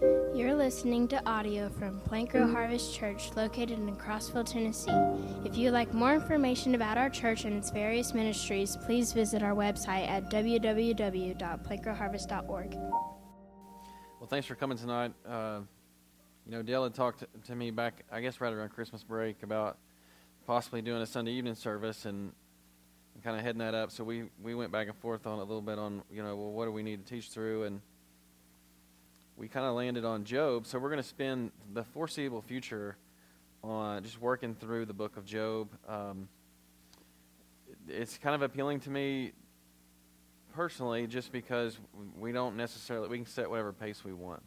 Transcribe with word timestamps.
You're 0.00 0.54
listening 0.54 1.08
to 1.08 1.22
audio 1.28 1.68
from 1.68 2.00
Plank 2.00 2.32
Row 2.32 2.50
Harvest 2.50 2.94
Church 2.94 3.36
located 3.36 3.78
in 3.78 3.94
Crossville, 3.96 4.50
Tennessee. 4.50 4.90
If 5.44 5.58
you'd 5.58 5.72
like 5.72 5.92
more 5.92 6.14
information 6.14 6.74
about 6.74 6.96
our 6.96 7.10
church 7.10 7.44
and 7.44 7.54
its 7.54 7.70
various 7.70 8.14
ministries, 8.14 8.78
please 8.86 9.12
visit 9.12 9.42
our 9.42 9.54
website 9.54 10.08
at 10.08 10.30
www.plankrowharvest.org. 10.30 12.74
Well, 12.74 14.26
thanks 14.26 14.46
for 14.46 14.54
coming 14.54 14.78
tonight. 14.78 15.12
Uh, 15.28 15.60
you 16.46 16.52
know, 16.52 16.62
Dale 16.62 16.84
had 16.84 16.94
talked 16.94 17.24
to 17.44 17.54
me 17.54 17.70
back, 17.70 18.06
I 18.10 18.22
guess, 18.22 18.40
right 18.40 18.54
around 18.54 18.70
Christmas 18.70 19.04
break 19.04 19.42
about 19.42 19.76
possibly 20.46 20.80
doing 20.80 21.02
a 21.02 21.06
Sunday 21.06 21.32
evening 21.32 21.56
service 21.56 22.06
and, 22.06 22.32
and 23.14 23.22
kind 23.22 23.36
of 23.36 23.42
heading 23.42 23.58
that 23.58 23.74
up. 23.74 23.90
So 23.90 24.02
we, 24.04 24.30
we 24.42 24.54
went 24.54 24.72
back 24.72 24.88
and 24.88 24.96
forth 24.96 25.26
on 25.26 25.40
a 25.40 25.44
little 25.44 25.60
bit 25.60 25.78
on, 25.78 26.02
you 26.10 26.22
know, 26.22 26.36
well, 26.36 26.52
what 26.52 26.64
do 26.64 26.72
we 26.72 26.82
need 26.82 27.04
to 27.04 27.14
teach 27.14 27.28
through? 27.28 27.64
And 27.64 27.82
we 29.40 29.48
kind 29.48 29.64
of 29.64 29.74
landed 29.74 30.04
on 30.04 30.24
Job. 30.24 30.66
So 30.66 30.78
we're 30.78 30.90
going 30.90 31.02
to 31.02 31.08
spend 31.08 31.50
the 31.72 31.82
foreseeable 31.82 32.42
future 32.42 32.98
on 33.64 34.02
just 34.04 34.20
working 34.20 34.54
through 34.54 34.84
the 34.84 34.92
book 34.92 35.16
of 35.16 35.24
Job. 35.24 35.70
Um, 35.88 36.28
it's 37.88 38.18
kind 38.18 38.34
of 38.34 38.42
appealing 38.42 38.80
to 38.80 38.90
me 38.90 39.32
personally 40.52 41.06
just 41.06 41.32
because 41.32 41.78
we 42.18 42.32
don't 42.32 42.54
necessarily 42.54 43.08
we 43.08 43.16
can 43.16 43.26
set 43.26 43.48
whatever 43.48 43.72
pace 43.72 44.04
we 44.04 44.12
want 44.12 44.42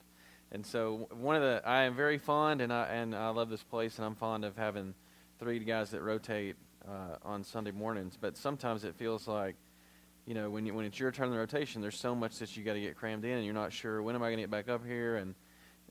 and 0.52 0.66
so 0.66 1.08
one 1.18 1.38
of 1.38 1.42
the 1.42 1.62
i 1.66 1.84
am 1.84 1.96
very 1.96 2.18
fond 2.18 2.60
and 2.60 2.74
i 2.74 2.84
and 2.88 3.16
i 3.16 3.30
love 3.30 3.50
this 3.50 3.64
place 3.64 3.98
and 3.98 4.06
i'm 4.06 4.14
fond 4.14 4.44
of 4.44 4.58
having 4.58 4.94
three 5.40 5.60
guys 5.60 5.92
that 5.92 6.02
rotate 6.02 6.58
uh, 6.86 7.16
on 7.24 7.42
sunday 7.42 7.72
mornings 7.72 8.18
but 8.20 8.36
sometimes 8.36 8.84
it 8.84 8.94
feels 8.96 9.30
like 9.30 9.56
you 10.26 10.34
know, 10.34 10.50
when 10.50 10.66
you, 10.66 10.74
when 10.74 10.86
it's 10.86 11.00
your 11.00 11.12
turn 11.12 11.28
in 11.28 11.34
the 11.34 11.38
rotation, 11.38 11.82
there's 11.82 12.00
so 12.00 12.16
much 12.16 12.38
that 12.40 12.56
you 12.56 12.64
got 12.64 12.74
to 12.74 12.82
get 12.82 12.96
crammed 12.96 13.26
in, 13.26 13.32
and 13.32 13.46
you're 13.46 13.54
not 13.54 13.74
sure 13.74 14.02
when 14.02 14.16
am 14.16 14.24
I 14.24 14.28
going 14.28 14.38
to 14.38 14.44
get 14.44 14.52
back 14.52 14.70
up 14.70 14.86
here, 14.86 15.18
and 15.18 15.36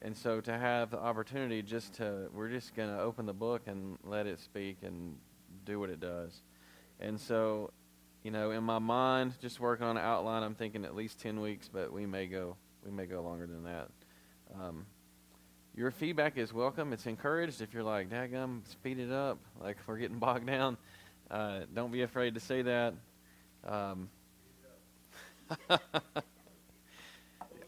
and 0.00 0.16
so 0.16 0.40
to 0.40 0.58
have 0.58 0.90
the 0.90 0.98
opportunity 0.98 1.62
just 1.62 1.94
to 1.94 2.28
we're 2.34 2.48
just 2.48 2.74
going 2.74 2.88
to 2.88 3.00
open 3.00 3.26
the 3.26 3.34
book 3.34 3.62
and 3.66 3.98
let 4.04 4.26
it 4.26 4.40
speak 4.40 4.78
and 4.82 5.16
do 5.64 5.78
what 5.78 5.90
it 5.90 6.00
does, 6.00 6.40
and 6.98 7.20
so, 7.20 7.70
you 8.22 8.30
know, 8.30 8.52
in 8.52 8.64
my 8.64 8.78
mind, 8.78 9.34
just 9.40 9.60
working 9.60 9.86
on 9.86 9.96
an 9.96 10.02
outline, 10.02 10.42
I'm 10.42 10.54
thinking 10.54 10.84
at 10.84 10.96
least 10.96 11.20
ten 11.20 11.40
weeks, 11.40 11.68
but 11.70 11.92
we 11.92 12.06
may 12.06 12.26
go 12.26 12.56
we 12.84 12.90
may 12.90 13.06
go 13.06 13.20
longer 13.20 13.46
than 13.46 13.64
that. 13.64 13.88
Um, 14.58 14.86
your 15.74 15.90
feedback 15.90 16.36
is 16.36 16.52
welcome. 16.52 16.92
It's 16.92 17.06
encouraged. 17.06 17.60
If 17.60 17.74
you're 17.74 17.82
like, 17.82 18.08
"Dagum, 18.08 18.66
speed 18.66 18.98
it 18.98 19.12
up," 19.12 19.38
like 19.60 19.76
we're 19.86 19.98
getting 19.98 20.18
bogged 20.18 20.46
down, 20.46 20.78
uh, 21.30 21.60
don't 21.74 21.92
be 21.92 22.00
afraid 22.00 22.32
to 22.34 22.40
say 22.40 22.62
that. 22.62 22.94
Um, 23.64 24.08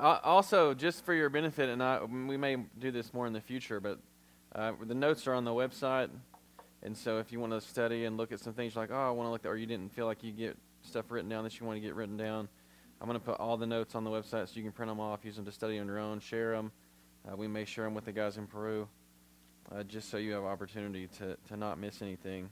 also, 0.01 0.75
just 0.75 1.05
for 1.05 1.15
your 1.15 1.29
benefit, 1.29 1.69
and 1.69 1.83
I, 1.83 2.03
we 2.05 2.37
may 2.37 2.57
do 2.79 2.91
this 2.91 3.13
more 3.13 3.27
in 3.27 3.33
the 3.33 3.41
future, 3.41 3.81
but 3.81 3.99
uh, 4.55 4.73
the 4.83 4.95
notes 4.95 5.27
are 5.27 5.35
on 5.35 5.45
the 5.45 5.53
website. 5.53 6.09
And 6.83 6.97
so 6.97 7.19
if 7.19 7.33
you 7.33 7.41
want 7.41 7.53
to 7.53 7.61
study 7.61 8.05
and 8.05 8.17
look 8.17 8.31
at 8.31 8.41
some 8.41 8.53
things 8.53 8.77
like, 8.77 8.91
oh, 8.93 9.09
I 9.09 9.11
want 9.11 9.27
to 9.27 9.31
look, 9.31 9.47
or 9.47 9.57
you 9.57 9.67
didn't 9.67 9.95
feel 9.95 10.07
like 10.07 10.23
you 10.23 10.33
get 10.33 10.57
stuff 10.83 11.07
written 11.09 11.31
down 11.31 11.45
that 11.45 11.59
you 11.59 11.67
want 11.67 11.77
to 11.77 11.81
get 11.81 11.95
written 11.95 12.17
down, 12.17 12.49
I'm 13.01 13.09
going 13.09 13.19
to 13.19 13.25
put 13.25 13.41
all 13.41 13.57
the 13.57 13.67
notes 13.67 13.95
on 13.95 14.05
the 14.05 14.11
website 14.11 14.49
so 14.49 14.53
you 14.55 14.63
can 14.63 14.73
print 14.73 14.91
them 14.91 15.01
off, 15.01 15.25
use 15.25 15.37
them 15.37 15.47
to 15.47 15.53
study 15.53 15.79
on 15.79 15.87
your 15.87 15.99
own, 15.99 16.21
share 16.21 16.53
them. 16.53 16.73
Uh, 17.27 17.37
we 17.37 17.49
may 17.49 17.65
share 17.65 17.85
them 17.85 17.95
with 17.95 18.05
the 18.05 18.13
guys 18.13 18.37
in 18.37 18.47
Peru, 18.47 18.87
uh, 19.75 19.83
just 19.83 20.11
so 20.11 20.19
you 20.19 20.33
have 20.33 20.45
opportunity 20.45 21.09
to, 21.19 21.37
to 21.49 21.57
not 21.57 21.79
miss 21.79 22.03
anything. 22.03 22.51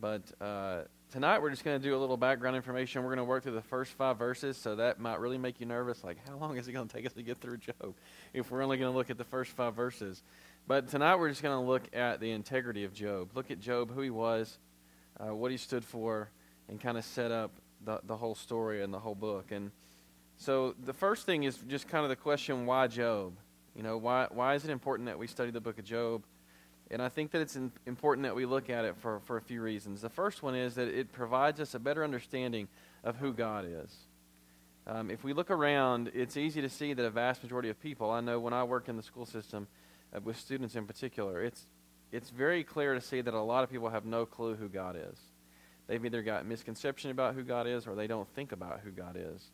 But 0.00 0.22
uh, 0.40 0.82
tonight 1.10 1.42
we're 1.42 1.50
just 1.50 1.64
going 1.64 1.80
to 1.80 1.82
do 1.82 1.96
a 1.96 1.98
little 1.98 2.16
background 2.16 2.54
information. 2.54 3.02
We're 3.02 3.08
going 3.08 3.18
to 3.18 3.24
work 3.24 3.42
through 3.42 3.54
the 3.54 3.62
first 3.62 3.92
five 3.92 4.16
verses, 4.16 4.56
so 4.56 4.76
that 4.76 5.00
might 5.00 5.18
really 5.18 5.38
make 5.38 5.60
you 5.60 5.66
nervous. 5.66 6.04
Like, 6.04 6.18
how 6.28 6.36
long 6.36 6.56
is 6.56 6.68
it 6.68 6.72
going 6.72 6.86
to 6.86 6.96
take 6.96 7.04
us 7.04 7.12
to 7.14 7.22
get 7.22 7.40
through 7.40 7.58
Job 7.58 7.94
if 8.32 8.50
we're 8.50 8.62
only 8.62 8.76
going 8.76 8.90
to 8.90 8.96
look 8.96 9.10
at 9.10 9.18
the 9.18 9.24
first 9.24 9.50
five 9.52 9.74
verses? 9.74 10.22
But 10.68 10.88
tonight 10.88 11.16
we're 11.16 11.30
just 11.30 11.42
going 11.42 11.58
to 11.58 11.66
look 11.66 11.82
at 11.92 12.20
the 12.20 12.30
integrity 12.30 12.84
of 12.84 12.94
Job. 12.94 13.30
Look 13.34 13.50
at 13.50 13.58
Job, 13.60 13.92
who 13.92 14.02
he 14.02 14.10
was, 14.10 14.58
uh, 15.18 15.34
what 15.34 15.50
he 15.50 15.56
stood 15.56 15.84
for, 15.84 16.30
and 16.68 16.80
kind 16.80 16.96
of 16.96 17.04
set 17.04 17.32
up 17.32 17.50
the, 17.84 18.00
the 18.04 18.16
whole 18.16 18.36
story 18.36 18.82
and 18.82 18.94
the 18.94 19.00
whole 19.00 19.16
book. 19.16 19.50
And 19.50 19.72
so 20.36 20.74
the 20.84 20.92
first 20.92 21.26
thing 21.26 21.42
is 21.42 21.56
just 21.68 21.88
kind 21.88 22.04
of 22.04 22.08
the 22.08 22.16
question 22.16 22.66
why 22.66 22.86
Job? 22.86 23.34
You 23.74 23.82
know, 23.82 23.96
why, 23.96 24.28
why 24.30 24.54
is 24.54 24.64
it 24.64 24.70
important 24.70 25.06
that 25.06 25.18
we 25.18 25.26
study 25.26 25.50
the 25.50 25.60
book 25.60 25.78
of 25.78 25.84
Job? 25.84 26.24
And 26.90 27.00
I 27.00 27.08
think 27.08 27.30
that 27.30 27.40
it's 27.40 27.56
important 27.86 28.24
that 28.24 28.34
we 28.34 28.46
look 28.46 28.68
at 28.68 28.84
it 28.84 28.96
for, 28.98 29.20
for 29.20 29.36
a 29.36 29.40
few 29.40 29.62
reasons. 29.62 30.00
The 30.00 30.08
first 30.08 30.42
one 30.42 30.56
is 30.56 30.74
that 30.74 30.88
it 30.88 31.12
provides 31.12 31.60
us 31.60 31.74
a 31.74 31.78
better 31.78 32.02
understanding 32.02 32.66
of 33.04 33.16
who 33.16 33.32
God 33.32 33.64
is. 33.64 33.94
Um, 34.86 35.10
if 35.10 35.22
we 35.22 35.32
look 35.32 35.50
around, 35.50 36.10
it's 36.14 36.36
easy 36.36 36.60
to 36.62 36.68
see 36.68 36.92
that 36.92 37.04
a 37.04 37.10
vast 37.10 37.44
majority 37.44 37.68
of 37.68 37.80
people, 37.80 38.10
I 38.10 38.20
know 38.20 38.40
when 38.40 38.52
I 38.52 38.64
work 38.64 38.88
in 38.88 38.96
the 38.96 39.02
school 39.02 39.24
system, 39.24 39.68
uh, 40.14 40.20
with 40.24 40.36
students 40.36 40.74
in 40.74 40.86
particular, 40.86 41.42
it's, 41.44 41.66
it's 42.10 42.30
very 42.30 42.64
clear 42.64 42.94
to 42.94 43.00
see 43.00 43.20
that 43.20 43.34
a 43.34 43.40
lot 43.40 43.62
of 43.62 43.70
people 43.70 43.90
have 43.90 44.04
no 44.04 44.26
clue 44.26 44.56
who 44.56 44.68
God 44.68 44.96
is. 44.96 45.18
They've 45.86 46.04
either 46.04 46.22
got 46.22 46.44
misconception 46.44 47.12
about 47.12 47.34
who 47.34 47.44
God 47.44 47.68
is 47.68 47.86
or 47.86 47.94
they 47.94 48.08
don't 48.08 48.28
think 48.34 48.50
about 48.50 48.80
who 48.80 48.90
God 48.90 49.16
is. 49.16 49.50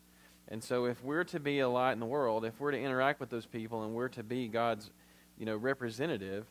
And 0.47 0.63
so 0.63 0.85
if 0.85 1.03
we're 1.03 1.25
to 1.25 1.39
be 1.39 1.59
a 1.59 1.69
light 1.69 1.93
in 1.93 1.99
the 1.99 2.05
world, 2.05 2.45
if 2.45 2.59
we're 2.59 2.71
to 2.71 2.81
interact 2.81 3.19
with 3.19 3.29
those 3.29 3.45
people 3.45 3.83
and 3.83 3.93
we're 3.93 4.07
to 4.09 4.23
be 4.23 4.47
God's 4.47 4.89
you 5.37 5.45
know, 5.45 5.55
representative, 5.55 6.47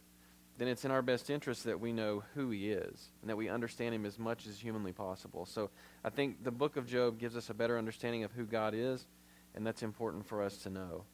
then 0.58 0.68
it's 0.68 0.84
in 0.84 0.90
our 0.90 1.02
best 1.02 1.28
interest 1.28 1.64
that 1.64 1.78
we 1.78 1.92
know 1.92 2.22
who 2.34 2.50
he 2.50 2.70
is 2.70 3.10
and 3.20 3.28
that 3.28 3.36
we 3.36 3.48
understand 3.48 3.94
him 3.94 4.06
as 4.06 4.18
much 4.18 4.46
as 4.46 4.58
humanly 4.58 4.92
possible. 4.92 5.44
So 5.44 5.70
I 6.04 6.10
think 6.10 6.42
the 6.44 6.50
book 6.50 6.76
of 6.76 6.86
Job 6.86 7.18
gives 7.18 7.36
us 7.36 7.50
a 7.50 7.54
better 7.54 7.76
understanding 7.76 8.24
of 8.24 8.32
who 8.32 8.44
God 8.44 8.74
is, 8.74 9.06
and 9.54 9.66
that's 9.66 9.82
important 9.82 10.26
for 10.26 10.42
us 10.42 10.56
to 10.58 10.70
know. 10.70 11.04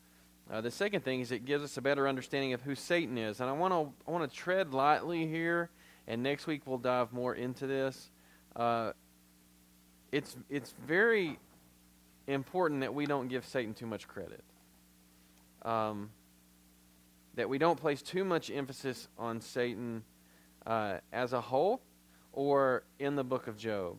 Uh, 0.50 0.60
the 0.60 0.70
second 0.70 1.02
thing 1.02 1.20
is 1.20 1.32
it 1.32 1.44
gives 1.44 1.64
us 1.64 1.76
a 1.76 1.82
better 1.82 2.06
understanding 2.08 2.52
of 2.52 2.62
who 2.62 2.74
Satan 2.74 3.16
is, 3.16 3.40
and 3.40 3.48
I 3.48 3.52
want 3.52 3.72
to 3.72 3.92
I 4.06 4.10
want 4.10 4.30
to 4.30 4.36
tread 4.36 4.74
lightly 4.74 5.26
here, 5.26 5.70
and 6.06 6.22
next 6.22 6.46
week 6.46 6.62
we'll 6.66 6.78
dive 6.78 7.12
more 7.12 7.34
into 7.34 7.66
this. 7.66 8.10
Uh, 8.54 8.92
it's 10.10 10.36
it's 10.50 10.74
very 10.86 11.38
important 12.26 12.80
that 12.80 12.92
we 12.94 13.06
don't 13.06 13.28
give 13.28 13.46
Satan 13.46 13.72
too 13.72 13.86
much 13.86 14.06
credit. 14.08 14.42
Um, 15.62 16.10
that 17.34 17.48
we 17.48 17.58
don't 17.58 17.80
place 17.80 18.02
too 18.02 18.24
much 18.24 18.50
emphasis 18.50 19.08
on 19.18 19.40
Satan 19.40 20.04
uh, 20.66 20.98
as 21.12 21.32
a 21.32 21.40
whole 21.40 21.80
or 22.32 22.84
in 22.98 23.16
the 23.16 23.24
book 23.24 23.46
of 23.46 23.56
Job 23.56 23.96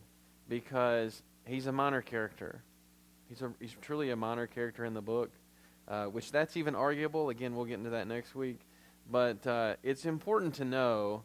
because 0.48 1.22
he's 1.44 1.66
a 1.66 1.72
minor 1.72 2.02
character. 2.02 2.62
He's, 3.28 3.42
a, 3.42 3.52
he's 3.60 3.74
truly 3.80 4.10
a 4.10 4.16
minor 4.16 4.46
character 4.46 4.84
in 4.84 4.94
the 4.94 5.02
book, 5.02 5.30
uh, 5.88 6.06
which 6.06 6.30
that's 6.30 6.56
even 6.56 6.74
arguable. 6.74 7.30
Again, 7.30 7.54
we'll 7.54 7.64
get 7.64 7.78
into 7.78 7.90
that 7.90 8.06
next 8.06 8.34
week. 8.34 8.60
But 9.10 9.46
uh, 9.46 9.74
it's 9.82 10.04
important 10.04 10.54
to 10.54 10.64
know 10.64 11.24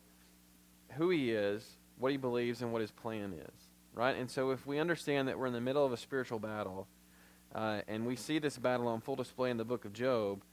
who 0.94 1.10
he 1.10 1.32
is, 1.32 1.78
what 1.98 2.12
he 2.12 2.18
believes, 2.18 2.62
and 2.62 2.72
what 2.72 2.82
his 2.82 2.92
plan 2.92 3.34
is. 3.34 3.68
Right? 3.94 4.16
And 4.16 4.30
so 4.30 4.52
if 4.52 4.66
we 4.66 4.80
understand 4.80 5.28
that 5.28 5.38
we're 5.38 5.48
in 5.48 5.54
the 5.54 5.62
middle 5.62 5.86
of 5.86 5.92
a 5.92 5.98
spiritual 5.98 6.40
battle, 6.40 6.88
uh, 7.54 7.82
and 7.88 8.06
we 8.06 8.16
see 8.16 8.40
this 8.40 8.58
battle 8.58 8.88
on 8.88 9.02
full 9.02 9.16
display 9.16 9.50
in 9.50 9.58
the 9.58 9.66
book 9.66 9.86
of 9.86 9.94
Job, 9.94 10.44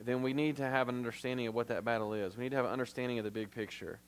then 0.00 0.22
we 0.22 0.32
need 0.32 0.56
to 0.56 0.64
have 0.64 0.88
an 0.88 0.96
understanding 0.96 1.46
of 1.48 1.54
what 1.54 1.68
that 1.68 1.84
battle 1.84 2.14
is. 2.14 2.36
We 2.36 2.44
need 2.44 2.50
to 2.50 2.56
have 2.56 2.66
an 2.66 2.70
understanding 2.70 3.18
of 3.18 3.24
the 3.24 3.30
big 3.30 3.50
picture, 3.50 3.98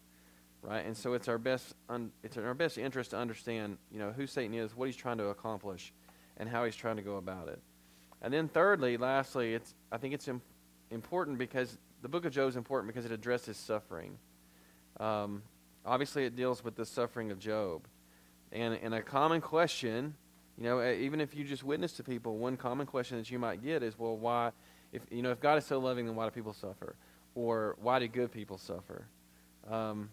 right? 0.63 0.85
And 0.85 0.97
so 0.97 1.15
it's 1.15 1.29
our 1.29 1.39
best 1.39 1.75
un- 1.89 2.13
it's 2.23 2.37
in 2.37 2.45
our 2.45 2.55
best 2.55 2.79
interest 2.79 3.11
to 3.11 3.19
understand, 3.19 3.79
you 3.91 3.99
know, 3.99 4.13
who 4.13 4.27
Satan 4.27 4.55
is, 4.55 4.77
what 4.77 4.87
he's 4.87 4.97
trying 4.97 5.19
to 5.19 5.27
accomplish, 5.27 5.93
and 6.37 6.49
how 6.49 6.65
he's 6.65 6.77
trying 6.77 6.97
to 6.97 7.03
go 7.03 7.17
about 7.17 7.49
it. 7.49 7.61
And 8.23 8.33
then 8.33 8.49
thirdly, 8.49 8.97
lastly, 8.97 9.55
it's 9.55 9.75
I 9.91 9.99
think 9.99 10.15
it's 10.15 10.29
Im- 10.29 10.43
important 10.91 11.39
because 11.39 11.77
the 12.03 12.09
book 12.09 12.25
of 12.25 12.33
Job 12.33 12.49
is 12.49 12.57
important 12.57 12.93
because 12.93 13.05
it 13.05 13.13
addresses 13.13 13.57
suffering. 13.57 14.17
Um, 14.99 15.43
obviously, 15.85 16.25
it 16.25 16.37
deals 16.37 16.63
with 16.63 16.77
the 16.77 16.87
suffering 16.87 17.33
of 17.33 17.39
Job, 17.41 17.83
and 18.53 18.75
and 18.75 18.95
a 18.95 19.03
common 19.03 19.41
question, 19.41 20.15
you 20.57 20.65
know, 20.65 20.89
even 20.89 21.21
if 21.21 21.35
you 21.35 21.43
just 21.43 21.65
witness 21.65 21.95
to 21.95 22.05
people, 22.05 22.37
one 22.37 22.57
common 22.57 22.87
question 22.87 23.19
that 23.19 23.31
you 23.31 23.41
might 23.41 23.63
get 23.63 23.83
is, 23.83 23.99
well, 23.99 24.17
why? 24.17 24.53
If 24.93 25.03
you 25.11 25.23
know 25.23 25.31
if 25.31 25.41
God 25.41 25.59
is 25.59 25.67
so 25.67 25.79
loving, 25.79 26.07
then 26.07 26.15
why 26.15 26.25
do 26.25 26.31
people 26.31 26.53
suffer? 26.53 26.97
Or 27.35 27.77
why 27.81 27.99
do 27.99 28.09
good 28.09 28.33
people 28.33 28.59
suffer? 28.59 29.07
Um, 29.71 30.11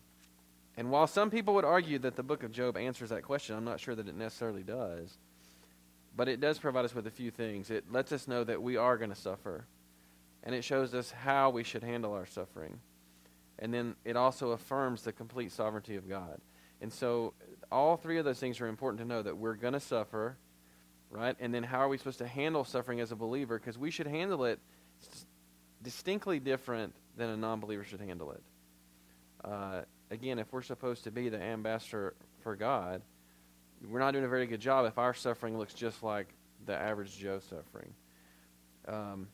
and 0.78 0.92
while 0.92 1.08
some 1.08 1.32
people 1.32 1.56
would 1.56 1.66
argue 1.66 1.98
that 2.00 2.16
the 2.16 2.24
book 2.24 2.44
of 2.44 2.52
Job 2.52 2.78
answers 2.78 3.10
that 3.10 3.24
question, 3.24 3.56
I'm 3.56 3.64
not 3.64 3.80
sure 3.80 3.96
that 3.96 4.08
it 4.08 4.16
necessarily 4.16 4.64
does. 4.64 5.18
But 6.16 6.28
it 6.28 6.40
does 6.40 6.60
provide 6.60 6.86
us 6.86 6.94
with 6.94 7.08
a 7.08 7.12
few 7.12 7.32
things. 7.32 7.72
It 7.72 7.92
lets 7.92 8.12
us 8.12 8.28
know 8.28 8.44
that 8.44 8.62
we 8.62 8.78
are 8.78 8.98
going 8.98 9.10
to 9.10 9.16
suffer, 9.16 9.66
and 10.44 10.54
it 10.54 10.64
shows 10.64 10.94
us 10.94 11.12
how 11.12 11.50
we 11.50 11.64
should 11.64 11.84
handle 11.84 12.14
our 12.14 12.26
suffering. 12.26 12.80
And 13.60 13.74
then 13.74 13.96
it 14.06 14.16
also 14.16 14.52
affirms 14.52 15.02
the 15.02 15.12
complete 15.12 15.52
sovereignty 15.52 15.96
of 15.96 16.08
God. 16.08 16.40
And 16.82 16.94
so 16.94 17.34
all 17.72 17.98
three 17.98 18.20
of 18.20 18.26
those 18.26 18.40
things 18.40 18.62
are 18.62 18.68
important 18.68 19.00
to 19.02 19.08
know 19.08 19.24
that 19.24 19.36
we're 19.36 19.56
going 19.56 19.74
to 19.74 19.80
suffer 19.80 20.38
right? 21.10 21.36
And 21.40 21.54
then 21.54 21.64
how 21.64 21.80
are 21.80 21.88
we 21.88 21.98
supposed 21.98 22.20
to 22.20 22.28
handle 22.28 22.64
suffering 22.64 23.00
as 23.00 23.12
a 23.12 23.16
believer? 23.16 23.60
Because 23.60 23.78
we 23.78 23.92
should 23.92 24.08
handle 24.08 24.46
it 24.46 24.60
distinctly 25.84 26.40
different 26.40 26.94
than 27.16 27.30
a 27.30 27.38
non 27.38 27.60
believer 27.60 27.84
should 27.84 28.02
handle 28.02 28.32
it. 28.32 28.44
Uh, 29.44 29.82
again, 30.12 30.40
if 30.40 30.52
we're 30.52 30.62
supposed 30.62 31.04
to 31.04 31.12
be 31.12 31.30
the 31.30 31.42
ambassador 31.42 32.14
for 32.42 32.56
God, 32.56 33.02
we're 33.88 34.00
not 34.00 34.12
doing 34.12 34.26
a 34.26 34.30
very 34.30 34.48
good 34.48 34.60
job 34.60 34.86
if 34.86 34.98
our 34.98 35.14
suffering 35.14 35.58
looks 35.58 35.74
just 35.74 36.04
like 36.04 36.28
the 36.66 36.76
average 36.76 37.18
Joe 37.18 37.40
suffering. 37.40 37.94
Um, 38.88 39.28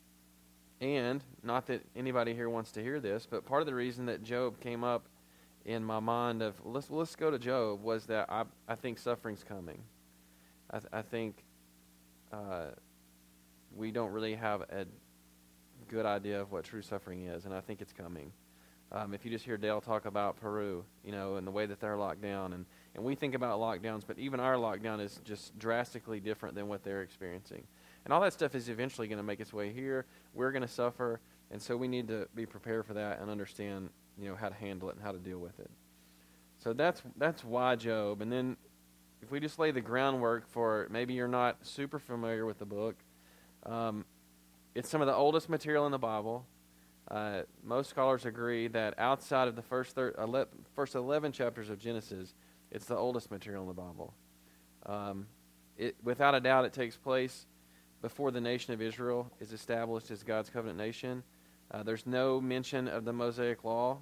and 0.80 1.22
not 1.42 1.66
that 1.66 1.82
anybody 1.96 2.34
here 2.34 2.50
wants 2.50 2.72
to 2.72 2.82
hear 2.82 3.00
this, 3.00 3.26
but 3.28 3.46
part 3.46 3.62
of 3.62 3.66
the 3.66 3.74
reason 3.74 4.06
that 4.06 4.22
Job 4.22 4.60
came 4.60 4.84
up 4.84 5.06
in 5.64 5.82
my 5.82 5.98
mind 5.98 6.42
of 6.42 6.54
let's 6.64 6.90
let's 6.90 7.16
go 7.16 7.30
to 7.30 7.38
Job 7.38 7.82
was 7.82 8.06
that 8.06 8.30
I 8.30 8.44
I 8.68 8.74
think 8.74 8.98
suffering's 8.98 9.44
coming. 9.44 9.82
I 10.70 10.78
th- 10.78 10.90
I 10.92 11.02
think 11.02 11.42
uh, 12.32 12.66
we 13.74 13.92
don't 13.92 14.10
really 14.10 14.34
have 14.34 14.62
a 14.62 14.86
good 15.94 16.06
idea 16.06 16.40
of 16.40 16.50
what 16.50 16.64
true 16.64 16.82
suffering 16.82 17.26
is, 17.26 17.44
and 17.44 17.54
I 17.54 17.60
think 17.60 17.80
it's 17.80 17.92
coming. 17.92 18.32
Um, 18.90 19.14
if 19.14 19.24
you 19.24 19.30
just 19.30 19.44
hear 19.44 19.56
Dale 19.56 19.80
talk 19.80 20.06
about 20.06 20.36
Peru, 20.36 20.84
you 21.04 21.12
know, 21.12 21.36
and 21.36 21.46
the 21.46 21.52
way 21.52 21.66
that 21.66 21.78
they're 21.78 21.96
locked 21.96 22.20
down, 22.20 22.52
and, 22.52 22.66
and 22.96 23.04
we 23.04 23.14
think 23.14 23.34
about 23.34 23.60
lockdowns, 23.60 24.02
but 24.04 24.18
even 24.18 24.40
our 24.40 24.56
lockdown 24.56 25.00
is 25.00 25.20
just 25.24 25.56
drastically 25.56 26.18
different 26.18 26.56
than 26.56 26.66
what 26.66 26.82
they're 26.82 27.02
experiencing. 27.02 27.62
And 28.04 28.12
all 28.12 28.20
that 28.22 28.32
stuff 28.32 28.56
is 28.56 28.68
eventually 28.68 29.06
going 29.06 29.18
to 29.18 29.24
make 29.24 29.38
its 29.38 29.52
way 29.52 29.72
here. 29.72 30.04
We're 30.34 30.50
going 30.50 30.62
to 30.62 30.68
suffer, 30.68 31.20
and 31.52 31.62
so 31.62 31.76
we 31.76 31.86
need 31.86 32.08
to 32.08 32.26
be 32.34 32.44
prepared 32.44 32.86
for 32.86 32.94
that 32.94 33.20
and 33.20 33.30
understand, 33.30 33.90
you 34.18 34.28
know, 34.28 34.34
how 34.34 34.48
to 34.48 34.54
handle 34.54 34.90
it 34.90 34.96
and 34.96 35.04
how 35.04 35.12
to 35.12 35.18
deal 35.18 35.38
with 35.38 35.60
it. 35.60 35.70
So 36.58 36.72
that's 36.72 37.02
that's 37.16 37.44
why 37.44 37.76
Job. 37.76 38.20
And 38.20 38.32
then 38.32 38.56
if 39.22 39.30
we 39.30 39.38
just 39.38 39.60
lay 39.60 39.70
the 39.70 39.80
groundwork 39.80 40.48
for 40.48 40.88
maybe 40.90 41.14
you're 41.14 41.28
not 41.28 41.58
super 41.62 41.98
familiar 41.98 42.46
with 42.46 42.58
the 42.58 42.66
book, 42.66 42.96
um, 43.64 44.04
it's 44.74 44.88
some 44.88 45.00
of 45.00 45.06
the 45.06 45.14
oldest 45.14 45.48
material 45.48 45.86
in 45.86 45.92
the 45.92 45.98
Bible. 45.98 46.46
Uh, 47.10 47.42
most 47.62 47.90
scholars 47.90 48.24
agree 48.24 48.66
that 48.68 48.98
outside 48.98 49.46
of 49.46 49.56
the 49.56 49.62
first 49.62 49.94
thir- 49.94 50.14
ele- 50.18 50.48
first 50.74 50.94
11 50.94 51.32
chapters 51.32 51.70
of 51.70 51.78
Genesis, 51.78 52.34
it's 52.70 52.86
the 52.86 52.96
oldest 52.96 53.30
material 53.30 53.62
in 53.62 53.68
the 53.68 53.74
Bible. 53.74 54.14
Um, 54.86 55.26
it, 55.76 55.96
without 56.02 56.34
a 56.34 56.40
doubt, 56.40 56.64
it 56.64 56.72
takes 56.72 56.96
place 56.96 57.46
before 58.02 58.30
the 58.30 58.40
nation 58.40 58.74
of 58.74 58.82
Israel 58.82 59.30
is 59.40 59.52
established 59.52 60.10
as 60.10 60.22
God's 60.22 60.50
covenant 60.50 60.78
nation. 60.78 61.22
Uh, 61.70 61.82
there's 61.82 62.06
no 62.06 62.40
mention 62.40 62.88
of 62.88 63.04
the 63.04 63.12
Mosaic 63.12 63.64
Law, 63.64 63.98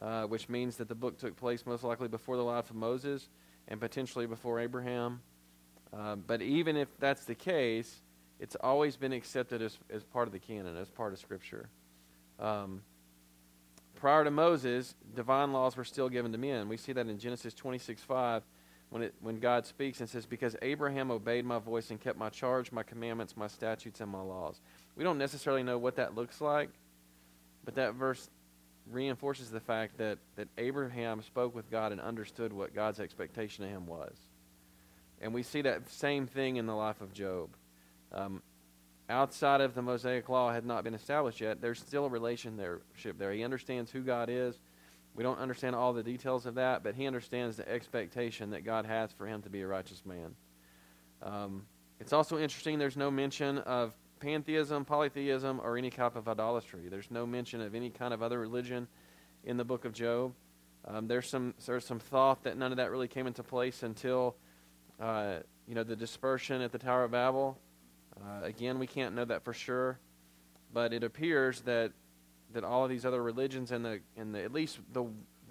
uh, 0.00 0.24
which 0.24 0.48
means 0.48 0.76
that 0.76 0.88
the 0.88 0.94
book 0.94 1.18
took 1.18 1.36
place 1.36 1.64
most 1.64 1.82
likely 1.82 2.08
before 2.08 2.36
the 2.36 2.44
life 2.44 2.68
of 2.68 2.76
Moses 2.76 3.28
and 3.68 3.80
potentially 3.80 4.26
before 4.26 4.60
Abraham. 4.60 5.22
Uh, 5.96 6.16
but 6.16 6.42
even 6.42 6.76
if 6.76 6.88
that's 6.98 7.24
the 7.24 7.34
case, 7.34 8.01
it's 8.42 8.56
always 8.60 8.96
been 8.96 9.12
accepted 9.12 9.62
as, 9.62 9.78
as 9.88 10.02
part 10.02 10.26
of 10.26 10.32
the 10.32 10.40
canon, 10.40 10.76
as 10.76 10.90
part 10.90 11.12
of 11.12 11.20
Scripture. 11.20 11.68
Um, 12.40 12.82
prior 13.94 14.24
to 14.24 14.32
Moses, 14.32 14.96
divine 15.14 15.52
laws 15.52 15.76
were 15.76 15.84
still 15.84 16.08
given 16.08 16.32
to 16.32 16.38
men. 16.38 16.68
We 16.68 16.76
see 16.76 16.92
that 16.92 17.06
in 17.06 17.18
Genesis 17.20 17.54
26 17.54 18.02
5 18.02 18.42
when, 18.90 19.02
it, 19.04 19.14
when 19.20 19.38
God 19.38 19.64
speaks 19.64 20.00
and 20.00 20.08
says, 20.08 20.26
Because 20.26 20.56
Abraham 20.60 21.12
obeyed 21.12 21.44
my 21.44 21.60
voice 21.60 21.92
and 21.92 22.00
kept 22.00 22.18
my 22.18 22.30
charge, 22.30 22.72
my 22.72 22.82
commandments, 22.82 23.36
my 23.36 23.46
statutes, 23.46 24.00
and 24.00 24.10
my 24.10 24.20
laws. 24.20 24.60
We 24.96 25.04
don't 25.04 25.18
necessarily 25.18 25.62
know 25.62 25.78
what 25.78 25.94
that 25.96 26.16
looks 26.16 26.40
like, 26.40 26.70
but 27.64 27.76
that 27.76 27.94
verse 27.94 28.28
reinforces 28.90 29.52
the 29.52 29.60
fact 29.60 29.98
that, 29.98 30.18
that 30.34 30.48
Abraham 30.58 31.22
spoke 31.22 31.54
with 31.54 31.70
God 31.70 31.92
and 31.92 32.00
understood 32.00 32.52
what 32.52 32.74
God's 32.74 32.98
expectation 32.98 33.62
of 33.62 33.70
him 33.70 33.86
was. 33.86 34.16
And 35.20 35.32
we 35.32 35.44
see 35.44 35.62
that 35.62 35.88
same 35.88 36.26
thing 36.26 36.56
in 36.56 36.66
the 36.66 36.74
life 36.74 37.00
of 37.00 37.12
Job. 37.12 37.50
Um, 38.12 38.42
outside 39.08 39.60
of 39.60 39.74
the 39.74 39.82
Mosaic 39.82 40.28
law 40.28 40.52
had 40.52 40.64
not 40.64 40.84
been 40.84 40.94
established 40.94 41.40
yet, 41.40 41.60
there's 41.60 41.80
still 41.80 42.06
a 42.06 42.08
relationship 42.08 43.18
there. 43.18 43.32
He 43.32 43.44
understands 43.44 43.90
who 43.90 44.02
God 44.02 44.28
is. 44.30 44.58
We 45.14 45.22
don't 45.22 45.38
understand 45.38 45.76
all 45.76 45.92
the 45.92 46.02
details 46.02 46.46
of 46.46 46.54
that, 46.54 46.82
but 46.82 46.94
he 46.94 47.06
understands 47.06 47.56
the 47.56 47.68
expectation 47.68 48.50
that 48.50 48.64
God 48.64 48.86
has 48.86 49.12
for 49.12 49.26
him 49.26 49.42
to 49.42 49.50
be 49.50 49.60
a 49.60 49.66
righteous 49.66 50.02
man. 50.06 50.34
Um, 51.22 51.66
it's 52.00 52.12
also 52.12 52.38
interesting 52.38 52.78
there's 52.78 52.96
no 52.96 53.10
mention 53.10 53.58
of 53.58 53.94
pantheism, 54.20 54.84
polytheism, 54.84 55.60
or 55.62 55.76
any 55.76 55.90
type 55.90 56.16
of 56.16 56.28
idolatry. 56.28 56.88
There's 56.88 57.10
no 57.10 57.26
mention 57.26 57.60
of 57.60 57.74
any 57.74 57.90
kind 57.90 58.14
of 58.14 58.22
other 58.22 58.40
religion 58.40 58.88
in 59.44 59.56
the 59.56 59.64
book 59.64 59.84
of 59.84 59.92
Job. 59.92 60.32
Um, 60.84 61.06
there's 61.06 61.28
some 61.28 61.54
there's 61.64 61.84
some 61.84 62.00
thought 62.00 62.42
that 62.44 62.56
none 62.56 62.72
of 62.72 62.78
that 62.78 62.90
really 62.90 63.08
came 63.08 63.26
into 63.26 63.42
place 63.42 63.82
until 63.82 64.34
uh, 65.00 65.36
you 65.68 65.74
know 65.74 65.84
the 65.84 65.94
dispersion 65.94 66.60
at 66.60 66.72
the 66.72 66.78
Tower 66.78 67.04
of 67.04 67.10
Babel. 67.10 67.58
Uh, 68.20 68.44
again, 68.44 68.78
we 68.78 68.86
can't 68.86 69.14
know 69.14 69.24
that 69.24 69.44
for 69.44 69.52
sure, 69.52 69.98
but 70.72 70.92
it 70.92 71.02
appears 71.02 71.60
that 71.62 71.92
that 72.52 72.64
all 72.64 72.84
of 72.84 72.90
these 72.90 73.06
other 73.06 73.22
religions 73.22 73.72
and 73.72 73.84
the 73.84 74.00
and 74.16 74.34
the 74.34 74.42
at 74.42 74.52
least 74.52 74.78
the 74.92 75.04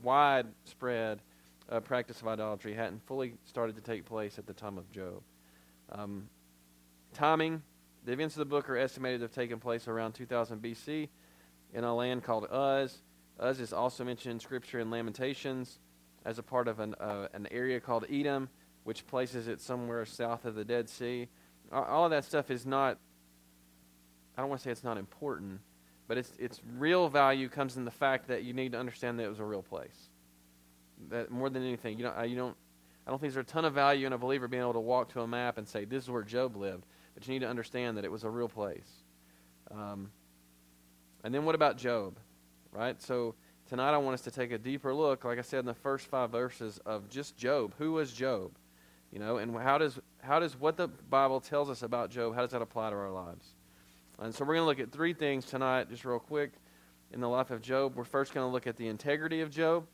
widespread 0.04 1.22
uh, 1.69 1.80
practice 1.80 2.22
of 2.22 2.28
idolatry 2.28 2.74
hadn't 2.74 3.06
fully 3.06 3.34
started 3.46 3.75
to 3.75 3.81
take 3.81 4.06
place 4.06 4.38
at 4.38 4.46
the 4.46 4.54
time 4.54 4.78
of 4.78 4.92
Job. 4.92 5.22
Um, 5.92 6.30
timing: 7.13 7.62
the 8.06 8.12
events 8.12 8.36
of 8.36 8.40
the 8.40 8.46
book 8.46 8.69
are 8.69 8.78
estimated 8.78 9.19
to 9.22 9.25
have 9.25 9.34
taken 9.34 9.60
place 9.60 9.88
around 9.88 10.14
2000 10.14 10.62
BC 10.62 11.10
in 11.74 11.84
a 11.84 11.96
land 11.96 12.24
called 12.24 12.48
Uz. 12.52 13.02
Uz 13.44 13.60
is 13.60 13.74
also 13.74 14.04
mentioned 14.04 14.34
in 14.34 14.40
Scripture 14.40 14.80
in 14.80 14.92
Lamentations 14.92 15.80
as 16.25 16.38
a 16.38 16.44
part 16.44 16.68
of 16.68 16.80
an 16.80 16.94
uh, 16.96 17.28
an 17.34 17.48
area 17.52 17.80
called 17.80 18.06
Edom, 18.12 18.50
which 18.84 19.07
places 19.07 19.48
it 19.48 19.60
somewhere 19.62 20.06
south 20.06 20.46
of 20.46 20.56
the 20.56 20.66
Dead 20.66 20.90
Sea. 20.90 21.28
All 21.71 22.06
of 22.06 22.12
that 22.12 22.25
stuff 22.25 22.51
is 22.51 22.65
not. 22.65 22.97
I 24.38 24.41
don't 24.41 24.50
want 24.50 24.62
to 24.62 24.63
say 24.63 24.71
it's 24.71 24.83
not 24.83 24.97
important, 24.97 25.59
but 26.07 26.18
its 26.18 26.31
its 26.38 26.62
real 26.77 27.07
value 27.07 27.50
comes 27.50 27.77
in 27.77 27.85
the 27.85 27.91
fact 27.91 28.27
that 28.27 28.44
you 28.44 28.53
need 28.53 28.73
to 28.73 28.79
understand 28.79 29.19
that 29.19 29.23
it 29.23 29.29
was 29.29 29.39
a 29.39 29.45
real 29.45 29.62
place. 29.62 30.09
That 31.09 31.31
more 31.31 31.50
than 31.50 31.63
anything, 31.63 31.97
you 31.97 32.03
don't 32.03 32.29
you 32.29 32.35
don't. 32.35 32.56
I 33.06 33.09
don't 33.09 33.19
think 33.19 33.33
there's 33.33 33.45
a 33.45 33.51
ton 33.51 33.65
of 33.65 33.73
value 33.73 34.06
in 34.06 34.13
a 34.13 34.18
believer 34.18 34.47
being 34.47 34.62
able 34.62 34.73
to 34.73 34.79
walk 34.79 35.09
to 35.13 35.21
a 35.21 35.27
map 35.27 35.57
and 35.57 35.68
say 35.68 35.85
this 35.85 36.03
is 36.03 36.09
where 36.09 36.23
Job 36.23 36.56
lived, 36.56 36.85
but 37.15 37.27
you 37.27 37.33
need 37.33 37.39
to 37.39 37.50
understand 37.50 37.97
that 37.97 38.06
it 38.06 38.12
was 38.12 38.23
a 38.23 38.29
real 38.29 38.47
place. 38.47 39.03
Um, 39.71 40.12
and 41.23 41.33
then 41.33 41.45
what 41.45 41.56
about 41.56 41.77
Job, 41.77 42.18
right? 42.71 43.01
So 43.01 43.35
tonight 43.68 43.94
I 43.94 43.97
want 43.97 44.13
us 44.13 44.21
to 44.21 44.31
take 44.31 44.51
a 44.51 44.57
deeper 44.57 44.94
look, 44.94 45.23
like 45.23 45.39
I 45.39 45.41
said 45.41 45.59
in 45.59 45.65
the 45.65 45.73
first 45.73 46.07
five 46.07 46.29
verses 46.29 46.79
of 46.85 47.09
just 47.09 47.38
Job. 47.38 47.73
Who 47.79 47.94
was 47.94 48.13
Job? 48.13 48.51
You 49.12 49.19
know, 49.19 49.38
and 49.38 49.56
how 49.57 49.77
does 49.77 50.00
how 50.21 50.39
does 50.39 50.59
what 50.59 50.77
the 50.77 50.88
Bible 50.88 51.39
tells 51.39 51.69
us 51.69 51.83
about 51.83 52.09
Job, 52.09 52.35
how 52.35 52.41
does 52.41 52.51
that 52.51 52.62
apply 52.62 52.89
to 52.91 52.95
our 52.95 53.12
lives? 53.12 53.45
And 54.19 54.33
so 54.33 54.45
we're 54.45 54.56
going 54.56 54.63
to 54.63 54.68
look 54.68 54.79
at 54.79 54.91
three 54.91 55.13
things 55.13 55.45
tonight, 55.45 55.89
just 55.89 56.06
real 56.06 56.19
quick, 56.19 56.51
in 57.12 57.19
the 57.19 57.29
life 57.29 57.50
of 57.51 57.62
Job. 57.62 57.95
We're 57.95 58.03
first 58.03 58.33
going 58.33 58.47
to 58.47 58.51
look 58.51 58.68
at 58.68 58.77
the 58.77 58.88
integrity 58.88 59.41
of 59.41 59.50
Job, 59.50 59.85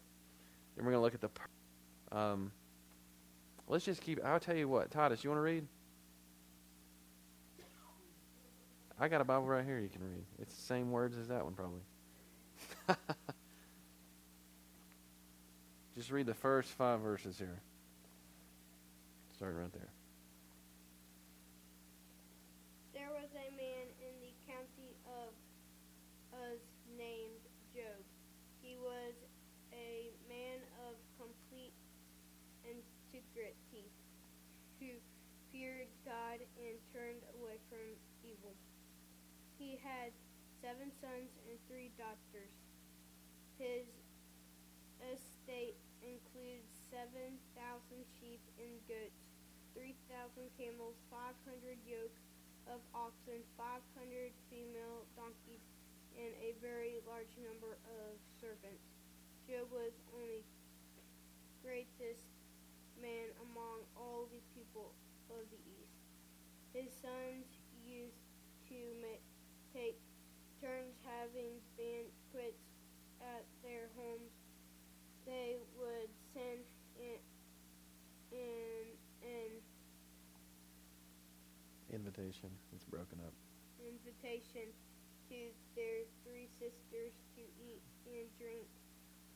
and 0.75 0.85
we're 0.85 0.91
going 0.91 1.01
to 1.01 1.05
look 1.05 1.13
at 1.13 1.21
the. 1.21 1.29
Um, 2.17 2.51
let's 3.67 3.85
just 3.85 4.01
keep. 4.01 4.19
I'll 4.23 4.39
tell 4.39 4.55
you 4.55 4.67
what, 4.67 4.91
Titus, 4.91 5.23
you 5.23 5.29
want 5.29 5.39
to 5.39 5.43
read? 5.43 5.65
I 8.99 9.07
got 9.07 9.21
a 9.21 9.23
Bible 9.23 9.45
right 9.45 9.63
here 9.63 9.79
you 9.79 9.89
can 9.89 10.01
read. 10.01 10.25
It's 10.41 10.55
the 10.55 10.61
same 10.61 10.91
words 10.91 11.15
as 11.17 11.27
that 11.27 11.43
one, 11.43 11.53
probably. 11.53 11.81
just 15.95 16.09
read 16.09 16.25
the 16.25 16.33
first 16.33 16.69
five 16.71 17.01
verses 17.01 17.37
here. 17.37 17.61
Starting 19.35 19.59
right 19.59 19.71
there. 19.71 19.91
There 22.91 23.13
was 23.13 23.29
a 23.37 23.53
man 23.53 23.85
in 24.01 24.13
the 24.17 24.33
county 24.49 24.97
of 25.05 25.29
Uz 26.33 26.61
named 26.97 27.45
Job. 27.75 28.01
He 28.65 28.77
was 28.81 29.13
a 29.73 30.09
man 30.25 30.57
of 30.89 30.97
complete 31.21 31.77
integrity 32.65 33.85
who 34.81 34.89
feared 35.53 35.85
God 36.01 36.41
and 36.57 36.73
turned 36.89 37.21
away 37.37 37.61
from 37.69 37.93
evil. 38.25 38.57
He 39.57 39.76
had 39.87 40.11
seven 40.59 40.91
sons 40.99 41.31
and 41.47 41.55
three 41.71 41.95
daughters. 41.95 42.51
His 43.55 43.87
estate 44.99 45.79
includes 46.03 46.67
7,000 46.91 47.39
sheep 48.19 48.43
and 48.59 48.75
goats, 48.91 49.23
3,000 49.79 50.51
camels, 50.59 50.99
500 51.07 51.79
yoke 51.87 52.19
of 52.67 52.83
oxen, 52.91 53.39
500 53.55 54.35
female 54.51 55.07
donkeys, 55.15 55.63
and 56.19 56.35
a 56.43 56.51
very 56.59 56.99
large 57.07 57.31
number 57.39 57.79
of 57.87 58.19
servants. 58.41 58.83
Job 59.47 59.71
was 59.71 59.95
only 60.11 60.43
greatest 61.63 62.27
man 62.99 63.31
among 63.39 63.85
all 63.95 64.27
the 64.27 64.41
people 64.51 64.91
of 65.29 65.47
the 65.53 65.61
east. 65.79 65.99
His 66.73 66.91
sons 66.91 67.47
used 67.85 68.23
to 68.67 68.79
make, 68.99 69.26
take 69.77 70.01
turns 70.57 70.97
having 71.05 71.61
banquets 71.77 72.65
at 73.21 73.45
their 73.61 73.93
homes. 73.93 74.33
They 75.29 75.61
would 75.77 76.09
send 76.33 76.65
in, 76.97 77.21
in 78.33 78.85
an 79.21 79.53
Invitation. 81.93 82.49
It's 82.73 82.83
broken 82.89 83.21
up. 83.21 83.31
invitation 83.79 84.73
to 85.29 85.39
their 85.77 86.03
three 86.25 86.49
sisters 86.57 87.13
to 87.37 87.43
eat 87.61 87.83
and 88.09 88.25
drink 88.41 88.65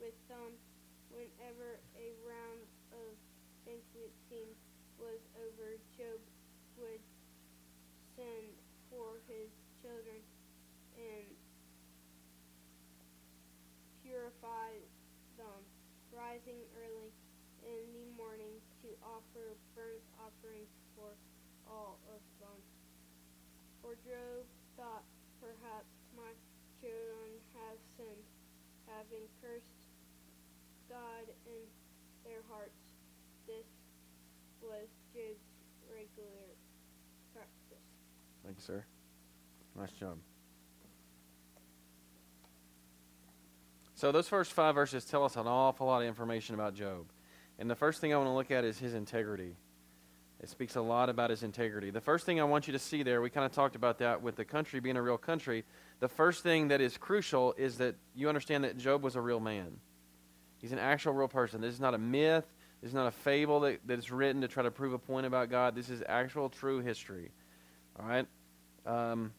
with 0.01 0.17
them 0.27 0.57
whenever 1.13 1.77
a 1.95 2.07
round 2.25 2.65
of 2.91 3.13
banqueting 3.63 4.51
was 4.97 5.21
over. 5.37 5.77
Job 5.95 6.19
would 6.81 7.03
send 8.17 8.51
for 8.89 9.23
his 9.31 9.60
children 9.81 10.21
and 10.97 11.25
purify 14.05 14.77
them, 15.37 15.61
rising 16.13 16.61
early 16.77 17.09
in 17.65 17.85
the 17.93 18.07
morning 18.17 18.61
to 18.81 18.89
offer 19.01 19.57
burnt 19.73 20.05
offerings 20.21 20.69
for 20.93 21.13
all 21.65 21.97
of 22.13 22.21
them. 22.37 22.57
For 23.81 23.97
Job 24.05 24.45
thought, 24.77 25.05
perhaps 25.41 25.89
my 26.13 26.29
children 26.81 27.41
have 27.57 27.77
sinned, 27.97 28.25
having 28.85 29.25
cursed 29.41 29.81
God 30.89 31.25
in 31.45 31.61
their 32.25 32.45
hearts. 32.49 32.77
This 33.47 33.65
was 34.61 34.85
Job's 35.13 35.41
regular 35.89 36.53
practice. 37.33 37.87
Thanks, 38.45 38.63
sir. 38.63 38.85
Nice 39.81 39.91
job. 39.93 40.17
So 43.95 44.11
those 44.11 44.27
first 44.27 44.53
five 44.53 44.75
verses 44.75 45.05
tell 45.05 45.23
us 45.25 45.35
an 45.35 45.47
awful 45.47 45.87
lot 45.87 46.03
of 46.03 46.07
information 46.07 46.53
about 46.53 46.75
Job. 46.75 47.05
And 47.57 47.67
the 47.67 47.75
first 47.75 47.99
thing 47.99 48.13
I 48.13 48.17
want 48.17 48.27
to 48.27 48.33
look 48.33 48.51
at 48.51 48.63
is 48.63 48.77
his 48.77 48.93
integrity. 48.93 49.55
It 50.39 50.49
speaks 50.49 50.75
a 50.75 50.81
lot 50.81 51.09
about 51.09 51.31
his 51.31 51.41
integrity. 51.41 51.89
The 51.89 51.99
first 51.99 52.27
thing 52.27 52.39
I 52.39 52.43
want 52.43 52.67
you 52.67 52.73
to 52.73 52.79
see 52.79 53.01
there, 53.01 53.23
we 53.23 53.31
kind 53.31 53.43
of 53.43 53.53
talked 53.53 53.75
about 53.75 53.97
that 53.99 54.21
with 54.21 54.35
the 54.35 54.45
country 54.45 54.79
being 54.79 54.97
a 54.97 55.01
real 55.01 55.17
country. 55.17 55.63
The 55.99 56.07
first 56.07 56.43
thing 56.43 56.67
that 56.67 56.79
is 56.79 56.95
crucial 56.95 57.55
is 57.57 57.79
that 57.79 57.95
you 58.13 58.27
understand 58.27 58.63
that 58.65 58.77
Job 58.77 59.01
was 59.01 59.15
a 59.15 59.21
real 59.21 59.39
man. 59.39 59.79
He's 60.59 60.73
an 60.73 60.79
actual 60.79 61.13
real 61.13 61.27
person. 61.27 61.59
This 61.59 61.73
is 61.73 61.79
not 61.79 61.95
a 61.95 61.99
myth. 61.99 62.45
This 62.81 62.89
is 62.89 62.95
not 62.95 63.07
a 63.07 63.11
fable 63.11 63.61
that, 63.61 63.79
that 63.87 63.97
is 63.97 64.11
written 64.11 64.41
to 64.41 64.47
try 64.47 64.61
to 64.61 64.69
prove 64.69 64.93
a 64.93 64.99
point 64.99 65.25
about 65.25 65.49
God. 65.49 65.73
This 65.73 65.89
is 65.89 66.03
actual, 66.07 66.49
true 66.49 66.81
history. 66.81 67.31
All 67.99 68.07
right? 68.07 68.27
Um, 68.85 69.31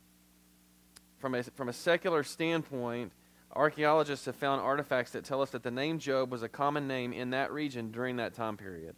from, 1.23 1.37
a, 1.37 1.43
from 1.45 1.69
a 1.69 1.73
secular 1.73 2.25
standpoint, 2.25 3.13
archaeologists 3.55 4.27
have 4.27 4.35
found 4.35 4.61
artifacts 4.61 5.13
that 5.13 5.25
tell 5.25 5.41
us 5.41 5.51
that 5.51 5.63
the 5.63 5.71
name 5.71 6.01
Job 6.01 6.33
was 6.33 6.43
a 6.43 6.49
common 6.49 6.89
name 6.89 7.13
in 7.13 7.31
that 7.31 7.53
region 7.53 7.93
during 7.93 8.17
that 8.17 8.35
time 8.35 8.57
period. 8.57 8.97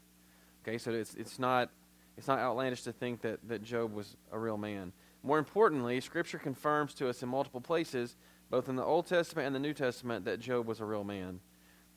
Okay, 0.67 0.79
so 0.79 0.91
it's, 0.91 1.15
it's, 1.17 1.39
not, 1.39 1.69
it's 2.17 2.27
not 2.27 2.39
outlandish 2.39 2.83
to 2.85 2.93
think 2.93 3.21
that, 3.21 3.47
that 3.47 3.63
Job 3.63 3.93
was 3.93 4.17
a 4.33 4.39
real 4.39 4.57
man. 4.57 4.95
More 5.23 5.39
importantly, 5.39 6.01
Scripture 6.01 6.39
confirms 6.39 6.95
to 6.95 7.11
us 7.11 7.23
in 7.23 7.29
multiple 7.29 7.61
places, 7.61 8.17
both 8.51 8.71
in 8.71 8.77
the 8.77 8.83
Old 8.83 9.07
Testament 9.07 9.47
and 9.47 9.55
the 9.55 9.61
New 9.61 9.75
Testament, 9.75 10.25
that 10.25 10.41
Job 10.41 10.67
was 10.67 10.81
a 10.81 10.85
real 10.87 11.05
man. 11.05 11.41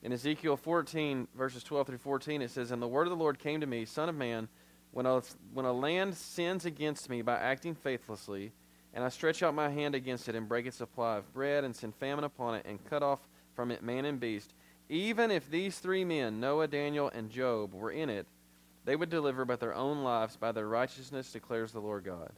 In 0.04 0.12
Ezekiel 0.12 0.58
14, 0.58 1.30
verses 1.38 1.64
12 1.64 1.88
through 1.88 1.98
14, 2.00 2.42
it 2.42 2.52
says, 2.52 2.72
And 2.72 2.82
the 2.82 2.88
word 2.88 3.08
of 3.08 3.12
the 3.12 3.24
Lord 3.24 3.40
came 3.40 3.62
to 3.62 3.68
me, 3.68 3.86
Son 3.86 4.10
of 4.10 4.16
man, 4.16 4.50
when 4.92 5.06
a, 5.06 5.22
when 5.54 5.66
a 5.66 5.72
land 5.72 6.16
sins 6.18 6.66
against 6.66 7.10
me 7.10 7.22
by 7.22 7.38
acting 7.38 7.76
faithlessly, 7.76 8.52
and 8.94 9.04
I 9.04 9.10
stretch 9.10 9.44
out 9.44 9.54
my 9.54 9.70
hand 9.70 9.96
against 9.96 10.30
it 10.30 10.36
and 10.36 10.48
break 10.48 10.66
its 10.66 10.78
supply 10.78 11.18
of 11.18 11.34
bread 11.34 11.64
and 11.64 11.76
send 11.76 11.96
famine 11.96 12.24
upon 12.24 12.56
it 12.56 12.66
and 12.66 12.84
cut 12.90 13.04
off 13.04 13.20
from 13.56 13.72
it 13.72 13.84
man 13.84 14.06
and 14.06 14.20
beast, 14.20 14.54
even 14.90 15.32
if 15.32 15.50
these 15.50 15.80
three 15.80 16.06
men, 16.06 16.40
Noah, 16.40 16.68
Daniel, 16.68 17.12
and 17.14 17.30
Job, 17.30 17.74
were 17.74 17.92
in 17.92 18.10
it, 18.10 18.26
they 18.86 18.96
would 18.96 19.10
deliver 19.10 19.44
but 19.44 19.60
their 19.60 19.76
own 19.76 20.04
lives 20.04 20.38
by 20.38 20.52
their 20.52 20.68
righteousness, 20.68 21.32
declares 21.32 21.72
the 21.72 21.82
Lord 21.82 22.06
God. 22.06 22.32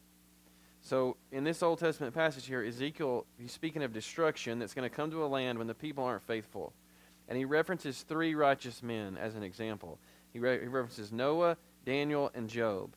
So, 0.82 1.18
in 1.32 1.44
this 1.44 1.62
Old 1.62 1.80
Testament 1.80 2.16
passage 2.16 2.46
here, 2.46 2.64
Ezekiel, 2.64 3.26
he's 3.38 3.52
speaking 3.52 3.84
of 3.84 3.94
destruction 3.94 4.60
that's 4.60 4.74
going 4.74 4.90
to 4.90 4.96
come 4.96 5.12
to 5.12 5.24
a 5.24 5.28
land 5.28 5.58
when 5.58 5.68
the 5.68 5.76
people 5.76 6.04
aren't 6.04 6.26
faithful. 6.26 6.74
And 7.28 7.38
he 7.38 7.46
references 7.46 8.02
three 8.02 8.34
righteous 8.34 8.82
men 8.82 9.18
as 9.18 9.36
an 9.36 9.44
example. 9.44 10.00
He, 10.34 10.40
re- 10.40 10.60
he 10.60 10.68
references 10.68 11.12
Noah, 11.12 11.58
Daniel, 11.86 12.32
and 12.34 12.50
Job. 12.50 12.96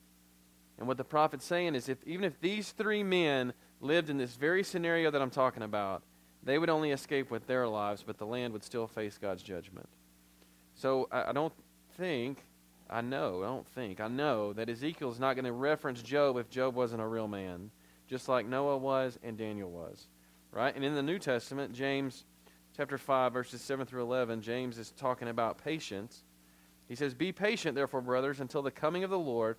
And 0.82 0.88
what 0.88 0.96
the 0.96 1.04
prophet's 1.04 1.44
saying 1.44 1.76
is 1.76 1.88
if 1.88 1.98
even 2.08 2.24
if 2.24 2.40
these 2.40 2.72
three 2.72 3.04
men 3.04 3.52
lived 3.80 4.10
in 4.10 4.18
this 4.18 4.34
very 4.34 4.64
scenario 4.64 5.12
that 5.12 5.22
I'm 5.22 5.30
talking 5.30 5.62
about, 5.62 6.02
they 6.42 6.58
would 6.58 6.68
only 6.68 6.90
escape 6.90 7.30
with 7.30 7.46
their 7.46 7.68
lives, 7.68 8.02
but 8.04 8.18
the 8.18 8.26
land 8.26 8.52
would 8.52 8.64
still 8.64 8.88
face 8.88 9.16
God's 9.16 9.44
judgment. 9.44 9.88
So 10.74 11.06
I, 11.12 11.28
I 11.28 11.32
don't 11.32 11.52
think, 11.96 12.38
I 12.90 13.00
know, 13.00 13.44
I 13.44 13.46
don't 13.46 13.68
think, 13.68 14.00
I 14.00 14.08
know 14.08 14.52
that 14.54 14.68
Ezekiel's 14.68 15.20
not 15.20 15.34
going 15.34 15.44
to 15.44 15.52
reference 15.52 16.02
Job 16.02 16.36
if 16.36 16.50
Job 16.50 16.74
wasn't 16.74 17.00
a 17.00 17.06
real 17.06 17.28
man, 17.28 17.70
just 18.08 18.28
like 18.28 18.44
Noah 18.44 18.76
was 18.76 19.20
and 19.22 19.38
Daniel 19.38 19.70
was. 19.70 20.08
Right? 20.50 20.74
And 20.74 20.84
in 20.84 20.96
the 20.96 21.02
New 21.04 21.20
Testament, 21.20 21.74
James 21.74 22.24
chapter 22.76 22.98
5, 22.98 23.32
verses 23.32 23.60
7 23.60 23.86
through 23.86 24.02
11, 24.02 24.42
James 24.42 24.78
is 24.78 24.90
talking 24.90 25.28
about 25.28 25.62
patience. 25.62 26.24
He 26.88 26.96
says, 26.96 27.14
Be 27.14 27.30
patient, 27.30 27.76
therefore, 27.76 28.00
brothers, 28.00 28.40
until 28.40 28.62
the 28.62 28.72
coming 28.72 29.04
of 29.04 29.10
the 29.10 29.18
Lord. 29.18 29.58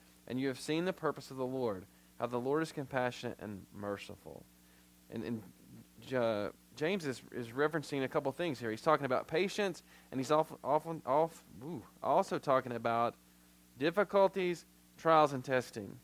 and 0.27 0.39
you 0.39 0.47
have 0.47 0.59
seen 0.59 0.85
the 0.85 0.93
purpose 0.93 1.31
of 1.31 1.37
the 1.37 1.45
Lord, 1.45 1.85
how 2.19 2.27
the 2.27 2.39
Lord 2.39 2.63
is 2.63 2.71
compassionate 2.71 3.37
and 3.39 3.65
merciful. 3.73 4.43
And, 5.09 5.23
and 5.23 5.43
James 6.75 7.05
is, 7.05 7.21
is 7.31 7.47
referencing 7.49 8.03
a 8.03 8.07
couple 8.07 8.31
things 8.31 8.59
here. 8.59 8.71
He's 8.71 8.81
talking 8.81 9.05
about 9.05 9.27
patience, 9.27 9.83
and 10.11 10.19
he's 10.19 10.31
off, 10.31 10.51
ooh, 10.63 11.83
also 12.01 12.39
talking 12.39 12.71
about 12.71 13.15
difficulties, 13.77 14.65
trials, 14.97 15.33
and 15.33 15.43
testing. 15.43 15.97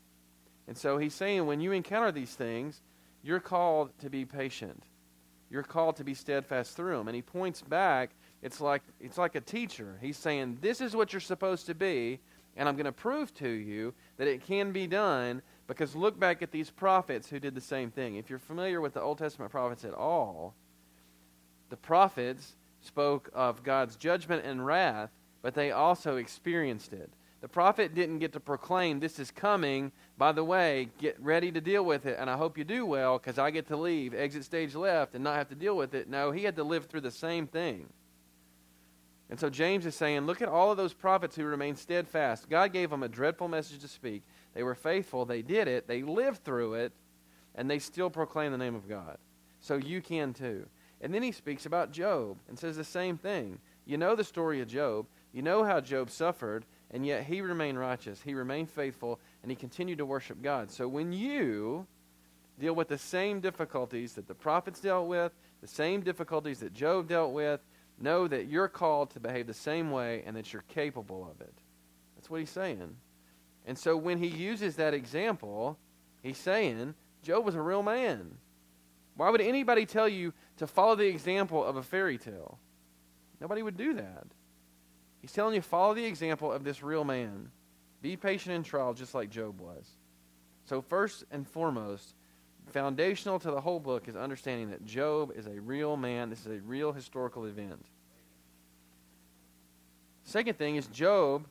And 0.66 0.76
so 0.76 0.98
he's 0.98 1.14
saying 1.14 1.46
when 1.46 1.60
you 1.60 1.72
encounter 1.72 2.12
these 2.12 2.34
things, 2.34 2.82
you're 3.22 3.40
called 3.40 3.90
to 4.00 4.10
be 4.10 4.24
patient. 4.24 4.84
You're 5.50 5.62
called 5.62 5.96
to 5.96 6.04
be 6.04 6.12
steadfast 6.14 6.76
through 6.76 6.98
them. 6.98 7.08
And 7.08 7.14
he 7.14 7.22
points 7.22 7.62
back. 7.62 8.10
It's 8.42 8.60
like 8.60 8.82
it's 9.00 9.16
like 9.16 9.34
a 9.34 9.40
teacher. 9.40 9.98
He's 10.00 10.18
saying, 10.18 10.58
"This 10.60 10.80
is 10.80 10.94
what 10.94 11.12
you're 11.12 11.20
supposed 11.20 11.66
to 11.66 11.74
be, 11.74 12.20
and 12.58 12.68
I'm 12.68 12.76
going 12.76 12.84
to 12.84 12.92
prove 12.92 13.32
to 13.36 13.48
you 13.48 13.94
that 14.18 14.28
it 14.28 14.44
can 14.44 14.72
be 14.72 14.86
done." 14.86 15.40
Because 15.66 15.94
look 15.94 16.18
back 16.18 16.42
at 16.42 16.50
these 16.50 16.70
prophets 16.70 17.28
who 17.28 17.38
did 17.38 17.54
the 17.54 17.60
same 17.60 17.90
thing. 17.90 18.16
If 18.16 18.30
you're 18.30 18.38
familiar 18.38 18.80
with 18.80 18.94
the 18.94 19.02
Old 19.02 19.18
Testament 19.18 19.50
prophets 19.50 19.84
at 19.84 19.94
all, 19.94 20.54
the 21.68 21.76
prophets 21.76 22.56
spoke 22.80 23.30
of 23.34 23.62
God's 23.62 23.96
judgment 23.96 24.44
and 24.44 24.64
wrath, 24.64 25.10
but 25.42 25.54
they 25.54 25.70
also 25.70 26.16
experienced 26.16 26.92
it. 26.92 27.10
The 27.40 27.48
prophet 27.48 27.94
didn't 27.94 28.18
get 28.18 28.32
to 28.32 28.40
proclaim, 28.40 28.98
This 28.98 29.18
is 29.18 29.30
coming. 29.30 29.92
By 30.16 30.32
the 30.32 30.42
way, 30.42 30.88
get 30.98 31.20
ready 31.20 31.52
to 31.52 31.60
deal 31.60 31.84
with 31.84 32.06
it, 32.06 32.16
and 32.18 32.28
I 32.28 32.36
hope 32.36 32.58
you 32.58 32.64
do 32.64 32.84
well 32.84 33.18
because 33.18 33.38
I 33.38 33.50
get 33.50 33.68
to 33.68 33.76
leave, 33.76 34.12
exit 34.12 34.44
stage 34.44 34.74
left, 34.74 35.14
and 35.14 35.22
not 35.22 35.36
have 35.36 35.48
to 35.50 35.54
deal 35.54 35.76
with 35.76 35.94
it. 35.94 36.08
No, 36.08 36.32
he 36.32 36.42
had 36.42 36.56
to 36.56 36.64
live 36.64 36.86
through 36.86 37.02
the 37.02 37.12
same 37.12 37.46
thing. 37.46 37.88
And 39.30 39.38
so 39.38 39.50
James 39.50 39.84
is 39.84 39.94
saying, 39.94 40.26
Look 40.26 40.40
at 40.40 40.48
all 40.48 40.70
of 40.70 40.76
those 40.76 40.94
prophets 40.94 41.36
who 41.36 41.44
remained 41.44 41.78
steadfast. 41.78 42.48
God 42.48 42.72
gave 42.72 42.90
them 42.90 43.02
a 43.02 43.08
dreadful 43.08 43.48
message 43.48 43.80
to 43.80 43.88
speak. 43.88 44.22
They 44.54 44.62
were 44.62 44.74
faithful, 44.74 45.24
they 45.24 45.42
did 45.42 45.68
it, 45.68 45.86
they 45.86 46.02
lived 46.02 46.44
through 46.44 46.74
it, 46.74 46.92
and 47.54 47.70
they 47.70 47.78
still 47.78 48.10
proclaim 48.10 48.52
the 48.52 48.58
name 48.58 48.74
of 48.74 48.88
God. 48.88 49.18
So 49.60 49.76
you 49.76 50.00
can 50.00 50.32
too. 50.32 50.66
And 51.00 51.14
then 51.14 51.22
he 51.22 51.32
speaks 51.32 51.66
about 51.66 51.92
Job 51.92 52.38
and 52.48 52.58
says 52.58 52.76
the 52.76 52.84
same 52.84 53.16
thing. 53.16 53.58
You 53.84 53.98
know 53.98 54.16
the 54.16 54.24
story 54.24 54.60
of 54.60 54.68
Job. 54.68 55.06
You 55.32 55.42
know 55.42 55.62
how 55.62 55.80
Job 55.80 56.10
suffered, 56.10 56.64
and 56.90 57.06
yet 57.06 57.24
he 57.24 57.40
remained 57.40 57.78
righteous. 57.78 58.20
He 58.22 58.34
remained 58.34 58.70
faithful, 58.70 59.20
and 59.42 59.50
he 59.50 59.56
continued 59.56 59.98
to 59.98 60.06
worship 60.06 60.42
God. 60.42 60.70
So 60.70 60.88
when 60.88 61.12
you 61.12 61.86
deal 62.58 62.74
with 62.74 62.88
the 62.88 62.98
same 62.98 63.40
difficulties 63.40 64.14
that 64.14 64.26
the 64.26 64.34
prophets 64.34 64.80
dealt 64.80 65.06
with, 65.06 65.32
the 65.60 65.68
same 65.68 66.00
difficulties 66.00 66.60
that 66.60 66.72
Job 66.72 67.08
dealt 67.08 67.32
with, 67.32 67.60
know 68.00 68.28
that 68.28 68.46
you're 68.46 68.68
called 68.68 69.10
to 69.10 69.20
behave 69.20 69.46
the 69.46 69.54
same 69.54 69.90
way 69.90 70.22
and 70.26 70.36
that 70.36 70.52
you're 70.52 70.64
capable 70.68 71.28
of 71.30 71.40
it. 71.40 71.54
That's 72.16 72.30
what 72.30 72.40
he's 72.40 72.50
saying. 72.50 72.96
And 73.66 73.78
so 73.78 73.96
when 73.96 74.18
he 74.18 74.28
uses 74.28 74.76
that 74.76 74.94
example, 74.94 75.78
he's 76.22 76.38
saying 76.38 76.94
Job 77.22 77.44
was 77.44 77.54
a 77.54 77.60
real 77.60 77.82
man. 77.82 78.38
Why 79.16 79.30
would 79.30 79.40
anybody 79.40 79.84
tell 79.84 80.08
you 80.08 80.32
to 80.58 80.66
follow 80.66 80.94
the 80.94 81.06
example 81.06 81.64
of 81.64 81.76
a 81.76 81.82
fairy 81.82 82.18
tale? 82.18 82.58
Nobody 83.40 83.62
would 83.62 83.76
do 83.76 83.94
that. 83.94 84.26
He's 85.20 85.32
telling 85.32 85.54
you 85.54 85.60
follow 85.60 85.94
the 85.94 86.04
example 86.04 86.52
of 86.52 86.64
this 86.64 86.82
real 86.82 87.04
man. 87.04 87.50
Be 88.00 88.16
patient 88.16 88.54
in 88.54 88.62
trial 88.62 88.94
just 88.94 89.14
like 89.14 89.30
Job 89.30 89.60
was. 89.60 89.88
So 90.64 90.80
first 90.80 91.24
and 91.30 91.46
foremost, 91.46 92.14
foundational 92.68 93.38
to 93.40 93.50
the 93.50 93.60
whole 93.60 93.80
book 93.80 94.08
is 94.08 94.16
understanding 94.16 94.70
that 94.70 94.84
Job 94.84 95.32
is 95.34 95.46
a 95.46 95.60
real 95.60 95.96
man. 95.96 96.30
This 96.30 96.40
is 96.40 96.58
a 96.58 96.62
real 96.62 96.92
historical 96.92 97.44
event. 97.46 97.84
Second 100.24 100.58
thing 100.58 100.76
is 100.76 100.86
Job, 100.88 101.46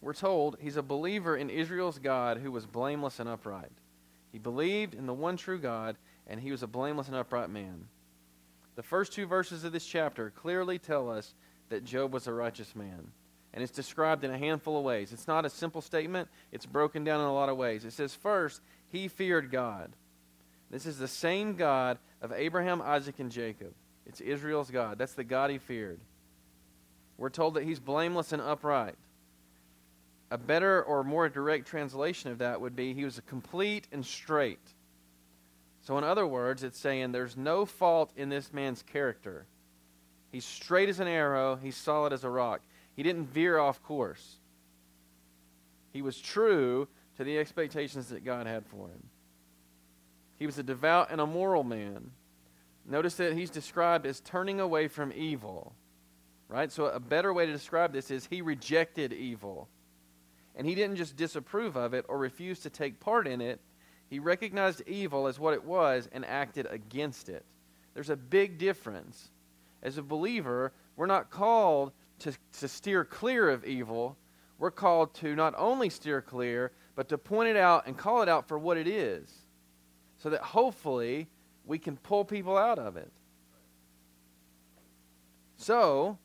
we're 0.00 0.14
told 0.14 0.56
he's 0.60 0.76
a 0.76 0.82
believer 0.82 1.36
in 1.36 1.48
Israel's 1.48 1.98
God 1.98 2.38
who 2.38 2.50
was 2.50 2.66
blameless 2.66 3.20
and 3.20 3.28
upright. 3.28 3.70
He 4.32 4.38
believed 4.38 4.94
in 4.94 5.06
the 5.06 5.14
one 5.14 5.36
true 5.36 5.58
God, 5.58 5.96
and 6.26 6.40
he 6.40 6.50
was 6.50 6.62
a 6.62 6.66
blameless 6.66 7.06
and 7.06 7.16
upright 7.16 7.50
man. 7.50 7.86
The 8.74 8.82
first 8.82 9.12
two 9.12 9.26
verses 9.26 9.62
of 9.62 9.72
this 9.72 9.86
chapter 9.86 10.30
clearly 10.30 10.78
tell 10.78 11.08
us 11.08 11.34
that 11.68 11.84
Job 11.84 12.12
was 12.12 12.26
a 12.26 12.32
righteous 12.32 12.74
man. 12.74 13.12
And 13.52 13.62
it's 13.62 13.72
described 13.72 14.24
in 14.24 14.32
a 14.32 14.38
handful 14.38 14.76
of 14.76 14.84
ways. 14.84 15.12
It's 15.12 15.28
not 15.28 15.44
a 15.44 15.50
simple 15.50 15.80
statement, 15.80 16.28
it's 16.50 16.66
broken 16.66 17.04
down 17.04 17.20
in 17.20 17.26
a 17.26 17.32
lot 17.32 17.48
of 17.48 17.56
ways. 17.56 17.84
It 17.84 17.92
says, 17.92 18.12
first, 18.12 18.60
he 18.90 19.06
feared 19.06 19.52
God. 19.52 19.92
This 20.74 20.86
is 20.86 20.98
the 20.98 21.06
same 21.06 21.54
God 21.54 21.98
of 22.20 22.32
Abraham, 22.32 22.82
Isaac, 22.82 23.20
and 23.20 23.30
Jacob. 23.30 23.72
It's 24.06 24.20
Israel's 24.20 24.72
God. 24.72 24.98
That's 24.98 25.12
the 25.12 25.22
God 25.22 25.50
he 25.50 25.58
feared. 25.58 26.00
We're 27.16 27.30
told 27.30 27.54
that 27.54 27.62
he's 27.62 27.78
blameless 27.78 28.32
and 28.32 28.42
upright. 28.42 28.96
A 30.32 30.36
better 30.36 30.82
or 30.82 31.04
more 31.04 31.28
direct 31.28 31.68
translation 31.68 32.32
of 32.32 32.38
that 32.38 32.60
would 32.60 32.74
be 32.74 32.92
he 32.92 33.04
was 33.04 33.22
complete 33.24 33.86
and 33.92 34.04
straight. 34.04 34.58
So, 35.82 35.96
in 35.96 36.02
other 36.02 36.26
words, 36.26 36.64
it's 36.64 36.80
saying 36.80 37.12
there's 37.12 37.36
no 37.36 37.66
fault 37.66 38.10
in 38.16 38.28
this 38.28 38.52
man's 38.52 38.82
character. 38.82 39.46
He's 40.32 40.44
straight 40.44 40.88
as 40.88 40.98
an 40.98 41.06
arrow, 41.06 41.54
he's 41.54 41.76
solid 41.76 42.12
as 42.12 42.24
a 42.24 42.30
rock. 42.30 42.62
He 42.96 43.04
didn't 43.04 43.26
veer 43.26 43.60
off 43.60 43.80
course. 43.84 44.38
He 45.92 46.02
was 46.02 46.20
true 46.20 46.88
to 47.16 47.22
the 47.22 47.38
expectations 47.38 48.08
that 48.08 48.24
God 48.24 48.48
had 48.48 48.66
for 48.66 48.88
him. 48.88 49.10
He 50.38 50.46
was 50.46 50.58
a 50.58 50.62
devout 50.62 51.08
and 51.10 51.20
a 51.20 51.26
moral 51.26 51.64
man. 51.64 52.10
Notice 52.86 53.14
that 53.16 53.34
he's 53.34 53.50
described 53.50 54.06
as 54.06 54.20
turning 54.20 54.60
away 54.60 54.88
from 54.88 55.12
evil. 55.12 55.74
Right? 56.48 56.70
So, 56.70 56.86
a 56.86 57.00
better 57.00 57.32
way 57.32 57.46
to 57.46 57.52
describe 57.52 57.92
this 57.92 58.10
is 58.10 58.26
he 58.26 58.42
rejected 58.42 59.12
evil. 59.12 59.68
And 60.54 60.66
he 60.66 60.74
didn't 60.74 60.96
just 60.96 61.16
disapprove 61.16 61.76
of 61.76 61.94
it 61.94 62.04
or 62.08 62.18
refuse 62.18 62.60
to 62.60 62.70
take 62.70 63.00
part 63.00 63.26
in 63.26 63.40
it, 63.40 63.60
he 64.08 64.18
recognized 64.18 64.82
evil 64.86 65.26
as 65.26 65.40
what 65.40 65.54
it 65.54 65.64
was 65.64 66.08
and 66.12 66.24
acted 66.24 66.66
against 66.70 67.28
it. 67.28 67.44
There's 67.94 68.10
a 68.10 68.16
big 68.16 68.58
difference. 68.58 69.30
As 69.82 69.98
a 69.98 70.02
believer, 70.02 70.72
we're 70.96 71.06
not 71.06 71.30
called 71.30 71.92
to, 72.20 72.32
to 72.60 72.68
steer 72.68 73.04
clear 73.04 73.50
of 73.50 73.64
evil. 73.64 74.16
We're 74.58 74.70
called 74.70 75.14
to 75.14 75.34
not 75.34 75.54
only 75.56 75.90
steer 75.90 76.22
clear, 76.22 76.72
but 76.94 77.08
to 77.08 77.18
point 77.18 77.48
it 77.48 77.56
out 77.56 77.86
and 77.86 77.96
call 77.96 78.22
it 78.22 78.28
out 78.28 78.46
for 78.46 78.58
what 78.58 78.76
it 78.76 78.86
is. 78.86 79.43
So 80.24 80.30
that 80.30 80.40
hopefully 80.40 81.28
we 81.66 81.78
can 81.78 81.98
pull 81.98 82.24
people 82.24 82.56
out 82.56 82.78
of 82.78 82.96
it. 82.96 83.12
So, 85.58 86.16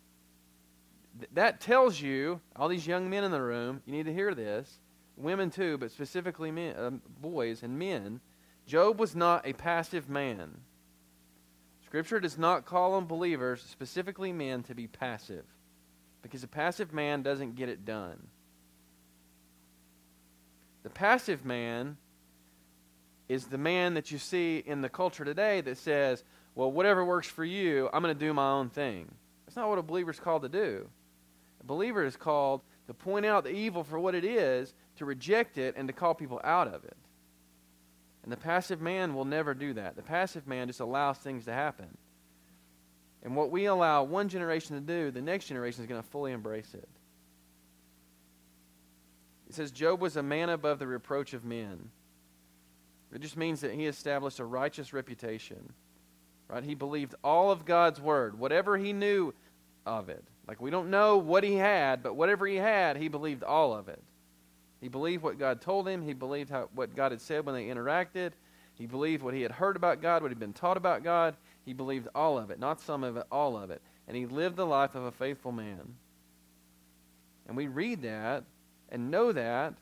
th- 1.20 1.30
that 1.34 1.60
tells 1.60 2.00
you, 2.00 2.40
all 2.56 2.70
these 2.70 2.88
young 2.88 3.10
men 3.10 3.26
in 3.26 3.32
the 3.32 3.42
room, 3.42 3.82
you 3.86 3.92
need 3.92 4.06
to 4.06 4.14
hear 4.14 4.34
this, 4.34 4.80
women 5.18 5.50
too, 5.50 5.78
but 5.78 5.92
specifically 5.92 6.50
men, 6.50 6.78
uh, 6.78 6.92
boys 7.20 7.62
and 7.62 7.78
men, 7.78 8.22
Job 8.66 9.00
was 9.00 9.18
not 9.18 9.46
a 9.46 9.52
passive 9.52 10.08
man. 10.08 10.50
Scripture 11.86 12.22
does 12.22 12.38
not 12.38 12.64
call 12.64 12.94
on 12.94 13.06
believers, 13.06 13.62
specifically 13.70 14.32
men, 14.32 14.64
to 14.64 14.74
be 14.74 14.88
passive. 14.88 15.44
Because 16.22 16.42
a 16.46 16.48
passive 16.48 16.94
man 16.94 17.22
doesn't 17.22 17.58
get 17.58 17.68
it 17.68 17.84
done. 17.84 18.28
The 20.84 20.90
passive 20.90 21.44
man 21.44 21.98
is 23.30 23.46
the 23.46 23.58
man 23.58 23.94
that 23.94 24.12
you 24.12 24.18
see 24.18 24.64
in 24.66 24.82
the 24.82 24.90
culture 24.90 25.24
today 25.24 25.62
that 25.62 25.78
says, 25.78 26.24
well, 26.56 26.72
whatever 26.72 27.06
works 27.06 27.28
for 27.28 27.46
you, 27.46 27.88
I'm 27.94 28.02
going 28.02 28.14
to 28.14 28.20
do 28.20 28.34
my 28.34 28.52
own 28.52 28.70
thing. 28.70 29.10
That's 29.46 29.56
not 29.56 29.70
what 29.70 29.78
a 29.78 29.84
believer 29.84 30.12
is 30.12 30.20
called 30.20 30.42
to 30.42 30.50
do. 30.50 30.90
A 31.62 31.64
believer 31.64 32.04
is 32.04 32.18
called 32.18 32.62
to 32.88 32.94
point 32.94 33.26
out 33.26 33.44
the 33.44 33.52
evil 33.52 33.84
for 33.84 34.00
what 34.00 34.16
it 34.16 34.26
is, 34.26 34.74
to 34.98 35.06
reject 35.06 35.60
it, 35.60 35.76
and 35.78 35.88
to 35.88 35.94
call 35.94 36.16
people 36.16 36.42
out 36.44 36.68
of 36.68 36.84
it. 36.84 36.98
And 38.24 38.32
the 38.32 38.38
passive 38.38 38.82
man 38.82 39.14
will 39.14 39.26
never 39.26 39.54
do 39.54 39.74
that. 39.74 39.96
The 39.96 40.02
passive 40.02 40.48
man 40.48 40.68
just 40.68 40.80
allows 40.80 41.20
things 41.20 41.46
to 41.46 41.54
happen. 41.54 41.98
And 43.22 43.36
what 43.36 43.52
we 43.52 43.66
allow 43.66 44.04
one 44.04 44.28
generation 44.28 44.76
to 44.76 44.82
do, 44.82 45.12
the 45.12 45.22
next 45.22 45.46
generation 45.46 45.84
is 45.84 45.88
going 45.88 46.02
to 46.02 46.08
fully 46.08 46.32
embrace 46.32 46.74
it. 46.74 46.88
It 49.48 49.56
says 49.56 49.72
Job 49.72 50.02
was 50.02 50.16
a 50.16 50.24
man 50.24 50.50
above 50.50 50.80
the 50.80 50.88
reproach 50.88 51.34
of 51.34 51.44
men. 51.44 51.90
It 53.14 53.22
just 53.22 53.38
means 53.38 53.62
that 53.62 53.74
he 53.74 53.86
established 53.86 54.40
a 54.40 54.46
righteous 54.46 54.94
reputation. 54.94 55.74
Right? 56.48 56.64
He 56.64 56.76
believed 56.76 57.16
all 57.24 57.52
of 57.52 57.66
God's 57.66 58.00
word, 58.00 58.38
whatever 58.40 58.78
he 58.78 58.94
knew 58.94 59.34
of 59.86 60.10
it. 60.10 60.24
Like 60.48 60.62
we 60.62 60.72
don't 60.72 60.90
know 60.90 61.18
what 61.18 61.44
he 61.44 61.56
had, 61.56 62.02
but 62.02 62.16
whatever 62.16 62.48
he 62.48 62.56
had, 62.56 62.98
he 62.98 63.08
believed 63.08 63.44
all 63.44 63.74
of 63.74 63.88
it. 63.88 64.02
He 64.82 64.88
believed 64.88 65.24
what 65.24 65.38
God 65.38 65.62
told 65.62 65.88
him. 65.88 66.02
He 66.02 66.14
believed 66.14 66.50
how, 66.50 66.70
what 66.74 66.96
God 66.96 67.12
had 67.12 67.22
said 67.22 67.46
when 67.46 67.56
they 67.56 67.66
interacted. 67.66 68.32
He 68.76 68.86
believed 68.86 69.22
what 69.22 69.34
he 69.34 69.42
had 69.42 69.52
heard 69.52 69.76
about 69.76 70.02
God, 70.02 70.22
what 70.22 70.32
he'd 70.32 70.40
been 70.40 70.54
taught 70.54 70.78
about 70.78 71.04
God. 71.04 71.36
He 71.66 71.74
believed 71.74 72.08
all 72.16 72.38
of 72.38 72.50
it, 72.50 72.60
not 72.60 72.80
some 72.82 73.04
of 73.04 73.18
it, 73.18 73.26
all 73.32 73.58
of 73.58 73.72
it. 73.72 73.82
And 74.08 74.16
he 74.16 74.26
lived 74.26 74.56
the 74.56 74.66
life 74.66 74.96
of 74.96 75.04
a 75.04 75.12
faithful 75.12 75.52
man. 75.52 75.96
And 77.48 77.58
we 77.58 77.68
read 77.68 78.04
that 78.04 78.44
and 78.90 79.12
know 79.12 79.32
that 79.32 79.74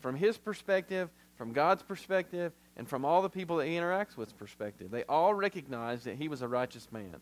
from 0.00 0.16
his 0.16 0.38
perspective, 0.38 1.10
from 1.36 1.52
God's 1.52 1.82
perspective, 1.82 2.52
and 2.78 2.88
from 2.88 3.04
all 3.04 3.20
the 3.20 3.28
people 3.28 3.56
that 3.56 3.66
he 3.66 3.74
interacts 3.74 4.16
with 4.16 4.38
perspective. 4.38 4.90
They 4.90 5.04
all 5.04 5.34
recognize 5.34 6.04
that 6.04 6.16
he 6.16 6.28
was 6.28 6.42
a 6.42 6.48
righteous 6.48 6.90
man. 6.90 7.16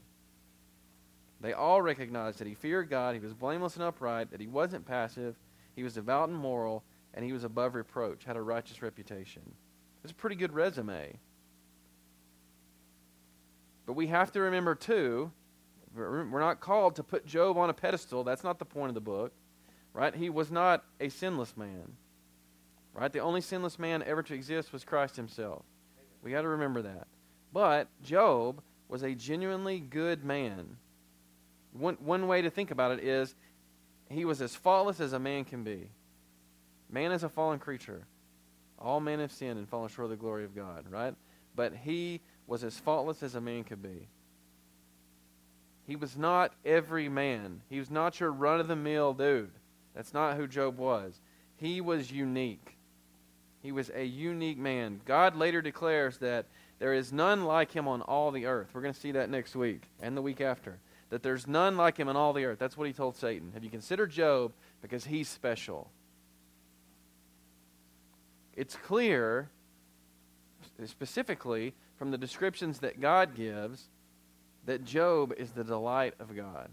They 1.40 1.54
all 1.54 1.82
recognized 1.82 2.38
that 2.38 2.46
he 2.46 2.54
feared 2.54 2.88
God, 2.88 3.14
he 3.14 3.20
was 3.20 3.34
blameless 3.34 3.74
and 3.74 3.84
upright, 3.84 4.30
that 4.30 4.40
he 4.40 4.46
wasn't 4.46 4.86
passive, 4.86 5.36
he 5.74 5.82
was 5.82 5.94
devout 5.94 6.28
and 6.28 6.38
moral, 6.38 6.84
and 7.14 7.24
he 7.24 7.32
was 7.32 7.44
above 7.44 7.74
reproach, 7.74 8.24
had 8.24 8.36
a 8.36 8.42
righteous 8.42 8.82
reputation. 8.82 9.42
It's 10.02 10.12
a 10.12 10.14
pretty 10.14 10.36
good 10.36 10.52
resume. 10.52 11.18
But 13.86 13.94
we 13.94 14.08
have 14.08 14.32
to 14.32 14.40
remember, 14.40 14.74
too, 14.74 15.30
we're 15.94 16.40
not 16.40 16.60
called 16.60 16.96
to 16.96 17.02
put 17.02 17.26
Job 17.26 17.56
on 17.56 17.70
a 17.70 17.74
pedestal. 17.74 18.24
That's 18.24 18.44
not 18.44 18.58
the 18.58 18.64
point 18.64 18.88
of 18.88 18.94
the 18.94 19.00
book. 19.00 19.32
Right? 19.94 20.14
He 20.14 20.28
was 20.28 20.50
not 20.50 20.84
a 21.00 21.08
sinless 21.08 21.56
man. 21.56 21.96
Right? 22.96 23.12
The 23.12 23.18
only 23.18 23.42
sinless 23.42 23.78
man 23.78 24.02
ever 24.02 24.22
to 24.22 24.35
exist 24.35 24.72
was 24.72 24.82
Christ 24.82 25.16
himself. 25.16 25.62
We 26.22 26.30
got 26.30 26.42
to 26.42 26.48
remember 26.48 26.80
that. 26.82 27.06
But 27.52 27.88
Job 28.02 28.62
was 28.88 29.02
a 29.02 29.14
genuinely 29.14 29.80
good 29.80 30.24
man. 30.24 30.78
One, 31.72 31.98
one 32.00 32.26
way 32.26 32.40
to 32.40 32.50
think 32.50 32.70
about 32.70 32.92
it 32.92 33.04
is 33.04 33.35
he 34.09 34.24
was 34.24 34.40
as 34.40 34.56
faultless 34.56 35.00
as 35.00 35.12
a 35.12 35.18
man 35.18 35.44
can 35.44 35.62
be. 35.62 35.90
Man 36.90 37.12
is 37.12 37.22
a 37.22 37.28
fallen 37.28 37.59
creature. 37.59 38.06
All 38.78 39.00
men 39.00 39.20
have 39.20 39.32
sinned 39.32 39.59
and 39.59 39.68
fallen 39.68 39.88
short 39.88 40.06
of 40.06 40.11
the 40.11 40.16
glory 40.16 40.44
of 40.44 40.54
God, 40.54 40.87
right? 40.90 41.14
But 41.54 41.74
he 41.74 42.22
was 42.46 42.64
as 42.64 42.78
faultless 42.78 43.22
as 43.22 43.35
a 43.35 43.40
man 43.40 43.64
could 43.64 43.82
be. 43.82 44.09
He 45.87 45.96
was 45.96 46.16
not 46.16 46.54
every 46.64 47.09
man. 47.09 47.61
He 47.68 47.78
was 47.78 47.90
not 47.90 48.20
your 48.20 48.32
run 48.32 48.59
of 48.59 48.68
the 48.68 48.76
mill 48.76 49.12
dude. 49.12 49.52
That's 49.94 50.14
not 50.14 50.37
who 50.37 50.46
Job 50.46 50.78
was. 50.78 51.20
He 51.56 51.80
was 51.80 52.11
unique. 52.11 52.75
He 53.66 53.72
was 53.72 53.90
a 53.92 54.05
unique 54.05 54.59
man. 54.59 55.00
God 55.07 55.35
later 55.35 55.61
declares 55.61 56.18
that 56.18 56.46
there 56.79 56.94
is 56.94 57.12
none 57.12 57.44
like 57.46 57.72
him 57.72 57.88
on 57.88 58.00
all 58.00 58.31
the 58.31 58.46
earth. 58.46 58.68
We're 58.72 58.81
going 58.81 58.94
to 58.94 59.00
see 59.00 59.11
that 59.11 59.29
next 59.29 59.57
week 59.57 59.88
and 60.00 60.16
the 60.16 60.22
week 60.22 60.40
after. 60.40 60.79
That 61.11 61.24
there's 61.24 61.48
none 61.48 61.76
like 61.76 61.96
him 61.96 62.09
on 62.09 62.14
all 62.14 62.33
the 62.33 62.44
earth. 62.44 62.61
That's 62.61 62.76
what 62.76 62.87
he 62.87 62.92
told 62.92 63.16
Satan. 63.16 63.50
Have 63.55 63.64
you 63.64 63.70
considered 63.70 64.12
Job? 64.12 64.52
Because 64.83 65.07
he's 65.07 65.29
special. 65.29 65.90
It's 68.55 68.76
clear, 68.76 69.50
specifically 70.85 71.74
from 71.96 72.12
the 72.12 72.18
descriptions 72.18 72.79
that 72.79 73.00
God 73.00 73.35
gives, 73.35 73.88
that 74.66 74.85
Job 74.85 75.35
is 75.37 75.50
the 75.50 75.64
delight 75.64 76.14
of 76.20 76.37
God. 76.37 76.68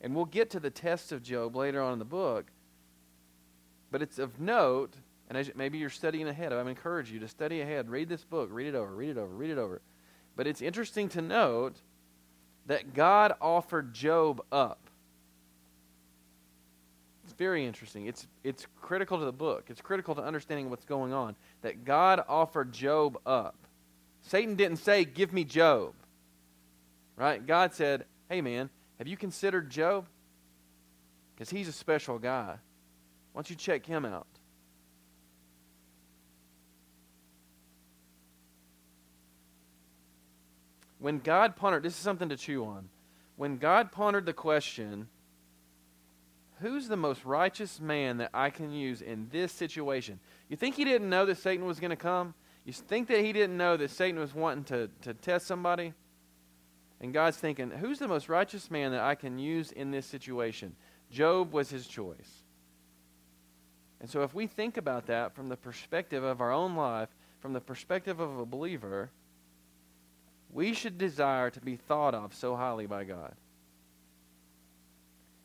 And 0.00 0.14
we'll 0.14 0.26
get 0.26 0.48
to 0.50 0.60
the 0.60 0.70
test 0.70 1.10
of 1.10 1.24
Job 1.24 1.56
later 1.56 1.82
on 1.82 1.94
in 1.94 1.98
the 1.98 2.04
book. 2.04 2.52
But 3.90 4.02
it's 4.02 4.18
of 4.18 4.38
note, 4.40 4.94
and 5.28 5.38
as 5.38 5.50
maybe 5.54 5.78
you're 5.78 5.90
studying 5.90 6.28
ahead, 6.28 6.52
I 6.52 6.60
encourage 6.68 7.10
you 7.10 7.20
to 7.20 7.28
study 7.28 7.60
ahead. 7.60 7.88
Read 7.88 8.08
this 8.08 8.24
book. 8.24 8.48
Read 8.52 8.68
it 8.68 8.74
over. 8.74 8.94
Read 8.94 9.10
it 9.10 9.18
over. 9.18 9.34
Read 9.34 9.50
it 9.50 9.58
over. 9.58 9.80
But 10.36 10.46
it's 10.46 10.62
interesting 10.62 11.08
to 11.10 11.22
note 11.22 11.76
that 12.66 12.94
God 12.94 13.32
offered 13.40 13.92
Job 13.92 14.42
up. 14.52 14.78
It's 17.24 17.32
very 17.34 17.66
interesting. 17.66 18.06
It's, 18.06 18.26
it's 18.44 18.66
critical 18.80 19.18
to 19.18 19.24
the 19.24 19.32
book, 19.32 19.66
it's 19.68 19.82
critical 19.82 20.14
to 20.14 20.22
understanding 20.22 20.70
what's 20.70 20.84
going 20.84 21.12
on. 21.12 21.36
That 21.62 21.84
God 21.84 22.24
offered 22.28 22.72
Job 22.72 23.18
up. 23.26 23.56
Satan 24.22 24.54
didn't 24.54 24.78
say, 24.78 25.04
Give 25.04 25.32
me 25.32 25.44
Job. 25.44 25.94
Right? 27.16 27.44
God 27.44 27.74
said, 27.74 28.04
Hey, 28.30 28.40
man, 28.40 28.70
have 28.98 29.08
you 29.08 29.16
considered 29.16 29.70
Job? 29.70 30.06
Because 31.34 31.50
he's 31.50 31.68
a 31.68 31.72
special 31.72 32.18
guy. 32.18 32.56
Why 33.38 33.42
don't 33.42 33.50
you 33.50 33.56
check 33.56 33.86
him 33.86 34.04
out? 34.04 34.26
When 40.98 41.20
God 41.20 41.54
pondered, 41.54 41.84
this 41.84 41.92
is 41.92 42.00
something 42.00 42.30
to 42.30 42.36
chew 42.36 42.64
on. 42.64 42.88
When 43.36 43.58
God 43.58 43.92
pondered 43.92 44.26
the 44.26 44.32
question, 44.32 45.06
who's 46.60 46.88
the 46.88 46.96
most 46.96 47.24
righteous 47.24 47.80
man 47.80 48.16
that 48.16 48.30
I 48.34 48.50
can 48.50 48.72
use 48.72 49.02
in 49.02 49.28
this 49.30 49.52
situation? 49.52 50.18
You 50.48 50.56
think 50.56 50.74
he 50.74 50.84
didn't 50.84 51.08
know 51.08 51.24
that 51.24 51.38
Satan 51.38 51.64
was 51.64 51.78
going 51.78 51.90
to 51.90 51.96
come? 51.96 52.34
You 52.64 52.72
think 52.72 53.06
that 53.06 53.24
he 53.24 53.32
didn't 53.32 53.56
know 53.56 53.76
that 53.76 53.92
Satan 53.92 54.18
was 54.18 54.34
wanting 54.34 54.64
to, 54.64 54.90
to 55.02 55.14
test 55.14 55.46
somebody? 55.46 55.92
And 57.00 57.14
God's 57.14 57.36
thinking, 57.36 57.70
who's 57.70 58.00
the 58.00 58.08
most 58.08 58.28
righteous 58.28 58.68
man 58.68 58.90
that 58.90 59.02
I 59.02 59.14
can 59.14 59.38
use 59.38 59.70
in 59.70 59.92
this 59.92 60.06
situation? 60.06 60.74
Job 61.12 61.52
was 61.52 61.70
his 61.70 61.86
choice. 61.86 62.42
And 64.00 64.08
so 64.08 64.22
if 64.22 64.34
we 64.34 64.46
think 64.46 64.76
about 64.76 65.06
that 65.06 65.34
from 65.34 65.48
the 65.48 65.56
perspective 65.56 66.22
of 66.22 66.40
our 66.40 66.52
own 66.52 66.76
life, 66.76 67.08
from 67.40 67.52
the 67.52 67.60
perspective 67.60 68.20
of 68.20 68.38
a 68.38 68.46
believer, 68.46 69.10
we 70.52 70.72
should 70.72 70.98
desire 70.98 71.50
to 71.50 71.60
be 71.60 71.76
thought 71.76 72.14
of 72.14 72.34
so 72.34 72.56
highly 72.56 72.86
by 72.86 73.04
God. 73.04 73.34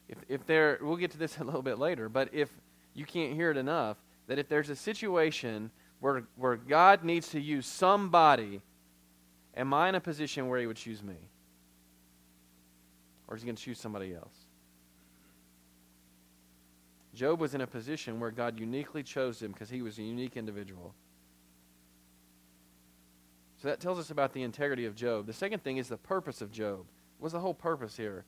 If, 0.08 0.18
if 0.28 0.46
there, 0.46 0.80
we'll 0.82 0.98
get 0.98 1.12
to 1.12 1.18
this 1.18 1.38
a 1.40 1.44
little 1.44 1.62
bit 1.62 1.80
later, 1.80 2.10
but 2.10 2.30
if 2.34 2.50
you 2.94 3.06
can't 3.06 3.34
hear 3.34 3.52
it 3.52 3.58
enough, 3.58 3.98
that 4.28 4.40
if 4.40 4.48
there's 4.48 4.70
a 4.70 4.76
situation 4.76 5.72
where, 6.00 6.24
where 6.36 6.56
God 6.56 7.04
needs 7.04 7.30
to 7.30 7.40
use 7.40 7.66
somebody, 7.66 8.62
am 9.56 9.74
I 9.74 9.90
in 9.90 9.96
a 9.96 10.02
position 10.02 10.48
where 10.48 10.60
He 10.60 10.68
would 10.68 10.78
choose 10.78 11.02
me? 11.02 11.16
Or 13.28 13.36
is 13.36 13.42
He 13.42 13.48
going 13.48 13.56
to 13.56 13.62
choose 13.62 13.80
somebody 13.80 14.14
else? 14.14 14.36
Job 17.14 17.40
was 17.40 17.54
in 17.54 17.62
a 17.62 17.68
position 17.68 18.20
where 18.20 18.32
God 18.32 18.60
uniquely 18.60 19.04
chose 19.04 19.42
him 19.42 19.52
because 19.52 19.70
he 19.70 19.82
was 19.82 19.98
a 20.00 20.04
unique 20.04 20.36
individual. 20.36 20.94
So 23.62 23.68
that 23.68 23.80
tells 23.80 24.00
us 24.00 24.10
about 24.10 24.34
the 24.34 24.44
integrity 24.44 24.86
of 24.86 24.96
Job. 24.96 25.26
The 25.26 25.34
second 25.34 25.64
thing 25.64 25.78
is 25.78 25.88
the 25.88 25.98
purpose 25.98 26.42
of 26.42 26.52
Job. 26.52 26.86
What's 27.20 27.34
the 27.34 27.40
whole 27.40 27.54
purpose 27.54 27.96
here? 27.96 28.26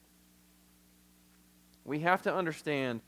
We 1.83 1.99
have 1.99 2.21
to 2.21 2.33
understand 2.33 3.01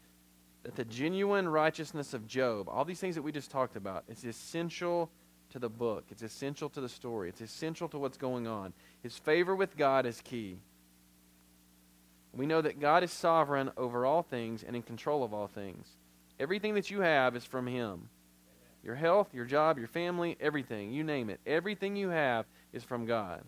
that 0.63 0.76
the 0.76 0.84
genuine 0.84 1.48
righteousness 1.48 2.13
of 2.13 2.28
Job, 2.28 2.68
all 2.68 2.84
these 2.84 3.00
things 3.00 3.16
that 3.16 3.22
we 3.22 3.32
just 3.32 3.50
talked 3.50 3.78
about, 3.78 4.04
is 4.10 4.26
essential 4.26 5.10
to 5.52 5.60
the 5.60 5.70
book. 5.70 6.06
It's 6.12 6.24
essential 6.24 6.70
to 6.70 6.82
the 6.82 6.90
story. 6.90 7.30
It's 7.30 7.42
essential 7.42 7.88
to 7.90 7.98
what's 7.98 8.18
going 8.18 8.48
on. 8.48 8.74
His 9.02 9.18
favor 9.18 9.56
with 9.56 9.78
God 9.78 10.06
is 10.06 10.20
key. 10.22 10.58
We 12.34 12.46
know 12.46 12.62
that 12.62 12.80
God 12.80 13.04
is 13.04 13.12
sovereign 13.12 13.72
over 13.78 14.06
all 14.06 14.22
things 14.22 14.63
and 14.63 14.76
in 14.76 14.84
control 14.84 15.24
of 15.24 15.34
all 15.34 15.48
things. 15.48 15.88
Everything 16.40 16.76
that 16.76 16.92
you 16.92 17.02
have 17.02 17.36
is 17.36 17.46
from 17.46 17.68
Him. 17.68 18.10
Your 18.84 18.96
health, 18.96 19.34
your 19.34 19.46
job, 19.46 19.78
your 19.78 19.88
family, 19.88 20.38
everything, 20.40 20.92
you 20.92 21.04
name 21.04 21.30
it. 21.30 21.40
Everything 21.46 21.96
you 21.96 22.10
have 22.10 22.46
is 22.74 22.84
from 22.84 23.06
God. 23.06 23.44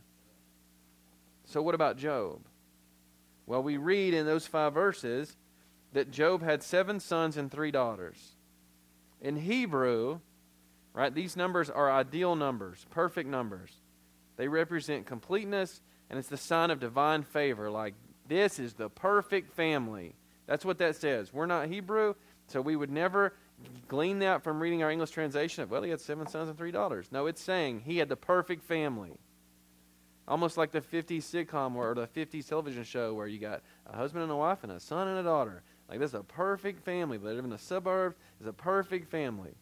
So, 1.46 1.62
what 1.62 1.76
about 1.76 1.98
Job? 1.98 2.40
Well, 3.46 3.64
we 3.64 3.78
read 3.78 4.14
in 4.14 4.26
those 4.26 4.46
five 4.46 4.74
verses 4.74 5.36
that 5.94 6.12
Job 6.12 6.44
had 6.44 6.62
seven 6.62 7.00
sons 7.00 7.38
and 7.38 7.52
three 7.52 7.72
daughters. 7.72 8.36
In 9.22 9.36
Hebrew, 9.36 10.20
right, 10.94 11.14
these 11.14 11.36
numbers 11.36 11.70
are 11.70 11.92
ideal 11.92 12.36
numbers, 12.36 12.86
perfect 12.92 13.28
numbers. 13.30 13.72
They 14.38 14.48
represent 14.48 15.06
completeness, 15.06 15.82
and 16.10 16.20
it's 16.20 16.30
the 16.30 16.38
sign 16.38 16.70
of 16.70 16.80
divine 16.80 17.24
favor, 17.24 17.72
like 17.72 17.96
this 18.30 18.60
is 18.60 18.74
the 18.74 18.90
perfect 18.90 19.52
family. 19.52 20.16
That's 20.46 20.64
what 20.64 20.78
that 20.78 20.96
says. 20.96 21.34
We're 21.34 21.46
not 21.46 21.68
Hebrew, 21.68 22.14
so 22.48 22.62
we 22.62 22.76
would 22.76 22.92
never 22.92 23.34
glean 23.88 24.20
that 24.20 24.44
from 24.44 24.62
reading 24.62 24.84
our 24.84 24.92
English 24.92 25.12
translation 25.12 25.64
of, 25.64 25.72
well, 25.72 25.84
he 25.84 25.90
had 25.90 26.00
seven 26.00 26.28
sons 26.28 26.48
and 26.48 26.58
three 26.58 26.72
daughters. 26.72 27.12
No, 27.12 27.26
it's 27.26 27.42
saying 27.42 27.82
he 27.82 27.98
had 27.98 28.08
the 28.08 28.16
perfect 28.16 28.64
family. 28.64 29.18
Almost 30.28 30.58
like 30.58 30.72
the 30.72 30.82
50s 30.82 31.24
sitcom 31.24 31.76
or 31.76 31.94
the 31.96 32.08
50s 32.08 32.48
television 32.48 32.84
show 32.84 33.14
where 33.14 33.28
you 33.28 33.40
got 33.40 33.64
a 33.88 33.96
husband 33.96 34.24
and 34.24 34.32
a 34.32 34.36
wife 34.36 34.64
and 34.64 34.72
a 34.72 34.80
son 34.80 35.08
and 35.08 35.18
a 35.18 35.24
daughter. 35.24 35.64
Like 35.90 36.00
this 36.00 36.12
is 36.12 36.20
a 36.20 36.24
perfect 36.24 36.86
family. 36.86 37.18
They 37.18 37.34
live 37.34 37.44
in 37.44 37.50
the 37.50 37.58
suburbs. 37.58 38.16
It's 38.40 38.48
a 38.48 38.54
perfect 38.54 39.10
family. 39.10 39.56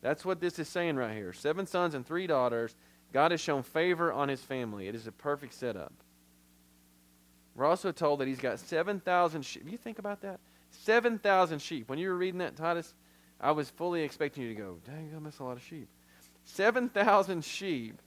That's 0.00 0.24
what 0.24 0.40
this 0.40 0.58
is 0.58 0.68
saying 0.68 0.96
right 0.96 1.14
here. 1.14 1.34
Seven 1.34 1.66
sons 1.66 1.94
and 1.94 2.06
three 2.06 2.26
daughters. 2.26 2.74
God 3.12 3.30
has 3.30 3.40
shown 3.40 3.62
favor 3.62 4.12
on 4.12 4.28
his 4.28 4.40
family. 4.40 4.88
It 4.88 4.94
is 4.94 5.06
a 5.06 5.12
perfect 5.12 5.52
setup. 5.52 5.92
We're 7.54 7.66
also 7.66 7.92
told 7.92 8.20
that 8.20 8.28
he's 8.28 8.40
got 8.40 8.58
7,000 8.58 9.42
sheep. 9.42 9.64
You 9.70 9.78
think 9.78 9.98
about 9.98 10.22
that? 10.22 10.40
7,000 10.70 11.60
sheep. 11.60 11.88
When 11.88 11.98
you 11.98 12.08
were 12.08 12.16
reading 12.16 12.38
that, 12.38 12.56
Titus, 12.56 12.94
I 13.40 13.52
was 13.52 13.70
fully 13.70 14.02
expecting 14.02 14.42
you 14.42 14.48
to 14.50 14.60
go, 14.60 14.78
dang, 14.84 15.12
I 15.14 15.18
miss 15.20 15.38
a 15.38 15.44
lot 15.44 15.56
of 15.56 15.62
sheep. 15.62 15.88
7,000 16.44 17.44
sheep. 17.44 18.00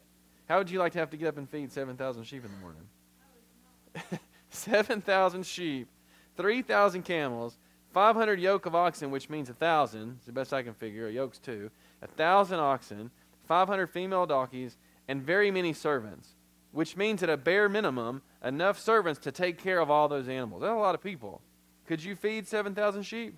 How 0.50 0.58
would 0.58 0.70
you 0.70 0.80
like 0.80 0.94
to 0.94 1.00
have 1.00 1.10
to 1.12 1.18
get 1.18 1.30
up 1.30 1.38
and 1.38 1.50
feed 1.50 1.72
7,000 1.72 2.24
sheep 2.24 2.44
in 2.44 2.52
the 2.52 2.58
morning? 2.58 4.20
7,000 4.50 5.46
sheep, 5.46 5.88
3,000 6.36 7.04
camels, 7.04 7.58
500 7.94 8.40
yoke 8.40 8.66
of 8.66 8.76
oxen, 8.76 9.12
which 9.12 9.30
means 9.30 9.50
a 9.50 9.54
1,000. 9.54 10.16
It's 10.18 10.26
the 10.26 10.32
best 10.32 10.54
I 10.54 10.62
can 10.62 10.74
figure. 10.74 11.08
A 11.08 11.12
yoke's 11.12 11.40
two. 11.40 11.72
A 12.02 12.08
1,000 12.08 12.60
oxen, 12.60 13.12
500 13.48 13.88
female 13.88 14.26
donkeys, 14.26 14.78
and 15.08 15.22
very 15.22 15.52
many 15.52 15.74
servants 15.74 16.36
which 16.78 16.96
means 16.96 17.24
at 17.24 17.30
a 17.30 17.38
bare 17.38 17.68
minimum, 17.68 18.22
enough 18.48 18.80
servants 18.80 19.20
to 19.22 19.32
take 19.32 19.58
care 19.58 19.80
of 19.80 19.92
all 19.92 20.08
those 20.08 20.30
animals. 20.30 20.62
That's 20.62 20.72
a 20.72 20.76
lot 20.76 20.96
of 20.96 21.04
people. 21.04 21.42
Could 21.86 22.04
you 22.04 22.16
feed 22.16 22.48
7,000 22.48 23.04
sheep 23.04 23.36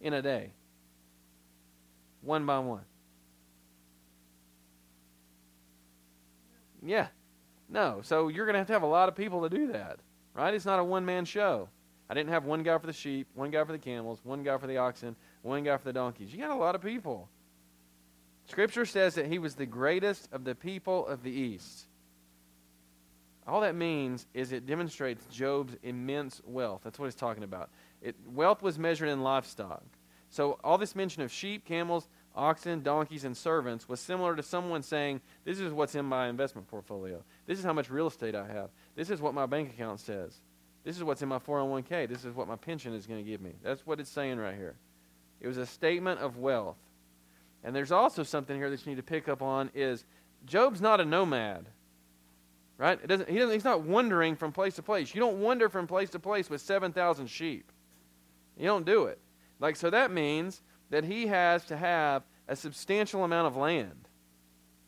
in 0.00 0.12
a 0.12 0.22
day? 0.22 0.52
One 2.22 2.46
by 2.46 2.58
one. 2.60 2.84
Yeah. 6.82 7.08
No. 7.68 8.00
So 8.02 8.28
you're 8.28 8.46
going 8.46 8.54
to 8.54 8.58
have 8.58 8.66
to 8.68 8.72
have 8.72 8.82
a 8.82 8.86
lot 8.86 9.08
of 9.08 9.14
people 9.14 9.42
to 9.42 9.48
do 9.48 9.72
that, 9.72 9.98
right? 10.34 10.54
It's 10.54 10.64
not 10.64 10.78
a 10.78 10.84
one 10.84 11.04
man 11.04 11.24
show. 11.24 11.68
I 12.10 12.14
didn't 12.14 12.30
have 12.30 12.44
one 12.44 12.62
guy 12.62 12.78
for 12.78 12.86
the 12.86 12.92
sheep, 12.92 13.26
one 13.34 13.50
guy 13.50 13.62
for 13.64 13.72
the 13.72 13.78
camels, 13.78 14.20
one 14.22 14.42
guy 14.42 14.56
for 14.56 14.66
the 14.66 14.78
oxen, 14.78 15.14
one 15.42 15.62
guy 15.62 15.76
for 15.76 15.84
the 15.84 15.92
donkeys. 15.92 16.32
You 16.32 16.38
got 16.38 16.50
a 16.50 16.54
lot 16.54 16.74
of 16.74 16.80
people. 16.80 17.28
Scripture 18.46 18.86
says 18.86 19.14
that 19.16 19.26
he 19.26 19.38
was 19.38 19.56
the 19.56 19.66
greatest 19.66 20.28
of 20.32 20.44
the 20.44 20.54
people 20.54 21.06
of 21.06 21.22
the 21.22 21.30
East. 21.30 21.87
All 23.48 23.62
that 23.62 23.74
means 23.74 24.26
is 24.34 24.52
it 24.52 24.66
demonstrates 24.66 25.24
Job's 25.32 25.74
immense 25.82 26.42
wealth. 26.44 26.82
That's 26.84 26.98
what 26.98 27.06
he's 27.06 27.14
talking 27.14 27.42
about. 27.42 27.70
It, 28.02 28.14
wealth 28.26 28.62
was 28.62 28.78
measured 28.78 29.08
in 29.08 29.22
livestock. 29.22 29.82
So 30.28 30.58
all 30.62 30.76
this 30.76 30.94
mention 30.94 31.22
of 31.22 31.32
sheep, 31.32 31.64
camels, 31.64 32.10
oxen, 32.36 32.82
donkeys, 32.82 33.24
and 33.24 33.34
servants 33.34 33.88
was 33.88 34.00
similar 34.00 34.36
to 34.36 34.42
someone 34.42 34.82
saying, 34.82 35.22
This 35.44 35.60
is 35.60 35.72
what's 35.72 35.94
in 35.94 36.04
my 36.04 36.28
investment 36.28 36.68
portfolio. 36.68 37.24
This 37.46 37.58
is 37.58 37.64
how 37.64 37.72
much 37.72 37.88
real 37.88 38.08
estate 38.08 38.34
I 38.34 38.46
have. 38.46 38.68
This 38.94 39.08
is 39.08 39.22
what 39.22 39.32
my 39.32 39.46
bank 39.46 39.70
account 39.70 40.00
says. 40.00 40.36
This 40.84 40.96
is 40.96 41.02
what's 41.02 41.22
in 41.22 41.28
my 41.28 41.38
401k. 41.38 42.06
This 42.06 42.26
is 42.26 42.34
what 42.34 42.48
my 42.48 42.56
pension 42.56 42.92
is 42.92 43.06
going 43.06 43.24
to 43.24 43.28
give 43.28 43.40
me. 43.40 43.54
That's 43.62 43.86
what 43.86 43.98
it's 43.98 44.10
saying 44.10 44.38
right 44.38 44.54
here. 44.54 44.76
It 45.40 45.48
was 45.48 45.56
a 45.56 45.66
statement 45.66 46.20
of 46.20 46.36
wealth. 46.36 46.76
And 47.64 47.74
there's 47.74 47.92
also 47.92 48.22
something 48.24 48.56
here 48.56 48.68
that 48.68 48.84
you 48.84 48.90
need 48.90 48.96
to 48.96 49.02
pick 49.02 49.26
up 49.26 49.40
on 49.40 49.70
is 49.74 50.04
Job's 50.44 50.82
not 50.82 51.00
a 51.00 51.04
nomad. 51.04 51.66
Right? 52.78 52.98
It 53.02 53.08
doesn't, 53.08 53.28
he 53.28 53.38
doesn't, 53.38 53.52
he's 53.52 53.64
not 53.64 53.82
wandering 53.82 54.36
from 54.36 54.52
place 54.52 54.76
to 54.76 54.82
place. 54.82 55.12
You 55.12 55.20
don't 55.20 55.40
wander 55.40 55.68
from 55.68 55.88
place 55.88 56.10
to 56.10 56.20
place 56.20 56.48
with 56.48 56.60
7,000 56.60 57.26
sheep. 57.26 57.72
You 58.56 58.66
don't 58.66 58.86
do 58.86 59.06
it. 59.06 59.18
Like, 59.58 59.74
so 59.74 59.90
that 59.90 60.12
means 60.12 60.62
that 60.90 61.02
he 61.02 61.26
has 61.26 61.64
to 61.66 61.76
have 61.76 62.22
a 62.46 62.54
substantial 62.54 63.24
amount 63.24 63.48
of 63.48 63.56
land. 63.56 64.08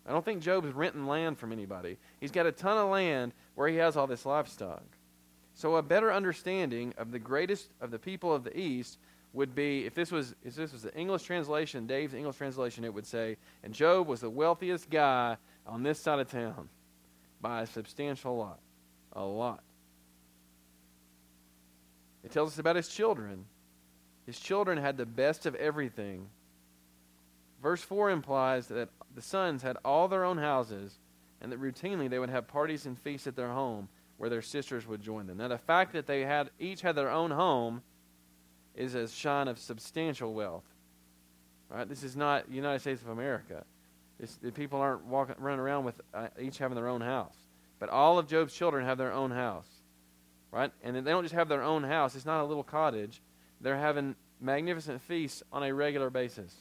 I 0.07 0.13
don't 0.13 0.25
think 0.25 0.41
Job's 0.41 0.73
renting 0.73 1.07
land 1.07 1.37
from 1.37 1.53
anybody. 1.53 1.99
He's 2.21 2.31
got 2.31 2.47
a 2.47 2.53
ton 2.53 2.79
of 2.79 2.91
land 2.91 3.33
where 3.57 3.69
he 3.69 3.77
has 3.77 3.97
all 3.97 4.07
this 4.07 4.25
livestock. 4.25 4.85
So, 5.55 5.77
a 5.77 5.83
better 5.83 6.13
understanding 6.13 6.95
of 6.97 7.11
the 7.11 7.19
greatest 7.19 7.69
of 7.81 7.91
the 7.91 7.99
people 7.99 8.33
of 8.33 8.45
the 8.45 8.59
East 8.59 8.99
would 9.33 9.55
be 9.55 9.85
if 9.85 9.95
this 9.95 10.11
was 10.11 10.35
if 10.43 10.55
this 10.55 10.73
was 10.73 10.83
the 10.83 10.95
English 10.97 11.25
translation, 11.25 11.87
Dave's 11.87 12.15
English 12.15 12.37
translation, 12.37 12.83
it 12.85 12.95
would 12.95 13.07
say, 13.07 13.37
and 13.63 13.75
Job 13.75 14.07
was 14.09 14.21
the 14.21 14.31
wealthiest 14.31 14.89
guy 14.89 15.37
on 15.67 15.83
this 15.83 16.01
side 16.01 16.19
of 16.19 16.31
town 16.31 16.71
by 17.41 17.63
a 17.63 17.67
substantial 17.67 18.37
lot. 18.37 18.59
A 19.13 19.25
lot. 19.25 19.63
It 22.23 22.31
tells 22.31 22.53
us 22.53 22.59
about 22.59 22.77
his 22.77 22.89
children. 22.89 23.47
His 24.27 24.39
children 24.39 24.79
had 24.79 24.97
the 24.97 25.07
best 25.07 25.47
of 25.47 25.55
everything. 25.55 26.29
Verse 27.63 27.83
4 27.83 28.11
implies 28.11 28.69
that 28.69 28.89
the 29.15 29.23
sons 29.23 29.63
had 29.63 29.77
all 29.85 30.09
their 30.09 30.25
own 30.25 30.39
houses 30.39 30.99
and 31.41 31.51
that 31.51 31.61
routinely 31.61 32.09
they 32.09 32.19
would 32.19 32.31
have 32.31 32.47
parties 32.47 32.87
and 32.87 32.99
feasts 32.99 33.27
at 33.27 33.37
their 33.37 33.51
home 33.51 33.89
where 34.19 34.31
their 34.31 34.43
sisters 34.43 34.87
would 34.87 35.03
join 35.03 35.27
them. 35.27 35.39
Now, 35.39 35.49
the 35.49 35.59
fact 35.59 35.95
that 35.95 36.07
they 36.07 36.23
had 36.23 36.51
each 36.59 36.83
had 36.83 36.95
their 36.95 37.11
own 37.11 37.31
home 37.31 37.83
is 38.75 38.95
a 38.95 39.09
sign 39.09 39.49
of 39.49 39.59
substantial 39.59 40.35
wealth. 40.35 40.65
Right? 41.71 41.89
This 41.89 42.03
is 42.03 42.17
not 42.17 42.51
United 42.51 42.81
States 42.81 43.01
of 43.01 43.09
America. 43.09 43.65
It's, 44.21 44.37
the 44.37 44.53
people 44.53 44.81
aren't 44.81 45.05
walking, 45.07 45.37
running 45.39 45.61
around 45.61 45.85
with 45.85 46.01
uh, 46.13 46.29
each 46.39 46.59
having 46.59 46.75
their 46.75 46.89
own 46.89 47.01
house. 47.01 47.35
But 47.79 47.89
all 47.89 48.19
of 48.19 48.27
Job's 48.29 48.53
children 48.53 48.85
have 48.85 48.99
their 48.99 49.13
own 49.13 49.31
house. 49.31 49.69
Right? 50.53 50.73
And 50.83 50.97
they 50.97 51.11
don't 51.11 51.23
just 51.23 51.35
have 51.35 51.49
their 51.49 51.63
own 51.63 51.85
house. 51.85 52.15
It's 52.15 52.27
not 52.27 52.43
a 52.43 52.45
little 52.45 52.65
cottage. 52.65 53.23
They're 53.61 53.79
having 53.79 54.17
magnificent 54.41 55.01
feasts 55.03 55.43
on 55.53 55.63
a 55.63 55.73
regular 55.73 56.11
basis 56.11 56.55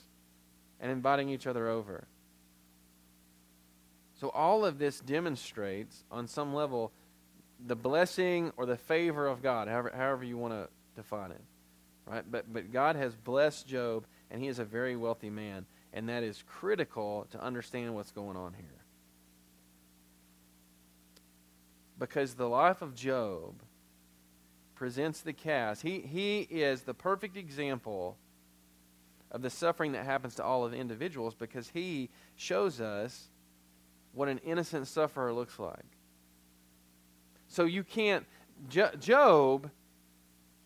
and 0.80 0.92
inviting 0.92 1.30
each 1.30 1.48
other 1.48 1.68
over. 1.68 2.08
So 4.20 4.30
all 4.30 4.66
of 4.66 4.80
this 4.80 5.00
demonstrates, 5.00 6.04
on 6.12 6.28
some 6.28 6.54
level, 6.54 6.92
the 7.66 7.76
blessing 7.76 8.52
or 8.58 8.66
the 8.66 8.78
favor 8.78 9.28
of 9.28 9.42
God, 9.42 9.68
however, 9.68 9.92
however 9.96 10.24
you 10.24 10.38
want 10.38 10.54
to 10.54 10.70
define 10.96 11.32
it. 11.32 11.42
Right? 12.06 12.24
But, 12.30 12.52
but 12.52 12.72
God 12.72 12.96
has 12.96 13.16
blessed 13.16 13.68
Job, 13.68 14.06
and 14.30 14.42
he 14.42 14.48
is 14.48 14.60
a 14.60 14.66
very 14.66 14.96
wealthy 14.96 15.30
man. 15.30 15.66
And 15.94 16.08
that 16.10 16.24
is 16.24 16.44
critical 16.48 17.28
to 17.32 17.42
understand 17.42 17.96
what's 17.96 18.12
going 18.12 18.38
on 18.38 18.54
here. 18.54 18.80
because 22.00 22.34
the 22.34 22.48
life 22.48 22.82
of 22.82 22.96
Job 22.96 23.62
presents 24.74 25.20
the 25.22 25.34
cast. 25.34 25.82
He, 25.82 26.00
he 26.00 26.40
is 26.40 26.82
the 26.82 26.94
perfect 26.94 27.36
example 27.36 28.18
of 29.32 29.42
the 29.42 29.50
suffering 29.50 29.92
that 29.92 30.06
happens 30.06 30.36
to 30.36 30.44
all 30.44 30.66
of 30.66 30.74
individuals 30.74 31.36
because 31.36 31.70
he 31.70 32.10
shows 32.38 32.80
us 32.80 33.30
what 34.14 34.30
an 34.30 34.40
innocent 34.40 34.88
sufferer 34.88 35.34
looks 35.34 35.60
like. 35.60 35.86
So 37.48 37.66
you 37.66 37.84
can't, 37.84 38.26
jo- 38.70 38.92
Job, 39.00 39.70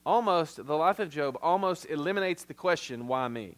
almost, 0.05 0.65
the 0.65 0.75
life 0.75 0.99
of 0.99 1.09
Job 1.09 1.38
almost 1.41 1.88
eliminates 1.89 2.43
the 2.43 2.53
question, 2.53 3.07
why 3.07 3.27
me? 3.27 3.57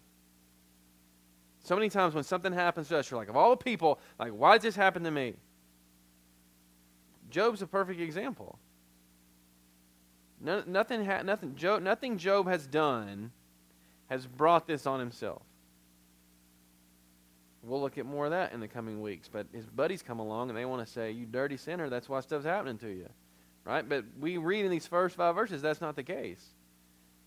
So 1.66 1.76
many 1.76 1.90
times 1.90 2.14
when 2.14 2.24
something 2.24 2.54
happens 2.54 2.90
to 2.90 3.00
us, 3.00 3.10
you're 3.10 3.20
like, 3.20 3.28
of 3.28 3.36
all 3.36 3.50
the 3.50 3.58
people, 3.58 4.00
like, 4.20 4.32
why 4.32 4.54
did 4.54 4.62
this 4.62 4.76
happen 4.76 5.04
to 5.04 5.10
me? 5.10 5.34
Job's 7.32 7.64
a 7.64 7.68
perfect 7.68 8.00
example. 8.00 8.60
No, 10.40 10.62
nothing, 10.68 11.04
ha- 11.04 11.24
nothing, 11.24 11.56
Job, 11.56 11.82
nothing 11.82 12.20
Job 12.20 12.48
has 12.48 12.68
done 12.68 13.32
has 14.12 14.28
brought 14.28 14.68
this 14.68 14.86
on 14.86 15.00
himself. 15.00 15.42
We'll 17.64 17.82
look 17.82 17.98
at 17.98 18.06
more 18.06 18.26
of 18.26 18.32
that 18.32 18.54
in 18.54 18.60
the 18.60 18.68
coming 18.68 19.02
weeks. 19.02 19.28
But 19.28 19.48
his 19.52 19.66
buddies 19.66 20.04
come 20.04 20.20
along 20.20 20.50
and 20.50 20.58
they 20.58 20.66
want 20.66 20.86
to 20.86 20.94
say, 20.94 21.10
You 21.10 21.26
dirty 21.26 21.58
sinner, 21.58 21.90
that's 21.90 22.08
why 22.08 22.20
stuff's 22.20 22.46
happening 22.46 22.78
to 22.78 22.90
you. 22.90 23.10
Right? 23.64 23.90
But 23.90 24.06
we 24.20 24.38
read 24.38 24.66
in 24.66 24.70
these 24.70 24.86
first 24.86 25.16
five 25.16 25.34
verses 25.34 25.64
that's 25.64 25.82
not 25.82 25.96
the 25.96 26.04
case. 26.04 26.46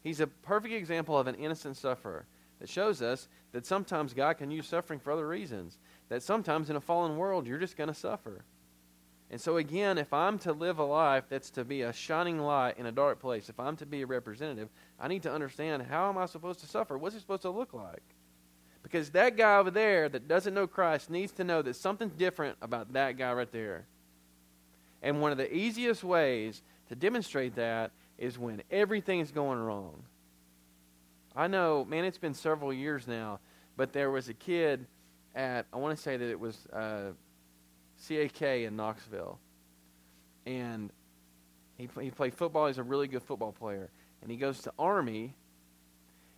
He's 0.05 0.21
a 0.21 0.29
perfect 0.29 0.75
example 0.75 1.19
of 1.19 1.27
an 1.27 1.35
innocent 1.35 1.77
sufferer 1.77 2.25
that 2.61 2.69
shows 2.69 3.03
us 3.03 3.29
that 3.53 3.67
sometimes 3.67 4.15
God 4.15 4.39
can 4.39 4.51
use 4.51 4.67
suffering 4.67 4.99
for 4.99 5.13
other 5.13 5.27
reasons. 5.27 5.79
That 6.09 6.23
sometimes 6.23 6.71
in 6.71 6.77
a 6.77 6.81
fallen 6.81 7.17
world, 7.17 7.47
you're 7.47 7.59
just 7.59 7.77
going 7.77 7.89
to 7.89 7.95
suffer. 7.95 8.45
And 9.31 9.41
so, 9.41 9.59
again, 9.59 9.99
if 9.99 10.13
I'm 10.13 10.39
to 10.41 10.53
live 10.53 10.79
a 10.79 10.85
life 10.85 11.25
that's 11.29 11.51
to 11.51 11.65
be 11.65 11.83
a 11.83 11.93
shining 11.93 12.39
light 12.39 12.79
in 12.79 12.87
a 12.87 12.93
dark 12.93 13.21
place, 13.21 13.49
if 13.51 13.61
I'm 13.61 13.77
to 13.77 13.87
be 13.87 14.03
a 14.03 14.07
representative, 14.07 14.71
I 14.99 15.09
need 15.09 15.23
to 15.25 15.33
understand 15.33 15.83
how 15.83 16.09
am 16.09 16.17
I 16.17 16.27
supposed 16.27 16.61
to 16.61 16.67
suffer? 16.67 16.97
What's 16.97 17.15
it 17.15 17.21
supposed 17.21 17.43
to 17.43 17.51
look 17.51 17.75
like? 17.75 18.03
Because 18.83 19.11
that 19.11 19.37
guy 19.37 19.59
over 19.59 19.71
there 19.71 20.09
that 20.09 20.29
doesn't 20.29 20.55
know 20.55 20.67
Christ 20.67 21.11
needs 21.11 21.33
to 21.33 21.45
know 21.45 21.61
that 21.61 21.77
something's 21.77 22.15
different 22.15 22.57
about 22.63 22.95
that 22.95 23.19
guy 23.19 23.33
right 23.35 23.53
there. 23.53 23.85
And 25.03 25.21
one 25.21 25.31
of 25.31 25.39
the 25.39 25.55
easiest 25.55 26.03
ways 26.03 26.63
to 26.89 26.95
demonstrate 26.95 27.55
that 27.57 27.91
is 28.17 28.39
when 28.39 28.63
everything 28.71 29.21
is 29.21 29.31
going 29.31 29.59
wrong. 29.59 30.03
I 31.39 31.47
know, 31.47 31.87
man, 31.87 32.05
it's 32.05 32.19
been 32.19 32.35
several 32.35 32.73
years 32.73 33.07
now, 33.07 33.41
but 33.77 33.95
there 33.95 34.11
was 34.11 34.29
a 34.29 34.35
kid 34.35 34.87
at, 35.35 35.65
I 35.73 35.77
want 35.79 35.97
to 35.97 36.03
say 36.03 36.19
that 36.19 36.29
it 36.29 36.39
was. 36.39 36.67
Uh, 36.67 37.13
CAK 38.07 38.43
in 38.43 38.77
Knoxville. 38.77 39.39
And 40.47 40.91
he, 41.77 41.89
he 42.01 42.11
played 42.11 42.35
football. 42.35 42.67
He's 42.67 42.79
a 42.79 42.83
really 42.83 43.09
good 43.09 43.23
football 43.23 43.53
player. 43.53 43.91
And 44.23 44.31
he 44.31 44.37
goes 44.37 44.63
to 44.63 44.73
Army, 44.79 45.35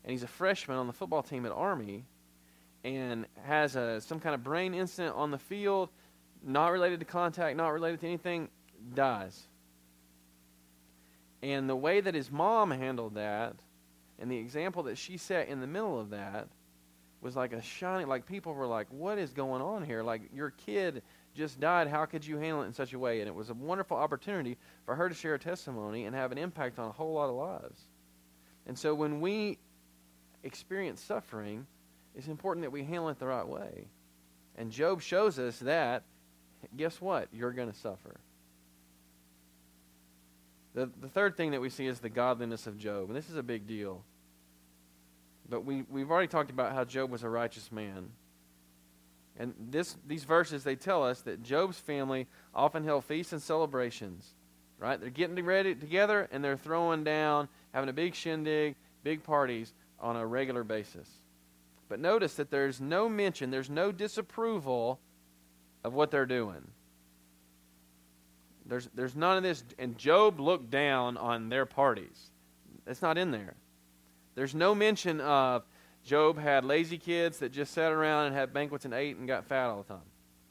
and 0.04 0.10
he's 0.10 0.22
a 0.22 0.28
freshman 0.28 0.76
on 0.76 0.86
the 0.86 0.92
football 0.92 1.22
team 1.22 1.46
at 1.46 1.52
Army, 1.52 2.04
and 2.84 3.26
has 3.44 3.76
a, 3.76 4.00
some 4.00 4.20
kind 4.20 4.34
of 4.34 4.42
brain 4.42 4.74
incident 4.74 5.14
on 5.16 5.30
the 5.30 5.38
field, 5.38 5.90
not 6.42 6.68
related 6.68 7.00
to 7.00 7.06
contact, 7.06 7.56
not 7.56 7.68
related 7.68 8.00
to 8.00 8.06
anything, 8.06 8.48
dies. 8.94 9.46
And 11.42 11.68
the 11.68 11.76
way 11.76 12.00
that 12.00 12.14
his 12.14 12.30
mom 12.30 12.70
handled 12.70 13.14
that, 13.14 13.54
and 14.20 14.30
the 14.30 14.36
example 14.36 14.84
that 14.84 14.98
she 14.98 15.16
set 15.16 15.48
in 15.48 15.60
the 15.60 15.66
middle 15.66 15.98
of 15.98 16.10
that, 16.10 16.48
was 17.20 17.36
like 17.36 17.52
a 17.52 17.60
shining, 17.60 18.06
like 18.06 18.26
people 18.26 18.54
were 18.54 18.66
like, 18.66 18.86
what 18.90 19.18
is 19.18 19.32
going 19.32 19.60
on 19.60 19.84
here? 19.84 20.02
Like 20.02 20.22
your 20.34 20.50
kid 20.50 21.02
just 21.34 21.60
died. 21.60 21.88
How 21.88 22.06
could 22.06 22.26
you 22.26 22.38
handle 22.38 22.62
it 22.62 22.66
in 22.66 22.72
such 22.72 22.92
a 22.92 22.98
way? 22.98 23.20
And 23.20 23.28
it 23.28 23.34
was 23.34 23.50
a 23.50 23.54
wonderful 23.54 23.96
opportunity 23.96 24.56
for 24.86 24.94
her 24.94 25.08
to 25.08 25.14
share 25.14 25.34
a 25.34 25.38
testimony 25.38 26.06
and 26.06 26.14
have 26.14 26.32
an 26.32 26.38
impact 26.38 26.78
on 26.78 26.88
a 26.88 26.92
whole 26.92 27.12
lot 27.12 27.28
of 27.28 27.34
lives. 27.34 27.82
And 28.66 28.78
so 28.78 28.94
when 28.94 29.20
we 29.20 29.58
experience 30.42 31.00
suffering, 31.00 31.66
it's 32.14 32.28
important 32.28 32.64
that 32.64 32.70
we 32.70 32.84
handle 32.84 33.08
it 33.10 33.18
the 33.18 33.26
right 33.26 33.46
way. 33.46 33.88
And 34.56 34.70
Job 34.70 35.00
shows 35.00 35.38
us 35.38 35.58
that, 35.60 36.04
guess 36.76 37.00
what? 37.00 37.28
You're 37.32 37.52
going 37.52 37.70
to 37.70 37.78
suffer. 37.78 38.18
The, 40.74 40.90
the 41.00 41.08
third 41.08 41.36
thing 41.36 41.50
that 41.50 41.60
we 41.60 41.68
see 41.68 41.86
is 41.86 42.00
the 42.00 42.08
godliness 42.08 42.66
of 42.66 42.78
Job. 42.78 43.08
And 43.08 43.16
this 43.16 43.28
is 43.28 43.36
a 43.36 43.42
big 43.42 43.66
deal. 43.66 44.04
But 45.50 45.64
we, 45.64 45.82
we've 45.90 46.10
already 46.10 46.28
talked 46.28 46.50
about 46.50 46.72
how 46.72 46.84
Job 46.84 47.10
was 47.10 47.24
a 47.24 47.28
righteous 47.28 47.72
man. 47.72 48.08
And 49.36 49.54
this, 49.70 49.96
these 50.06 50.24
verses, 50.24 50.64
they 50.64 50.76
tell 50.76 51.04
us 51.04 51.22
that 51.22 51.42
Job's 51.42 51.78
family 51.78 52.26
often 52.54 52.84
held 52.84 53.04
feasts 53.04 53.32
and 53.32 53.42
celebrations, 53.42 54.34
right? 54.78 55.00
They're 55.00 55.10
getting 55.10 55.44
ready 55.44 55.74
together 55.74 56.28
and 56.30 56.44
they're 56.44 56.56
throwing 56.56 57.04
down, 57.04 57.48
having 57.74 57.88
a 57.88 57.92
big 57.92 58.14
shindig, 58.14 58.76
big 59.02 59.24
parties 59.24 59.72
on 59.98 60.16
a 60.16 60.26
regular 60.26 60.62
basis. 60.62 61.08
But 61.88 62.00
notice 62.00 62.34
that 62.34 62.50
there's 62.50 62.80
no 62.80 63.08
mention, 63.08 63.50
there's 63.50 63.70
no 63.70 63.90
disapproval 63.90 65.00
of 65.82 65.94
what 65.94 66.10
they're 66.10 66.26
doing. 66.26 66.62
There's, 68.66 68.88
there's 68.94 69.16
none 69.16 69.36
of 69.36 69.42
this. 69.42 69.64
And 69.78 69.98
Job 69.98 70.38
looked 70.38 70.70
down 70.70 71.16
on 71.16 71.48
their 71.48 71.66
parties. 71.66 72.30
That's 72.84 73.02
not 73.02 73.18
in 73.18 73.32
there. 73.32 73.54
There's 74.34 74.54
no 74.54 74.74
mention 74.74 75.20
of 75.20 75.64
Job 76.04 76.38
had 76.38 76.64
lazy 76.64 76.98
kids 76.98 77.38
that 77.38 77.52
just 77.52 77.72
sat 77.72 77.92
around 77.92 78.26
and 78.26 78.34
had 78.34 78.52
banquets 78.52 78.84
and 78.84 78.94
ate 78.94 79.16
and 79.16 79.28
got 79.28 79.44
fat 79.44 79.66
all 79.66 79.82
the 79.82 79.94
time. 79.94 80.06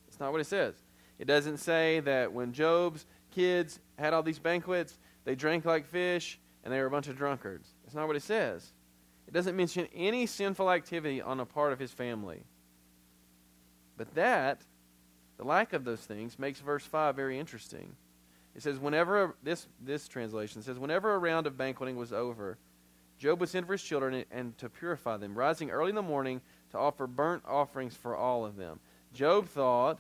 That's 0.05 0.19
not 0.19 0.31
what 0.31 0.41
it 0.41 0.47
says. 0.47 0.75
It 1.17 1.25
doesn't 1.25 1.57
say 1.57 1.99
that 2.01 2.31
when 2.31 2.53
Job's 2.53 3.05
kids 3.31 3.79
had 3.97 4.13
all 4.13 4.23
these 4.23 4.39
banquets, 4.39 4.97
they 5.25 5.35
drank 5.35 5.65
like 5.65 5.85
fish 5.85 6.39
and 6.63 6.73
they 6.73 6.79
were 6.79 6.85
a 6.85 6.91
bunch 6.91 7.07
of 7.07 7.17
drunkards. 7.17 7.69
That's 7.83 7.95
not 7.95 8.07
what 8.07 8.15
it 8.15 8.23
says. 8.23 8.71
It 9.27 9.33
doesn't 9.33 9.55
mention 9.55 9.87
any 9.93 10.25
sinful 10.25 10.71
activity 10.71 11.21
on 11.21 11.39
a 11.39 11.45
part 11.45 11.73
of 11.73 11.79
his 11.79 11.91
family. 11.91 12.43
But 13.95 14.15
that, 14.15 14.61
the 15.37 15.43
lack 15.43 15.73
of 15.73 15.83
those 15.83 15.99
things, 15.99 16.39
makes 16.39 16.59
verse 16.59 16.85
5 16.85 17.15
very 17.15 17.37
interesting. 17.37 17.95
It 18.55 18.63
says, 18.63 18.79
whenever, 18.79 19.35
this, 19.43 19.67
this 19.79 20.07
translation 20.07 20.61
says, 20.61 20.79
whenever 20.79 21.13
a 21.13 21.19
round 21.19 21.47
of 21.47 21.57
banqueting 21.57 21.95
was 21.95 22.11
over, 22.11 22.57
Job 23.19 23.39
would 23.39 23.49
send 23.49 23.67
for 23.67 23.73
his 23.73 23.84
children 23.84 24.25
and 24.32 24.58
to 24.58 24.69
purify 24.69 25.17
them, 25.17 25.38
rising 25.38 25.69
early 25.69 25.89
in 25.89 25.95
the 25.95 26.01
morning 26.01 26.41
to 26.71 26.77
offer 26.77 27.05
burnt 27.05 27.43
offerings 27.45 27.95
for 27.95 28.15
all 28.15 28.45
of 28.45 28.55
them. 28.55 28.79
Job 29.13 29.47
thought, 29.47 29.99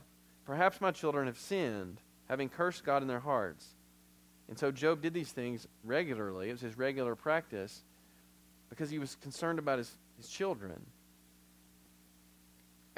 Perhaps 0.49 0.81
my 0.81 0.89
children 0.89 1.27
have 1.27 1.37
sinned, 1.37 2.01
having 2.27 2.49
cursed 2.49 2.83
God 2.83 3.03
in 3.03 3.07
their 3.07 3.19
hearts. 3.19 3.67
And 4.47 4.57
so 4.57 4.71
Job 4.71 4.99
did 4.99 5.13
these 5.13 5.31
things 5.31 5.67
regularly. 5.83 6.49
It 6.49 6.53
was 6.53 6.61
his 6.61 6.75
regular 6.75 7.13
practice 7.13 7.83
because 8.67 8.89
he 8.89 8.97
was 8.97 9.13
concerned 9.13 9.59
about 9.59 9.77
his, 9.77 9.95
his 10.17 10.27
children. 10.27 10.87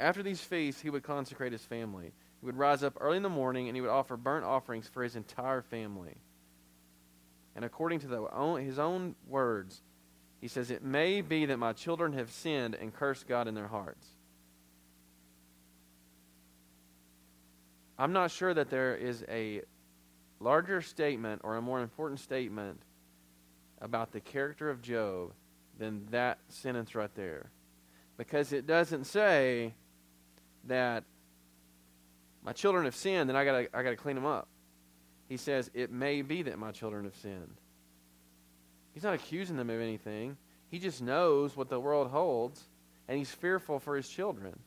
After 0.00 0.22
these 0.22 0.40
feasts, 0.40 0.80
he 0.80 0.88
would 0.88 1.02
consecrate 1.02 1.52
his 1.52 1.62
family. 1.62 2.14
He 2.40 2.46
would 2.46 2.56
rise 2.56 2.82
up 2.82 2.96
early 2.98 3.18
in 3.18 3.22
the 3.22 3.28
morning 3.28 3.68
and 3.68 3.76
he 3.76 3.82
would 3.82 3.90
offer 3.90 4.16
burnt 4.16 4.46
offerings 4.46 4.88
for 4.88 5.02
his 5.02 5.14
entire 5.14 5.60
family. 5.60 6.16
And 7.54 7.66
according 7.66 8.00
to 8.00 8.06
the 8.06 8.56
his 8.62 8.78
own 8.78 9.14
words, 9.28 9.82
he 10.42 10.48
says, 10.48 10.72
It 10.72 10.82
may 10.82 11.20
be 11.20 11.46
that 11.46 11.58
my 11.58 11.72
children 11.72 12.12
have 12.14 12.30
sinned 12.30 12.74
and 12.74 12.92
cursed 12.92 13.28
God 13.28 13.46
in 13.46 13.54
their 13.54 13.68
hearts. 13.68 14.06
I'm 17.96 18.12
not 18.12 18.32
sure 18.32 18.52
that 18.52 18.68
there 18.68 18.96
is 18.96 19.24
a 19.28 19.62
larger 20.40 20.82
statement 20.82 21.42
or 21.44 21.56
a 21.56 21.62
more 21.62 21.80
important 21.80 22.18
statement 22.18 22.82
about 23.80 24.10
the 24.10 24.20
character 24.20 24.68
of 24.68 24.82
Job 24.82 25.32
than 25.78 26.06
that 26.10 26.38
sentence 26.48 26.96
right 26.96 27.14
there. 27.14 27.50
Because 28.16 28.52
it 28.52 28.66
doesn't 28.66 29.04
say 29.04 29.74
that 30.64 31.04
my 32.44 32.52
children 32.52 32.84
have 32.84 32.96
sinned 32.96 33.30
and 33.30 33.38
I 33.38 33.44
got 33.44 33.54
I 33.72 33.82
got 33.84 33.90
to 33.90 33.96
clean 33.96 34.16
them 34.16 34.26
up. 34.26 34.48
He 35.28 35.36
says 35.36 35.70
it 35.72 35.92
may 35.92 36.22
be 36.22 36.42
that 36.42 36.58
my 36.58 36.72
children 36.72 37.04
have 37.04 37.14
sinned. 37.14 37.61
He's 38.92 39.02
not 39.02 39.14
accusing 39.14 39.56
them 39.56 39.70
of 39.70 39.80
anything. 39.80 40.36
He 40.70 40.78
just 40.78 41.02
knows 41.02 41.56
what 41.56 41.68
the 41.68 41.80
world 41.80 42.10
holds, 42.10 42.62
and 43.08 43.18
he's 43.18 43.30
fearful 43.30 43.78
for 43.78 43.96
his 43.96 44.08
children. 44.08 44.58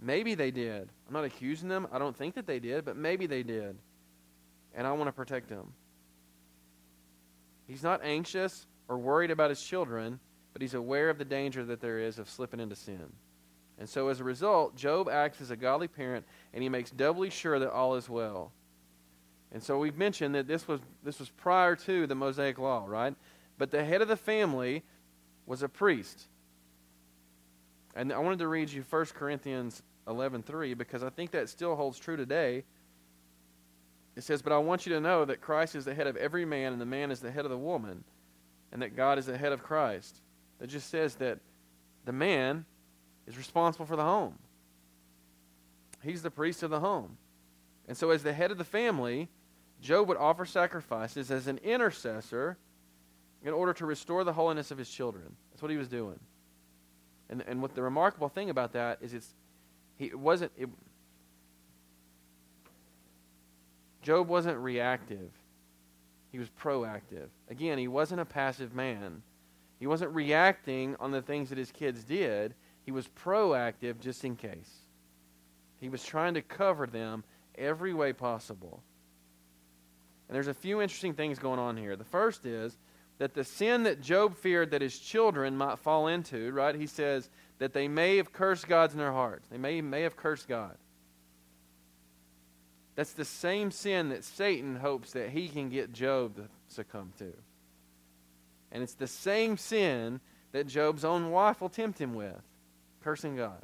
Maybe 0.00 0.34
they 0.34 0.50
did. 0.50 0.88
I'm 1.06 1.12
not 1.12 1.24
accusing 1.24 1.68
them. 1.68 1.88
I 1.92 1.98
don't 1.98 2.16
think 2.16 2.34
that 2.36 2.46
they 2.46 2.58
did, 2.58 2.84
but 2.84 2.96
maybe 2.96 3.26
they 3.26 3.42
did. 3.42 3.76
And 4.74 4.86
I 4.86 4.92
want 4.92 5.08
to 5.08 5.12
protect 5.12 5.48
them. 5.48 5.72
He's 7.66 7.82
not 7.82 8.04
anxious 8.04 8.66
or 8.88 8.96
worried 8.96 9.30
about 9.30 9.50
his 9.50 9.62
children, 9.62 10.20
but 10.52 10.62
he's 10.62 10.74
aware 10.74 11.10
of 11.10 11.18
the 11.18 11.24
danger 11.24 11.64
that 11.64 11.80
there 11.80 11.98
is 11.98 12.18
of 12.18 12.30
slipping 12.30 12.60
into 12.60 12.76
sin. 12.76 13.12
And 13.78 13.88
so 13.88 14.08
as 14.08 14.20
a 14.20 14.24
result, 14.24 14.76
Job 14.76 15.08
acts 15.08 15.40
as 15.40 15.50
a 15.50 15.56
godly 15.56 15.88
parent, 15.88 16.26
and 16.52 16.62
he 16.62 16.68
makes 16.68 16.90
doubly 16.90 17.30
sure 17.30 17.58
that 17.58 17.70
all 17.70 17.94
is 17.94 18.08
well. 18.08 18.52
And 19.52 19.62
so 19.62 19.78
we've 19.78 19.96
mentioned 19.96 20.34
that 20.34 20.46
this 20.46 20.68
was, 20.68 20.80
this 21.02 21.18
was 21.18 21.30
prior 21.30 21.74
to 21.76 22.06
the 22.06 22.14
Mosaic 22.14 22.58
Law, 22.58 22.84
right? 22.86 23.14
But 23.56 23.70
the 23.70 23.84
head 23.84 24.02
of 24.02 24.08
the 24.08 24.16
family 24.16 24.82
was 25.46 25.62
a 25.62 25.68
priest. 25.68 26.28
And 27.94 28.12
I 28.12 28.18
wanted 28.18 28.40
to 28.40 28.48
read 28.48 28.70
you 28.70 28.84
1 28.88 29.06
Corinthians 29.06 29.82
11.3 30.06 30.76
because 30.76 31.02
I 31.02 31.10
think 31.10 31.30
that 31.32 31.48
still 31.48 31.74
holds 31.74 31.98
true 31.98 32.16
today. 32.16 32.64
It 34.16 34.22
says, 34.22 34.42
But 34.42 34.52
I 34.52 34.58
want 34.58 34.86
you 34.86 34.92
to 34.94 35.00
know 35.00 35.24
that 35.24 35.40
Christ 35.40 35.74
is 35.74 35.84
the 35.84 35.94
head 35.94 36.06
of 36.06 36.16
every 36.16 36.44
man, 36.44 36.72
and 36.72 36.80
the 36.80 36.86
man 36.86 37.10
is 37.10 37.20
the 37.20 37.30
head 37.30 37.44
of 37.44 37.50
the 37.50 37.58
woman, 37.58 38.04
and 38.72 38.82
that 38.82 38.96
God 38.96 39.18
is 39.18 39.26
the 39.26 39.38
head 39.38 39.52
of 39.52 39.62
Christ. 39.62 40.20
It 40.60 40.66
just 40.66 40.90
says 40.90 41.14
that 41.16 41.38
the 42.04 42.12
man 42.12 42.64
is 43.26 43.38
responsible 43.38 43.86
for 43.86 43.96
the 43.96 44.04
home. 44.04 44.38
He's 46.02 46.22
the 46.22 46.30
priest 46.30 46.62
of 46.62 46.70
the 46.70 46.80
home. 46.80 47.16
And 47.86 47.96
so, 47.96 48.10
as 48.10 48.22
the 48.22 48.32
head 48.32 48.50
of 48.50 48.58
the 48.58 48.64
family, 48.64 49.28
Job 49.80 50.08
would 50.08 50.16
offer 50.16 50.44
sacrifices 50.44 51.30
as 51.30 51.46
an 51.46 51.58
intercessor 51.58 52.56
in 53.44 53.52
order 53.52 53.72
to 53.74 53.86
restore 53.86 54.24
the 54.24 54.32
holiness 54.32 54.70
of 54.70 54.78
his 54.78 54.90
children. 54.90 55.36
That's 55.50 55.62
what 55.62 55.70
he 55.70 55.76
was 55.76 55.88
doing. 55.88 56.18
And, 57.30 57.44
and 57.46 57.62
what 57.62 57.74
the 57.74 57.82
remarkable 57.82 58.28
thing 58.28 58.50
about 58.50 58.72
that 58.72 58.98
is 59.00 59.14
it's 59.14 59.34
he 59.96 60.06
it 60.06 60.18
wasn't 60.18 60.52
it, 60.56 60.68
Job 64.02 64.28
wasn't 64.28 64.58
reactive. 64.58 65.30
He 66.32 66.38
was 66.38 66.48
proactive. 66.50 67.28
Again, 67.50 67.78
he 67.78 67.88
wasn't 67.88 68.20
a 68.20 68.24
passive 68.24 68.74
man. 68.74 69.22
He 69.78 69.86
wasn't 69.86 70.14
reacting 70.14 70.96
on 70.98 71.10
the 71.10 71.22
things 71.22 71.48
that 71.50 71.58
his 71.58 71.70
kids 71.70 72.04
did. 72.04 72.54
He 72.82 72.90
was 72.90 73.08
proactive 73.08 74.00
just 74.00 74.24
in 74.24 74.36
case. 74.36 74.72
He 75.80 75.88
was 75.88 76.04
trying 76.04 76.34
to 76.34 76.42
cover 76.42 76.86
them 76.86 77.24
every 77.56 77.92
way 77.92 78.12
possible. 78.12 78.82
And 80.28 80.34
there's 80.34 80.48
a 80.48 80.54
few 80.54 80.80
interesting 80.80 81.14
things 81.14 81.38
going 81.38 81.58
on 81.58 81.76
here. 81.76 81.96
The 81.96 82.04
first 82.04 82.44
is 82.44 82.76
that 83.18 83.34
the 83.34 83.44
sin 83.44 83.84
that 83.84 84.00
Job 84.00 84.36
feared 84.36 84.70
that 84.70 84.82
his 84.82 84.98
children 84.98 85.56
might 85.56 85.78
fall 85.78 86.06
into, 86.06 86.52
right? 86.52 86.74
He 86.74 86.86
says 86.86 87.30
that 87.58 87.72
they 87.72 87.88
may 87.88 88.18
have 88.18 88.32
cursed 88.32 88.68
God 88.68 88.92
in 88.92 88.98
their 88.98 89.12
hearts. 89.12 89.48
They 89.48 89.58
may, 89.58 89.80
may 89.80 90.02
have 90.02 90.16
cursed 90.16 90.48
God. 90.48 90.76
That's 92.94 93.12
the 93.12 93.24
same 93.24 93.70
sin 93.70 94.10
that 94.10 94.24
Satan 94.24 94.76
hopes 94.76 95.12
that 95.12 95.30
he 95.30 95.48
can 95.48 95.68
get 95.68 95.92
Job 95.92 96.36
to 96.36 96.48
succumb 96.68 97.12
to. 97.18 97.32
And 98.70 98.82
it's 98.82 98.94
the 98.94 99.06
same 99.06 99.56
sin 99.56 100.20
that 100.52 100.66
Job's 100.66 101.04
own 101.04 101.30
wife 101.30 101.60
will 101.60 101.68
tempt 101.68 102.00
him 102.00 102.14
with, 102.14 102.42
cursing 103.02 103.36
God, 103.36 103.62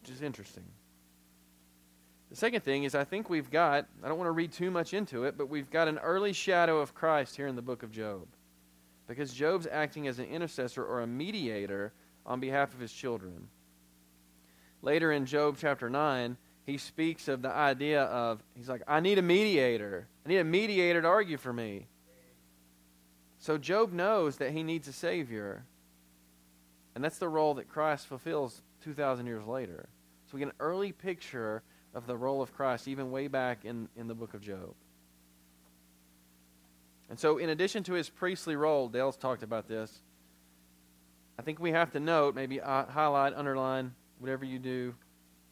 which 0.00 0.10
is 0.10 0.22
interesting. 0.22 0.64
The 2.32 2.38
second 2.38 2.62
thing 2.62 2.84
is, 2.84 2.94
I 2.94 3.04
think 3.04 3.28
we've 3.28 3.50
got, 3.50 3.86
I 4.02 4.08
don't 4.08 4.16
want 4.16 4.28
to 4.28 4.32
read 4.32 4.52
too 4.52 4.70
much 4.70 4.94
into 4.94 5.24
it, 5.24 5.36
but 5.36 5.50
we've 5.50 5.68
got 5.68 5.86
an 5.86 5.98
early 5.98 6.32
shadow 6.32 6.80
of 6.80 6.94
Christ 6.94 7.36
here 7.36 7.46
in 7.46 7.56
the 7.56 7.60
book 7.60 7.82
of 7.82 7.92
Job. 7.92 8.26
Because 9.06 9.34
Job's 9.34 9.68
acting 9.70 10.08
as 10.08 10.18
an 10.18 10.24
intercessor 10.24 10.82
or 10.82 11.02
a 11.02 11.06
mediator 11.06 11.92
on 12.24 12.40
behalf 12.40 12.72
of 12.72 12.80
his 12.80 12.90
children. 12.90 13.48
Later 14.80 15.12
in 15.12 15.26
Job 15.26 15.58
chapter 15.60 15.90
9, 15.90 16.38
he 16.64 16.78
speaks 16.78 17.28
of 17.28 17.42
the 17.42 17.52
idea 17.52 18.04
of, 18.04 18.42
he's 18.56 18.68
like, 18.68 18.82
I 18.88 19.00
need 19.00 19.18
a 19.18 19.22
mediator. 19.22 20.08
I 20.24 20.30
need 20.30 20.38
a 20.38 20.44
mediator 20.44 21.02
to 21.02 21.08
argue 21.08 21.36
for 21.36 21.52
me. 21.52 21.86
So 23.40 23.58
Job 23.58 23.92
knows 23.92 24.38
that 24.38 24.52
he 24.52 24.62
needs 24.62 24.88
a 24.88 24.94
Savior. 24.94 25.66
And 26.94 27.04
that's 27.04 27.18
the 27.18 27.28
role 27.28 27.52
that 27.54 27.68
Christ 27.68 28.06
fulfills 28.06 28.62
2,000 28.84 29.26
years 29.26 29.44
later. 29.44 29.90
So 30.24 30.30
we 30.32 30.38
get 30.38 30.48
an 30.48 30.54
early 30.60 30.92
picture 30.92 31.62
of 31.94 32.06
the 32.06 32.16
role 32.16 32.42
of 32.42 32.54
Christ, 32.54 32.88
even 32.88 33.10
way 33.10 33.28
back 33.28 33.64
in, 33.64 33.88
in 33.96 34.08
the 34.08 34.14
book 34.14 34.34
of 34.34 34.40
Job. 34.40 34.74
And 37.10 37.18
so, 37.18 37.38
in 37.38 37.50
addition 37.50 37.82
to 37.84 37.92
his 37.92 38.08
priestly 38.08 38.56
role, 38.56 38.88
Dale's 38.88 39.16
talked 39.16 39.42
about 39.42 39.68
this. 39.68 40.00
I 41.38 41.42
think 41.42 41.60
we 41.60 41.72
have 41.72 41.92
to 41.92 42.00
note, 42.00 42.34
maybe 42.34 42.60
uh, 42.60 42.86
highlight, 42.86 43.34
underline, 43.34 43.94
whatever 44.18 44.44
you 44.44 44.58
do 44.58 44.94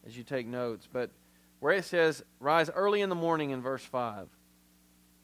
as 0.05 0.17
you 0.17 0.23
take 0.23 0.47
notes. 0.47 0.87
But 0.91 1.11
where 1.59 1.73
it 1.73 1.85
says, 1.85 2.23
rise 2.39 2.69
early 2.71 3.01
in 3.01 3.09
the 3.09 3.15
morning 3.15 3.51
in 3.51 3.61
verse 3.61 3.83
5, 3.83 4.27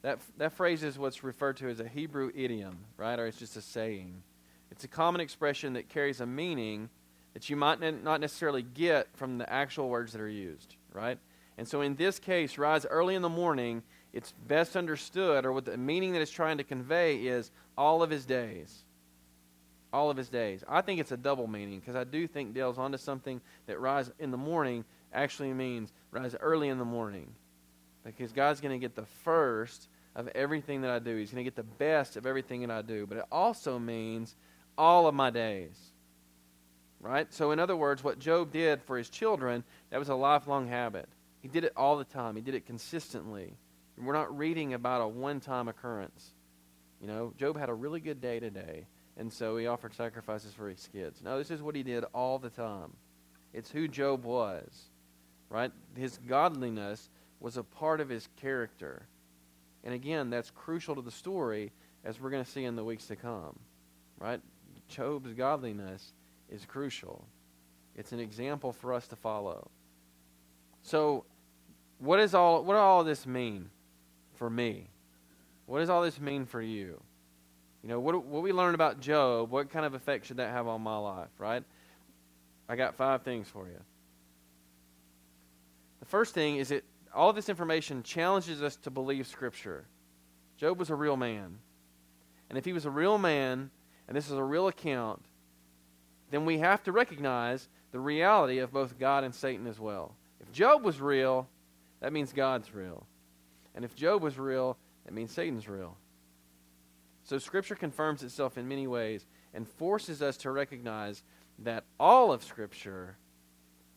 that, 0.04 0.20
that 0.38 0.54
phrase 0.54 0.84
is 0.84 1.00
what's 1.00 1.24
referred 1.24 1.58
to 1.58 1.70
as 1.70 1.80
a 1.80 1.88
Hebrew 1.88 2.32
idiom, 2.36 2.78
right? 2.98 3.18
Or 3.18 3.26
it's 3.26 3.40
just 3.40 3.58
a 3.58 3.62
saying. 3.62 4.22
It's 4.70 4.84
a 4.84 4.88
common 4.88 5.22
expression 5.22 5.74
that 5.74 5.90
carries 5.90 6.22
a 6.22 6.26
meaning 6.26 6.90
that 7.34 7.50
you 7.50 7.56
might 7.56 7.80
not 8.04 8.22
necessarily 8.22 8.62
get 8.62 9.08
from 9.16 9.38
the 9.38 9.52
actual 9.52 9.90
words 9.90 10.14
that 10.14 10.22
are 10.22 10.30
used 10.30 10.76
right? 10.94 11.18
And 11.58 11.68
so 11.68 11.82
in 11.82 11.96
this 11.96 12.20
case, 12.20 12.58
rise 12.58 12.86
early 12.86 13.16
in 13.16 13.22
the 13.22 13.30
morning, 13.30 13.84
it's 14.14 14.34
best 14.48 14.76
understood, 14.76 15.46
or 15.46 15.52
what 15.52 15.66
the 15.66 15.78
meaning 15.78 16.14
that 16.14 16.22
it's 16.22 16.32
trying 16.32 16.58
to 16.58 16.64
convey 16.64 17.18
is 17.18 17.52
all 17.78 18.04
of 18.04 18.10
his 18.10 18.26
days. 18.26 18.84
All 19.94 20.10
of 20.10 20.18
his 20.18 20.30
days. 20.30 20.64
I 20.68 20.82
think 20.82 21.00
it's 21.00 21.12
a 21.12 21.18
double 21.18 21.48
meaning 21.48 21.80
because 21.80 21.96
I 21.96 22.04
do 22.04 22.28
think 22.28 22.54
Dale's 22.54 22.78
onto 22.78 22.98
something 22.98 23.42
that 23.68 23.80
rise 23.80 24.12
in 24.20 24.32
the 24.32 24.38
morning 24.38 24.86
actually 25.14 25.54
means 25.54 25.92
rise 26.12 26.36
early 26.40 26.70
in 26.70 26.78
the 26.78 26.86
morning. 26.86 27.28
Because 28.04 28.32
God's 28.32 28.62
going 28.62 28.80
to 28.80 28.84
get 28.84 28.96
the 28.96 29.06
first 29.24 29.88
of 30.16 30.28
everything 30.30 30.82
that 30.82 30.92
I 30.92 31.00
do. 31.00 31.16
He's 31.16 31.32
going 31.32 31.44
to 31.44 31.50
get 31.50 31.56
the 31.56 31.64
best 31.64 32.18
of 32.18 32.26
everything 32.26 32.62
that 32.62 32.72
I 32.72 32.82
do. 32.82 33.06
But 33.06 33.20
it 33.20 33.26
also 33.32 33.78
means 33.80 34.36
all 34.78 35.08
of 35.08 35.14
my 35.14 35.30
days. 35.30 35.78
Right? 37.00 37.32
So, 37.32 37.52
in 37.52 37.60
other 37.60 37.76
words, 37.76 38.04
what 38.04 38.18
Job 38.18 38.52
did 38.52 38.82
for 38.82 38.98
his 38.98 39.10
children, 39.10 39.64
that 39.90 40.00
was 40.00 40.10
a 40.10 40.16
lifelong 40.16 40.68
habit. 40.68 41.08
He 41.40 41.48
did 41.48 41.64
it 41.64 41.74
all 41.78 41.98
the 41.98 42.04
time, 42.04 42.36
he 42.36 42.42
did 42.42 42.56
it 42.56 42.66
consistently. 42.66 43.56
And 43.96 44.06
we're 44.06 44.14
not 44.14 44.38
reading 44.38 44.74
about 44.74 45.02
a 45.02 45.08
one 45.08 45.40
time 45.40 45.68
occurrence. 45.68 46.34
You 47.02 47.08
know, 47.08 47.34
Job 47.38 47.58
had 47.58 47.70
a 47.70 47.74
really 47.74 48.00
good 48.00 48.22
day 48.22 48.40
today, 48.40 48.86
and 49.18 49.32
so 49.32 49.58
he 49.58 49.68
offered 49.68 49.94
sacrifices 49.94 50.54
for 50.54 50.70
his 50.70 50.88
kids. 50.92 51.22
No, 51.24 51.38
this 51.38 51.52
is 51.52 51.62
what 51.62 51.76
he 51.76 51.84
did 51.84 52.04
all 52.14 52.40
the 52.40 52.50
time. 52.50 52.94
It's 53.54 53.72
who 53.72 53.88
Job 53.88 54.24
was, 54.24 54.90
right? 55.50 55.72
His 55.96 56.20
godliness 56.28 57.10
was 57.40 57.58
a 57.58 57.64
part 57.64 58.02
of 58.02 58.10
his 58.10 58.28
character. 58.42 59.08
And 59.84 59.94
again, 59.94 60.30
that's 60.30 60.52
crucial 60.52 60.96
to 60.96 61.02
the 61.02 61.12
story 61.12 61.72
as 62.04 62.20
we're 62.20 62.30
going 62.30 62.44
to 62.44 62.50
see 62.50 62.66
in 62.66 62.76
the 62.76 62.84
weeks 62.84 63.08
to 63.08 63.16
come, 63.16 63.58
right? 64.20 64.42
Job's 64.90 65.34
godliness 65.34 66.14
is 66.50 66.66
crucial. 66.66 67.26
It's 67.96 68.12
an 68.12 68.20
example 68.20 68.74
for 68.74 68.94
us 68.94 69.08
to 69.08 69.16
follow. 69.16 69.70
So, 70.84 71.26
what 72.00 72.20
is 72.20 72.34
all 72.34 72.64
what 72.64 72.74
does 72.74 72.82
all 72.82 73.04
this 73.04 73.26
mean 73.26 73.70
for 74.36 74.50
me? 74.50 74.90
What 75.66 75.80
does 75.80 75.90
all 75.90 76.02
this 76.02 76.20
mean 76.20 76.46
for 76.46 76.62
you? 76.62 77.02
You 77.84 77.90
know, 77.90 78.00
what 78.00 78.24
what 78.26 78.42
we 78.44 78.52
learned 78.52 78.76
about 78.76 79.00
Job, 79.00 79.52
what 79.52 79.70
kind 79.70 79.86
of 79.86 79.94
effect 79.94 80.26
should 80.26 80.38
that 80.38 80.52
have 80.52 80.68
on 80.68 80.82
my 80.82 80.98
life, 80.98 81.30
right? 81.38 81.64
I 82.70 82.76
got 82.76 82.96
five 82.96 83.24
things 83.24 83.48
for 83.48 83.68
you. 83.68 83.80
The 86.00 86.06
first 86.06 86.34
thing 86.34 86.58
is 86.58 86.70
that 86.70 86.84
all 87.14 87.34
this 87.34 87.50
information 87.50 88.04
challenges 88.04 88.62
us 88.62 88.76
to 88.78 88.92
believe 88.92 89.28
Scripture. 89.28 89.86
Job 90.58 90.80
was 90.80 90.90
a 90.90 90.96
real 90.96 91.18
man. 91.18 91.60
And 92.50 92.58
if 92.58 92.66
he 92.66 92.74
was 92.74 92.86
a 92.86 92.90
real 92.90 93.18
man, 93.18 93.72
and 94.08 94.16
this 94.16 94.28
is 94.28 94.38
a 94.38 94.44
real 94.44 94.68
account, 94.68 95.24
then 96.32 96.46
we 96.46 96.60
have 96.60 96.84
to 96.84 96.92
recognize 96.92 97.68
the 97.92 98.00
reality 98.00 98.60
of 98.60 98.72
both 98.72 99.00
God 99.00 99.24
and 99.24 99.34
Satan 99.34 99.68
as 99.68 99.80
well. 99.80 100.16
If 100.48 100.54
Job 100.54 100.84
was 100.84 101.02
real, 101.02 101.48
that 102.00 102.14
means 102.14 102.34
God's 102.34 102.74
real. 102.74 103.06
And 103.76 103.86
if 103.86 103.96
Job 103.96 104.22
was 104.22 104.40
real, 104.40 104.78
that 105.06 105.14
means 105.14 105.32
Satan's 105.32 105.68
real. 105.68 105.98
So 107.24 107.38
Scripture 107.38 107.76
confirms 107.76 108.24
itself 108.24 108.58
in 108.58 108.68
many 108.68 108.88
ways 108.88 109.26
and 109.54 109.68
forces 109.68 110.22
us 110.22 110.38
to 110.38 110.52
recognize 110.52 111.24
that 111.60 111.84
all 112.00 112.32
of 112.32 112.44
Scripture 112.44 113.18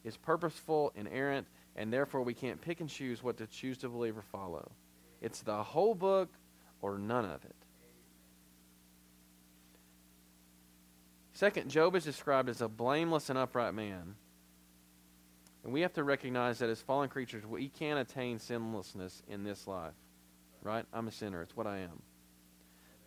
is 0.05 0.17
purposeful, 0.17 0.93
inerrant, 0.97 1.47
and 1.77 1.93
therefore 1.93 2.23
we 2.23 2.35
can't 2.35 2.61
pick 2.61 2.81
and 2.81 2.89
choose 2.89 3.23
what 3.23 3.37
to 3.37 3.47
choose 3.47 3.79
to 3.79 3.89
believe 3.89 4.19
or 4.19 4.23
follow. 4.23 4.73
It's 5.21 5.43
the 5.43 5.63
whole 5.63 5.95
book 5.95 6.31
or 6.83 6.99
none 6.99 7.25
of 7.25 7.45
it. 7.45 7.55
Second, 11.33 11.71
Job 11.71 11.95
is 11.95 12.05
described 12.05 12.49
as 12.49 12.61
a 12.61 12.69
blameless 12.69 13.31
and 13.31 13.39
upright 13.39 13.75
man. 13.75 14.17
And 15.65 15.73
we 15.73 15.83
have 15.83 15.93
to 15.95 16.05
recognize 16.05 16.59
that 16.59 16.71
as 16.71 16.81
fallen 16.81 17.09
creatures, 17.09 17.47
we 17.47 17.69
can't 17.69 17.99
attain 17.99 18.39
sinlessness 18.39 19.23
in 19.29 19.45
this 19.45 19.67
life. 19.67 19.95
Right? 20.63 20.85
I'm 20.93 21.09
a 21.09 21.13
sinner. 21.13 21.43
It's 21.43 21.57
what 21.57 21.67
I 21.67 21.79
am. 21.79 22.03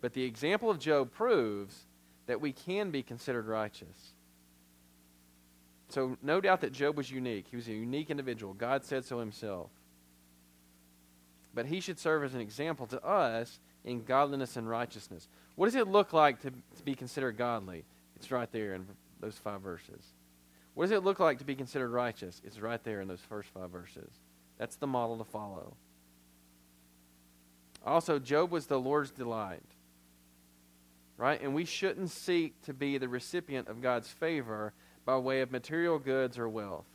But 0.00 0.12
the 0.12 0.24
example 0.24 0.70
of 0.70 0.78
Job 0.78 1.12
proves 1.12 1.86
that 2.26 2.40
we 2.40 2.52
can 2.52 2.90
be 2.90 3.02
considered 3.02 3.46
righteous. 3.46 4.14
So, 5.88 6.16
no 6.22 6.40
doubt 6.40 6.60
that 6.62 6.72
Job 6.72 6.96
was 6.96 7.10
unique. 7.10 7.46
He 7.50 7.56
was 7.56 7.68
a 7.68 7.72
unique 7.72 8.10
individual. 8.10 8.54
God 8.54 8.84
said 8.84 9.04
so 9.04 9.20
himself. 9.20 9.70
But 11.54 11.66
he 11.66 11.80
should 11.80 11.98
serve 11.98 12.24
as 12.24 12.34
an 12.34 12.40
example 12.40 12.86
to 12.88 13.04
us 13.04 13.60
in 13.84 14.02
godliness 14.02 14.56
and 14.56 14.68
righteousness. 14.68 15.28
What 15.54 15.66
does 15.66 15.76
it 15.76 15.86
look 15.86 16.12
like 16.12 16.40
to, 16.40 16.50
to 16.50 16.82
be 16.84 16.94
considered 16.94 17.36
godly? 17.36 17.84
It's 18.16 18.30
right 18.30 18.50
there 18.50 18.74
in 18.74 18.86
those 19.20 19.38
five 19.38 19.60
verses. 19.60 20.13
What 20.74 20.84
does 20.84 20.92
it 20.92 21.04
look 21.04 21.20
like 21.20 21.38
to 21.38 21.44
be 21.44 21.54
considered 21.54 21.90
righteous? 21.90 22.40
It's 22.44 22.58
right 22.58 22.82
there 22.82 23.00
in 23.00 23.08
those 23.08 23.20
first 23.20 23.48
five 23.50 23.70
verses. 23.70 24.10
That's 24.58 24.76
the 24.76 24.86
model 24.86 25.18
to 25.18 25.24
follow. 25.24 25.76
Also, 27.86 28.18
Job 28.18 28.50
was 28.50 28.66
the 28.66 28.78
Lord's 28.80 29.10
delight. 29.10 29.62
Right? 31.16 31.40
And 31.40 31.54
we 31.54 31.64
shouldn't 31.64 32.10
seek 32.10 32.60
to 32.62 32.74
be 32.74 32.98
the 32.98 33.08
recipient 33.08 33.68
of 33.68 33.80
God's 33.80 34.08
favor 34.08 34.72
by 35.04 35.16
way 35.16 35.42
of 35.42 35.52
material 35.52 35.98
goods 35.98 36.38
or 36.38 36.48
wealth. 36.48 36.86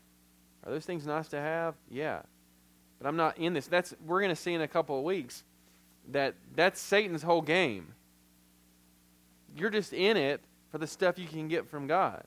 Are 0.66 0.72
those 0.72 0.86
things 0.86 1.06
nice 1.06 1.30
to 1.30 1.40
have? 1.40 1.76
Yeah. 1.90 2.22
but 2.98 3.08
I'm 3.08 3.16
not 3.16 3.38
in 3.38 3.54
this. 3.54 3.68
That's 3.68 3.94
we're 4.06 4.20
going 4.20 4.36
to 4.36 4.42
see 4.42 4.54
in 4.54 4.62
a 4.62 4.68
couple 4.68 4.98
of 4.98 5.06
weeks 5.06 5.44
that 6.12 6.36
that's 6.54 6.82
Satan's 6.82 7.24
whole 7.24 7.42
game. 7.42 7.94
You're 9.56 9.70
just 9.70 9.94
in 9.94 10.18
it 10.18 10.42
for 10.70 10.80
the 10.80 10.88
stuff 10.88 11.18
you 11.18 11.28
can 11.28 11.48
get 11.48 11.68
from 11.68 11.88
God. 11.88 12.24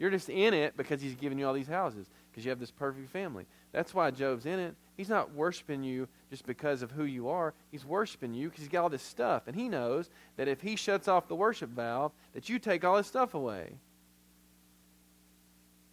You're 0.00 0.10
just 0.10 0.30
in 0.30 0.54
it 0.54 0.78
because 0.78 1.02
he's 1.02 1.14
giving 1.14 1.38
you 1.38 1.46
all 1.46 1.52
these 1.52 1.68
houses 1.68 2.08
because 2.30 2.42
you 2.42 2.48
have 2.48 2.58
this 2.58 2.70
perfect 2.70 3.10
family. 3.10 3.44
That's 3.70 3.92
why 3.92 4.10
Job's 4.10 4.46
in 4.46 4.58
it. 4.58 4.74
He's 4.96 5.10
not 5.10 5.34
worshiping 5.34 5.84
you 5.84 6.08
just 6.30 6.46
because 6.46 6.80
of 6.80 6.90
who 6.90 7.04
you 7.04 7.28
are. 7.28 7.52
He's 7.70 7.84
worshiping 7.84 8.32
you 8.32 8.48
because 8.48 8.62
he's 8.62 8.70
got 8.70 8.82
all 8.82 8.88
this 8.88 9.02
stuff. 9.02 9.42
And 9.46 9.54
he 9.54 9.68
knows 9.68 10.08
that 10.38 10.48
if 10.48 10.62
he 10.62 10.74
shuts 10.74 11.06
off 11.06 11.28
the 11.28 11.34
worship 11.34 11.68
valve, 11.68 12.12
that 12.32 12.48
you 12.48 12.58
take 12.58 12.82
all 12.82 12.96
his 12.96 13.06
stuff 13.06 13.34
away. 13.34 13.74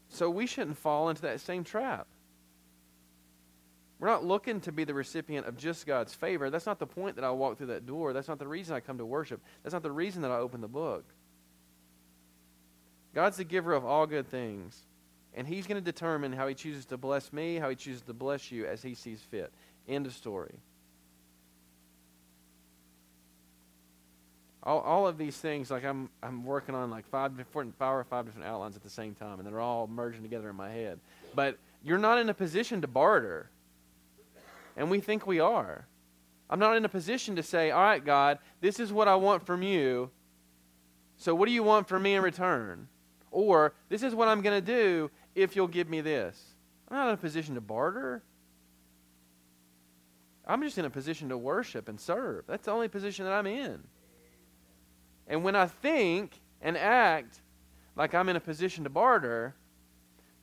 So 0.08 0.30
we 0.30 0.48
shouldn't 0.48 0.78
fall 0.78 1.10
into 1.10 1.24
that 1.24 1.42
same 1.42 1.66
trap. 1.66 2.08
We're 4.00 4.08
not 4.08 4.24
looking 4.24 4.62
to 4.62 4.72
be 4.72 4.86
the 4.86 4.94
recipient 4.94 5.48
of 5.48 5.58
just 5.58 5.86
God's 5.86 6.14
favor. 6.14 6.50
That's 6.50 6.66
not 6.66 6.80
the 6.80 6.88
point 6.88 7.18
that 7.18 7.26
I 7.26 7.32
walk 7.32 7.58
through 7.58 7.68
that 7.68 7.86
door. 7.86 8.14
That's 8.14 8.30
not 8.30 8.40
the 8.40 8.48
reason 8.48 8.74
I 8.74 8.80
come 8.80 9.00
to 9.00 9.06
worship. 9.06 9.42
That's 9.64 9.74
not 9.74 9.84
the 9.84 9.92
reason 9.92 10.22
that 10.22 10.32
I 10.32 10.38
open 10.38 10.62
the 10.62 10.70
book. 10.70 11.04
God's 13.18 13.38
the 13.38 13.44
giver 13.44 13.74
of 13.74 13.84
all 13.84 14.06
good 14.06 14.30
things. 14.30 14.80
And 15.34 15.48
He's 15.48 15.66
going 15.66 15.84
to 15.84 15.84
determine 15.84 16.32
how 16.34 16.48
He 16.48 16.54
chooses 16.54 16.86
to 16.86 16.98
bless 16.98 17.34
me, 17.34 17.56
how 17.56 17.68
He 17.68 17.76
chooses 17.76 18.04
to 18.04 18.14
bless 18.14 18.52
you 18.52 18.68
as 18.68 18.84
He 18.84 18.94
sees 18.94 19.20
fit. 19.22 19.52
End 19.90 20.06
of 20.06 20.14
story. 20.14 20.54
All, 24.62 24.82
all 24.82 25.08
of 25.08 25.18
these 25.18 25.36
things, 25.36 25.72
like 25.72 25.84
I'm, 25.84 26.12
I'm 26.22 26.46
working 26.46 26.76
on 26.76 26.92
like 26.92 27.08
five 27.08 27.36
different, 27.36 27.76
five 27.80 27.96
or 27.96 28.04
five 28.04 28.26
different 28.26 28.46
outlines 28.46 28.76
at 28.76 28.84
the 28.84 28.90
same 28.92 29.16
time, 29.16 29.40
and 29.40 29.48
they're 29.48 29.60
all 29.60 29.88
merging 29.88 30.22
together 30.22 30.52
in 30.52 30.56
my 30.56 30.70
head. 30.70 31.00
But 31.34 31.58
you're 31.84 31.98
not 31.98 32.20
in 32.20 32.30
a 32.30 32.36
position 32.36 32.82
to 32.82 32.88
barter. 32.88 33.50
And 34.76 34.92
we 34.92 35.00
think 35.00 35.26
we 35.26 35.40
are. 35.40 35.88
I'm 36.52 36.60
not 36.60 36.78
in 36.78 36.86
a 36.86 36.90
position 36.90 37.36
to 37.38 37.42
say, 37.42 37.72
all 37.72 37.82
right, 37.82 38.06
God, 38.06 38.38
this 38.62 38.80
is 38.80 38.94
what 38.94 39.08
I 39.08 39.16
want 39.16 39.44
from 39.44 39.64
you. 39.64 40.12
So 41.18 41.34
what 41.34 41.48
do 41.48 41.52
you 41.52 41.64
want 41.64 41.88
from 41.88 42.04
me 42.04 42.14
in 42.14 42.22
return? 42.22 42.88
Or 43.32 43.74
this 43.90 44.04
is 44.04 44.16
what 44.16 44.28
I'm 44.28 44.42
going 44.42 44.64
to 44.64 44.66
do 44.66 45.12
if 45.36 45.56
you'll 45.56 45.68
give 45.68 45.90
me 45.90 46.02
this. 46.02 46.42
I'm 46.88 46.98
not 46.98 47.08
in 47.10 47.14
a 47.14 47.18
position 47.18 47.56
to 47.56 47.62
barter. 47.62 48.24
I'm 50.46 50.62
just 50.62 50.78
in 50.78 50.86
a 50.86 50.90
position 50.90 51.30
to 51.30 51.38
worship 51.38 51.90
and 51.90 52.00
serve. 52.00 52.46
That's 52.48 52.66
the 52.66 52.72
only 52.72 52.88
position 52.88 53.26
that 53.26 53.34
I'm 53.34 53.48
in. 53.48 53.84
And 55.28 55.44
when 55.44 55.56
I 55.56 55.66
think 55.66 56.40
and 56.62 56.78
act 56.78 57.42
like 57.96 58.14
I'm 58.14 58.30
in 58.30 58.36
a 58.36 58.40
position 58.40 58.86
to 58.86 58.90
barter, 58.90 59.56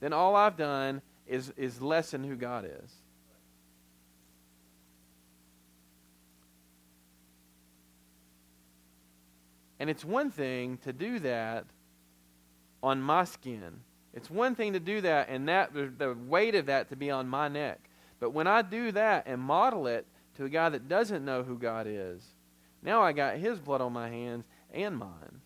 then 0.01 0.13
all 0.13 0.37
I've 0.37 0.57
done 0.57 1.01
is, 1.27 1.53
is 1.57 1.81
lessen 1.81 2.23
who 2.23 2.37
God 2.37 2.67
is. 2.67 2.91
And 9.81 9.91
it's 9.91 10.05
one 10.05 10.31
thing 10.31 10.79
to 10.79 10.93
do 10.93 11.19
that 11.21 11.65
on 12.85 13.01
my 13.01 13.25
skin. 13.25 13.81
It's 14.13 14.31
one 14.31 14.55
thing 14.55 14.75
to 14.75 14.81
do 14.81 15.01
that 15.01 15.29
and 15.31 15.49
that 15.49 15.73
the 15.73 16.17
weight 16.27 16.55
of 16.55 16.67
that 16.67 16.91
to 16.91 16.97
be 16.97 17.11
on 17.11 17.27
my 17.27 17.49
neck. 17.49 17.81
But 18.21 18.31
when 18.31 18.47
I 18.47 18.61
do 18.63 18.93
that 18.93 19.25
and 19.27 19.41
model 19.41 19.87
it 19.87 20.07
to 20.37 20.45
a 20.45 20.49
guy 20.49 20.69
that 20.69 20.87
doesn't 20.87 21.25
know 21.25 21.43
who 21.43 21.59
God 21.59 21.87
is, 21.89 22.23
now 22.83 23.01
I 23.01 23.13
got 23.13 23.39
his 23.39 23.59
blood 23.59 23.81
on 23.81 23.95
my 23.95 24.09
hands 24.09 24.45
and 24.73 24.99
mine. 24.99 25.41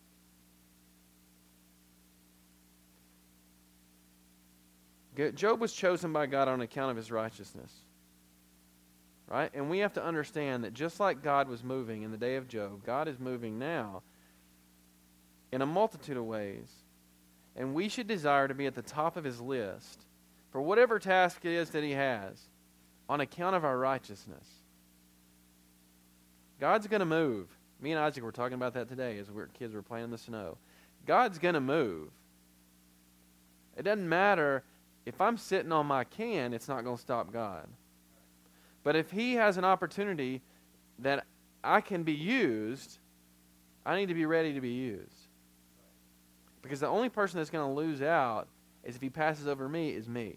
Job 5.34 5.60
was 5.60 5.72
chosen 5.72 6.12
by 6.12 6.26
God 6.26 6.48
on 6.48 6.60
account 6.60 6.90
of 6.90 6.96
his 6.96 7.10
righteousness. 7.10 7.72
Right? 9.28 9.50
And 9.54 9.70
we 9.70 9.78
have 9.78 9.92
to 9.94 10.04
understand 10.04 10.64
that 10.64 10.74
just 10.74 11.00
like 11.00 11.22
God 11.22 11.48
was 11.48 11.62
moving 11.62 12.02
in 12.02 12.10
the 12.10 12.16
day 12.16 12.36
of 12.36 12.48
Job, 12.48 12.84
God 12.84 13.08
is 13.08 13.18
moving 13.18 13.58
now 13.58 14.02
in 15.52 15.62
a 15.62 15.66
multitude 15.66 16.16
of 16.16 16.24
ways. 16.24 16.68
And 17.58 17.74
we 17.74 17.88
should 17.88 18.06
desire 18.06 18.48
to 18.48 18.54
be 18.54 18.66
at 18.66 18.76
the 18.76 18.82
top 18.82 19.16
of 19.16 19.24
his 19.24 19.40
list 19.40 20.06
for 20.50 20.62
whatever 20.62 20.98
task 20.98 21.44
it 21.44 21.52
is 21.52 21.70
that 21.70 21.82
he 21.82 21.90
has 21.90 22.40
on 23.08 23.20
account 23.20 23.56
of 23.56 23.64
our 23.64 23.76
righteousness. 23.76 24.46
God's 26.60 26.86
going 26.86 27.00
to 27.00 27.06
move. 27.06 27.48
Me 27.80 27.92
and 27.92 28.00
Isaac 28.00 28.22
were 28.22 28.32
talking 28.32 28.54
about 28.54 28.74
that 28.74 28.88
today 28.88 29.18
as 29.18 29.28
we 29.28 29.34
were, 29.36 29.48
kids 29.58 29.74
were 29.74 29.82
playing 29.82 30.04
in 30.04 30.10
the 30.10 30.18
snow. 30.18 30.56
God's 31.04 31.38
going 31.38 31.54
to 31.54 31.60
move. 31.60 32.08
It 33.76 33.82
doesn't 33.82 34.08
matter 34.08 34.62
if 35.04 35.20
I'm 35.20 35.36
sitting 35.36 35.72
on 35.72 35.86
my 35.86 36.04
can, 36.04 36.52
it's 36.52 36.68
not 36.68 36.84
going 36.84 36.96
to 36.96 37.02
stop 37.02 37.32
God. 37.32 37.66
But 38.84 38.94
if 38.94 39.10
He 39.10 39.34
has 39.34 39.56
an 39.56 39.64
opportunity 39.64 40.42
that 41.00 41.24
I 41.64 41.80
can 41.80 42.02
be 42.02 42.12
used, 42.12 42.98
I 43.84 43.96
need 43.96 44.06
to 44.06 44.14
be 44.14 44.26
ready 44.26 44.52
to 44.52 44.60
be 44.60 44.70
used. 44.70 45.17
Because 46.68 46.80
the 46.80 46.86
only 46.86 47.08
person 47.08 47.38
that's 47.38 47.48
going 47.48 47.66
to 47.66 47.74
lose 47.74 48.02
out 48.02 48.46
is 48.84 48.94
if 48.94 49.00
he 49.00 49.08
passes 49.08 49.48
over 49.48 49.66
me 49.66 49.88
is 49.88 50.06
me. 50.06 50.36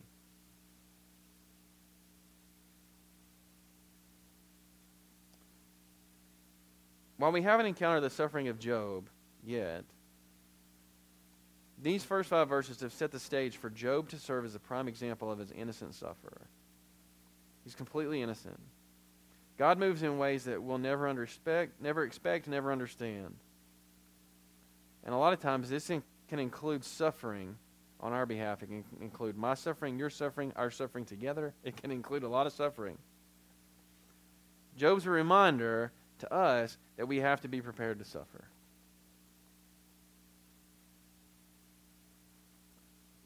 While 7.18 7.34
we 7.34 7.42
haven't 7.42 7.66
encountered 7.66 8.00
the 8.00 8.10
suffering 8.10 8.48
of 8.48 8.60
Job 8.60 9.10
yet, 9.46 9.84
these 11.84 12.06
first 12.06 12.30
five 12.30 12.48
verses 12.48 12.80
have 12.80 12.94
set 12.94 13.12
the 13.12 13.20
stage 13.20 13.58
for 13.58 13.70
Job 13.70 14.08
to 14.08 14.18
serve 14.18 14.46
as 14.46 14.56
a 14.56 14.60
prime 14.60 14.88
example 14.88 15.30
of 15.30 15.38
his 15.38 15.52
innocent 15.52 15.96
sufferer. 15.96 16.48
He's 17.66 17.76
completely 17.76 18.22
innocent. 18.22 18.58
God 19.58 19.78
moves 19.78 20.02
in 20.02 20.18
ways 20.18 20.46
that 20.46 20.64
we'll 20.64 20.78
never, 20.78 21.10
expect, 21.22 21.82
never 21.82 22.04
expect, 22.06 22.48
never 22.48 22.72
understand. 22.72 23.36
And 25.04 25.14
a 25.14 25.18
lot 25.18 25.34
of 25.34 25.42
times 25.42 25.70
this 25.70 25.90
in, 25.90 26.02
can 26.32 26.40
include 26.40 26.86
suffering 26.86 27.58
on 28.00 28.14
our 28.14 28.26
behalf. 28.26 28.64
It 28.64 28.68
can 28.68 28.86
include 29.02 29.38
my 29.38 29.54
suffering, 29.54 30.00
your 30.00 30.10
suffering, 30.10 30.54
our 30.56 30.72
suffering 30.72 31.04
together. 31.04 31.54
It 31.66 31.76
can 31.76 31.92
include 31.92 32.24
a 32.24 32.30
lot 32.30 32.48
of 32.48 32.54
suffering. 32.54 32.98
Job's 34.78 35.06
a 35.06 35.10
reminder 35.10 35.92
to 36.20 36.34
us 36.34 36.78
that 36.96 37.06
we 37.06 37.18
have 37.18 37.42
to 37.42 37.50
be 37.50 37.60
prepared 37.60 38.00
to 38.00 38.06
suffer. 38.06 38.46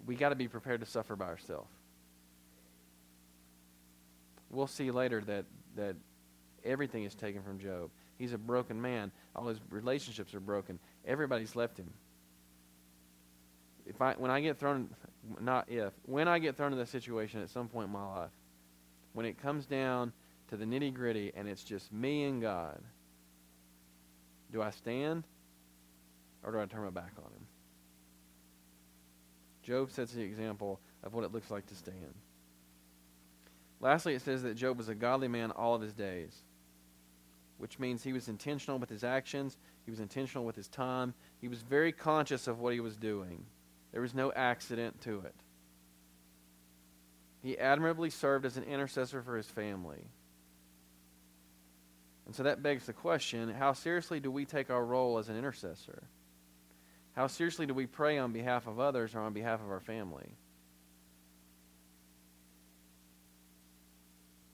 We 0.08 0.16
got 0.16 0.30
to 0.30 0.36
be 0.36 0.47
prepared 0.47 0.80
to 0.80 0.88
suffer 0.88 1.16
by 1.16 1.26
ourselves. 1.26 1.70
We'll 4.49 4.66
see 4.66 4.89
later 4.89 5.22
that, 5.22 5.45
that 5.76 5.95
everything 6.64 7.03
is 7.03 7.14
taken 7.14 7.43
from 7.43 7.60
Job. 7.60 7.91
He's 8.18 8.34
a 8.34 8.39
broken 8.39 8.82
man. 8.82 9.12
All 9.36 9.45
his 9.45 9.60
relationships 9.70 10.34
are 10.34 10.39
broken. 10.39 10.80
Everybody's 11.06 11.56
left 11.56 11.78
him. 11.78 11.93
If 13.86 14.01
I 14.01 14.13
when 14.13 14.31
I 14.31 14.41
get 14.41 14.57
thrown 14.57 14.89
not 15.39 15.69
if, 15.69 15.93
when 16.05 16.27
I 16.27 16.39
get 16.39 16.55
thrown 16.55 16.71
in 16.71 16.79
that 16.79 16.88
situation 16.88 17.41
at 17.41 17.49
some 17.49 17.67
point 17.67 17.88
in 17.88 17.93
my 17.93 18.05
life, 18.05 18.31
when 19.13 19.25
it 19.25 19.41
comes 19.41 19.65
down 19.65 20.11
to 20.49 20.57
the 20.57 20.65
nitty 20.65 20.93
gritty 20.93 21.31
and 21.36 21.47
it's 21.47 21.63
just 21.63 21.91
me 21.91 22.23
and 22.25 22.41
God, 22.41 22.81
do 24.51 24.61
I 24.61 24.69
stand 24.69 25.23
or 26.43 26.51
do 26.51 26.59
I 26.59 26.65
turn 26.65 26.83
my 26.83 26.89
back 26.89 27.13
on 27.17 27.31
him? 27.31 27.47
Job 29.63 29.89
sets 29.89 30.13
the 30.13 30.21
example 30.21 30.79
of 31.03 31.13
what 31.13 31.23
it 31.23 31.31
looks 31.31 31.49
like 31.49 31.65
to 31.67 31.75
stand. 31.75 32.13
Lastly, 33.79 34.13
it 34.13 34.21
says 34.21 34.43
that 34.43 34.55
Job 34.55 34.77
was 34.77 34.89
a 34.89 34.95
godly 34.95 35.27
man 35.27 35.51
all 35.51 35.73
of 35.73 35.81
his 35.81 35.93
days 35.93 36.43
which 37.57 37.79
means 37.79 38.03
he 38.03 38.13
was 38.13 38.27
intentional 38.27 38.79
with 38.79 38.89
his 38.89 39.03
actions, 39.03 39.57
he 39.86 39.91
was 39.91 39.99
intentional 39.99 40.45
with 40.45 40.55
his 40.55 40.67
time, 40.67 41.13
he 41.39 41.47
was 41.47 41.61
very 41.61 41.91
conscious 41.91 42.47
of 42.47 42.59
what 42.59 42.73
he 42.73 42.79
was 42.79 42.97
doing. 42.97 43.45
There 43.96 44.02
was 44.02 44.14
no 44.14 44.30
accident 44.34 45.00
to 45.04 45.22
it. 45.22 45.34
He 47.41 47.58
admirably 47.58 48.10
served 48.10 48.46
as 48.46 48.58
an 48.58 48.66
intercessor 48.66 49.22
for 49.22 49.38
his 49.38 49.46
family. 49.46 50.10
And 52.26 52.36
so 52.36 52.43
that 52.43 52.62
begs 52.62 52.88
the 52.88 52.91
question 52.91 53.54
how 53.54 53.72
seriously 53.72 54.20
do 54.20 54.30
we 54.30 54.43
take 54.43 54.70
our 54.70 54.84
role 54.84 55.18
as 55.18 55.30
an 55.30 55.38
intercessor? 55.38 56.04
How 57.16 57.28
seriously 57.28 57.68
do 57.68 57.74
we 57.74 57.86
pray 57.86 58.18
on 58.18 58.34
behalf 58.34 58.68
of 58.68 58.82
others 58.82 59.16
or 59.16 59.22
on 59.22 59.32
behalf 59.32 59.62
of 59.62 59.72
our 59.72 59.80
family? 59.80 60.28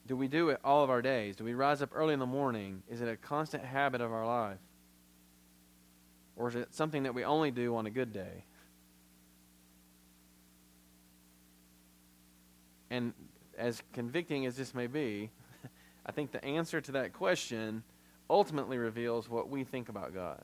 Do 0.06 0.16
we 0.16 0.28
do 0.28 0.50
it 0.50 0.60
all 0.64 0.84
of 0.84 0.92
our 0.92 1.02
days? 1.02 1.36
Do 1.36 1.46
we 1.46 1.56
rise 1.56 1.82
up 1.82 1.90
early 1.96 2.14
in 2.14 2.20
the 2.20 2.28
morning? 2.28 2.84
Is 2.88 3.02
it 3.02 3.10
a 3.10 3.18
constant 3.18 3.66
habit 3.66 4.02
of 4.02 4.14
our 4.14 4.28
life? 4.28 4.60
Or 6.36 6.48
is 6.50 6.56
it 6.56 6.76
something 6.76 7.04
that 7.04 7.16
we 7.16 7.24
only 7.24 7.50
do 7.50 7.76
on 7.76 7.88
a 7.88 7.90
good 7.90 8.14
day? 8.14 8.44
And 12.92 13.14
as 13.58 13.82
convicting 13.94 14.46
as 14.46 14.58
this 14.58 14.76
may 14.76 14.86
be, 14.86 15.32
I 16.06 16.12
think 16.12 16.32
the 16.32 16.44
answer 16.44 16.82
to 16.82 16.92
that 16.92 17.14
question 17.14 17.84
ultimately 18.30 18.78
reveals 18.78 19.30
what 19.30 19.50
we 19.50 19.64
think 19.64 19.90
about 19.90 20.14
God. 20.14 20.44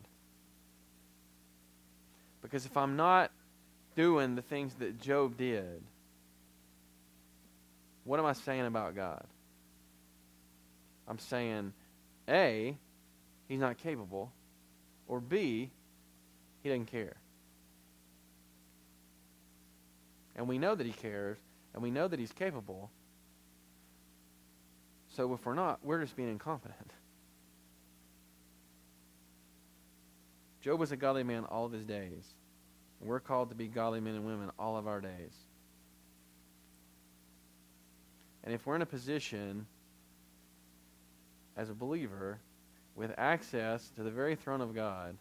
Because 2.42 2.66
if 2.66 2.78
I'm 2.78 2.96
not 2.96 3.32
doing 3.96 4.36
the 4.36 4.42
things 4.42 4.74
that 4.76 5.02
Job 5.02 5.38
did, 5.38 5.84
what 8.06 8.20
am 8.20 8.26
I 8.26 8.34
saying 8.34 8.66
about 8.66 8.96
God? 8.96 9.26
I'm 11.06 11.20
saying, 11.20 11.74
A, 12.30 12.78
he's 13.50 13.60
not 13.60 13.78
capable, 13.78 14.32
or 15.08 15.20
B, 15.20 15.70
he 16.64 16.70
doesn't 16.70 16.86
care. 16.86 17.18
And 20.38 20.48
we 20.48 20.58
know 20.58 20.76
that 20.76 20.86
he 20.86 20.94
cares, 20.94 21.38
and 21.78 21.84
we 21.84 21.92
know 21.92 22.08
that 22.08 22.20
he's 22.20 22.32
capable. 22.32 22.90
So 25.16 25.32
if 25.36 25.46
we're 25.46 25.54
not, 25.54 25.78
we're 25.86 26.02
just 26.02 26.16
being 26.16 26.28
incompetent. 26.28 26.90
Job 30.62 30.80
was 30.80 30.92
a 30.92 30.98
godly 30.98 31.22
man 31.22 31.46
all 31.46 31.68
of 31.68 31.72
his 31.72 31.86
days. 31.86 32.26
We're 33.00 33.20
called 33.20 33.50
to 33.50 33.56
be 33.56 33.68
godly 33.68 34.00
men 34.00 34.16
and 34.16 34.26
women 34.26 34.50
all 34.58 34.76
of 34.76 34.88
our 34.88 35.00
days. 35.00 35.36
And 38.44 38.56
if 38.56 38.66
we're 38.66 38.76
in 38.76 38.82
a 38.82 38.88
position 38.88 39.68
as 41.56 41.70
a 41.70 41.76
believer 41.76 42.40
with 42.96 43.12
access 43.20 43.88
to 43.98 44.02
the 44.02 44.10
very 44.10 44.36
throne 44.36 44.62
of 44.62 44.74
God, 44.74 45.16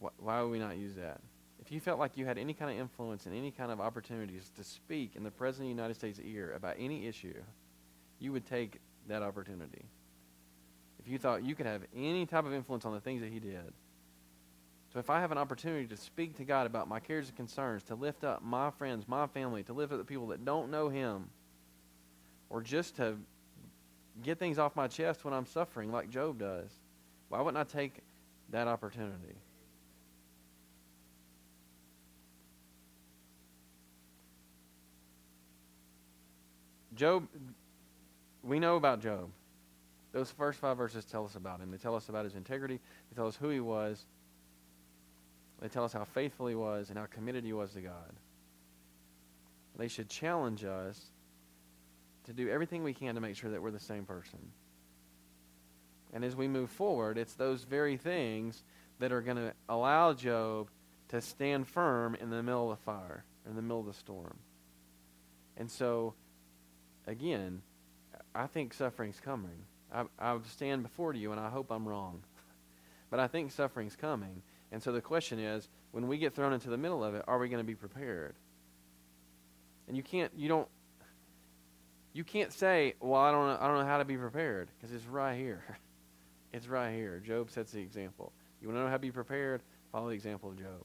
wh- 0.00 0.22
why 0.22 0.42
would 0.42 0.52
we 0.52 0.60
not 0.60 0.76
use 0.76 0.94
that? 0.94 1.20
If 1.64 1.72
you 1.72 1.80
felt 1.80 1.98
like 1.98 2.16
you 2.16 2.26
had 2.26 2.36
any 2.36 2.52
kind 2.52 2.70
of 2.70 2.78
influence 2.78 3.24
and 3.24 3.34
any 3.34 3.50
kind 3.50 3.72
of 3.72 3.80
opportunities 3.80 4.50
to 4.56 4.64
speak 4.64 5.16
in 5.16 5.22
the 5.24 5.30
President 5.30 5.70
of 5.70 5.76
the 5.76 5.82
United 5.82 5.94
States' 5.94 6.20
ear 6.22 6.52
about 6.54 6.76
any 6.78 7.06
issue, 7.06 7.42
you 8.18 8.32
would 8.32 8.44
take 8.44 8.80
that 9.08 9.22
opportunity. 9.22 9.86
If 10.98 11.08
you 11.08 11.18
thought 11.18 11.42
you 11.42 11.54
could 11.54 11.66
have 11.66 11.82
any 11.96 12.26
type 12.26 12.44
of 12.44 12.52
influence 12.52 12.84
on 12.84 12.92
the 12.92 13.00
things 13.00 13.22
that 13.22 13.30
he 13.30 13.38
did. 13.38 13.72
So 14.92 14.98
if 14.98 15.08
I 15.08 15.20
have 15.20 15.32
an 15.32 15.38
opportunity 15.38 15.86
to 15.86 15.96
speak 15.96 16.36
to 16.36 16.44
God 16.44 16.66
about 16.66 16.86
my 16.86 17.00
cares 17.00 17.28
and 17.28 17.36
concerns, 17.36 17.82
to 17.84 17.94
lift 17.94 18.24
up 18.24 18.42
my 18.42 18.70
friends, 18.70 19.08
my 19.08 19.26
family, 19.26 19.62
to 19.64 19.72
lift 19.72 19.92
up 19.92 19.98
the 19.98 20.04
people 20.04 20.28
that 20.28 20.44
don't 20.44 20.70
know 20.70 20.90
him, 20.90 21.30
or 22.50 22.60
just 22.60 22.96
to 22.96 23.16
get 24.22 24.38
things 24.38 24.58
off 24.58 24.76
my 24.76 24.86
chest 24.86 25.24
when 25.24 25.32
I'm 25.32 25.46
suffering 25.46 25.90
like 25.90 26.10
Job 26.10 26.38
does, 26.38 26.70
why 27.30 27.40
wouldn't 27.40 27.56
I 27.56 27.64
take 27.64 28.02
that 28.50 28.68
opportunity? 28.68 29.34
Job, 36.94 37.26
we 38.42 38.58
know 38.58 38.76
about 38.76 39.00
Job. 39.00 39.30
Those 40.12 40.30
first 40.30 40.60
five 40.60 40.76
verses 40.76 41.04
tell 41.04 41.24
us 41.24 41.34
about 41.34 41.60
him. 41.60 41.70
They 41.70 41.76
tell 41.76 41.96
us 41.96 42.08
about 42.08 42.24
his 42.24 42.36
integrity. 42.36 42.78
They 43.10 43.16
tell 43.16 43.26
us 43.26 43.36
who 43.36 43.48
he 43.48 43.60
was. 43.60 44.04
They 45.60 45.68
tell 45.68 45.84
us 45.84 45.92
how 45.92 46.04
faithful 46.04 46.46
he 46.46 46.54
was 46.54 46.90
and 46.90 46.98
how 46.98 47.06
committed 47.06 47.44
he 47.44 47.52
was 47.52 47.72
to 47.72 47.80
God. 47.80 48.12
They 49.76 49.88
should 49.88 50.08
challenge 50.08 50.64
us 50.64 51.00
to 52.26 52.32
do 52.32 52.48
everything 52.48 52.84
we 52.84 52.94
can 52.94 53.16
to 53.16 53.20
make 53.20 53.36
sure 53.36 53.50
that 53.50 53.62
we're 53.62 53.70
the 53.70 53.80
same 53.80 54.04
person. 54.04 54.38
And 56.12 56.24
as 56.24 56.36
we 56.36 56.46
move 56.46 56.70
forward, 56.70 57.18
it's 57.18 57.34
those 57.34 57.64
very 57.64 57.96
things 57.96 58.62
that 59.00 59.10
are 59.10 59.20
going 59.20 59.36
to 59.36 59.52
allow 59.68 60.12
Job 60.12 60.70
to 61.08 61.20
stand 61.20 61.66
firm 61.66 62.14
in 62.14 62.30
the 62.30 62.42
middle 62.42 62.70
of 62.70 62.78
the 62.78 62.84
fire, 62.84 63.24
in 63.48 63.56
the 63.56 63.62
middle 63.62 63.80
of 63.80 63.86
the 63.86 63.94
storm. 63.94 64.36
And 65.56 65.70
so, 65.70 66.14
again, 67.06 67.62
I 68.34 68.46
think 68.46 68.74
suffering's 68.74 69.20
coming. 69.20 69.66
I, 69.92 70.04
I 70.18 70.38
stand 70.50 70.82
before 70.82 71.14
you, 71.14 71.32
and 71.32 71.40
I 71.40 71.50
hope 71.50 71.70
I'm 71.70 71.86
wrong. 71.86 72.22
but 73.10 73.20
I 73.20 73.28
think 73.28 73.52
suffering's 73.52 73.96
coming. 73.96 74.42
And 74.72 74.82
so 74.82 74.92
the 74.92 75.00
question 75.00 75.38
is, 75.38 75.68
when 75.92 76.08
we 76.08 76.18
get 76.18 76.34
thrown 76.34 76.52
into 76.52 76.68
the 76.68 76.76
middle 76.76 77.04
of 77.04 77.14
it, 77.14 77.24
are 77.28 77.38
we 77.38 77.48
going 77.48 77.62
to 77.62 77.66
be 77.66 77.76
prepared? 77.76 78.34
And 79.86 79.96
you 79.96 80.02
can't, 80.02 80.32
you 80.36 80.48
don't, 80.48 80.68
you 82.12 82.24
can't 82.24 82.52
say, 82.52 82.94
well, 83.00 83.20
I 83.20 83.30
don't 83.30 83.46
know, 83.46 83.58
I 83.60 83.68
don't 83.68 83.78
know 83.78 83.84
how 83.84 83.98
to 83.98 84.04
be 84.04 84.16
prepared, 84.16 84.68
because 84.76 84.94
it's 84.94 85.06
right 85.06 85.36
here. 85.36 85.62
it's 86.52 86.66
right 86.66 86.92
here. 86.92 87.20
Job 87.20 87.50
sets 87.50 87.72
the 87.72 87.80
example. 87.80 88.32
You 88.60 88.68
want 88.68 88.78
to 88.78 88.82
know 88.82 88.88
how 88.88 88.94
to 88.94 89.00
be 89.00 89.12
prepared? 89.12 89.62
Follow 89.92 90.08
the 90.08 90.14
example 90.14 90.50
of 90.50 90.58
Job. 90.58 90.84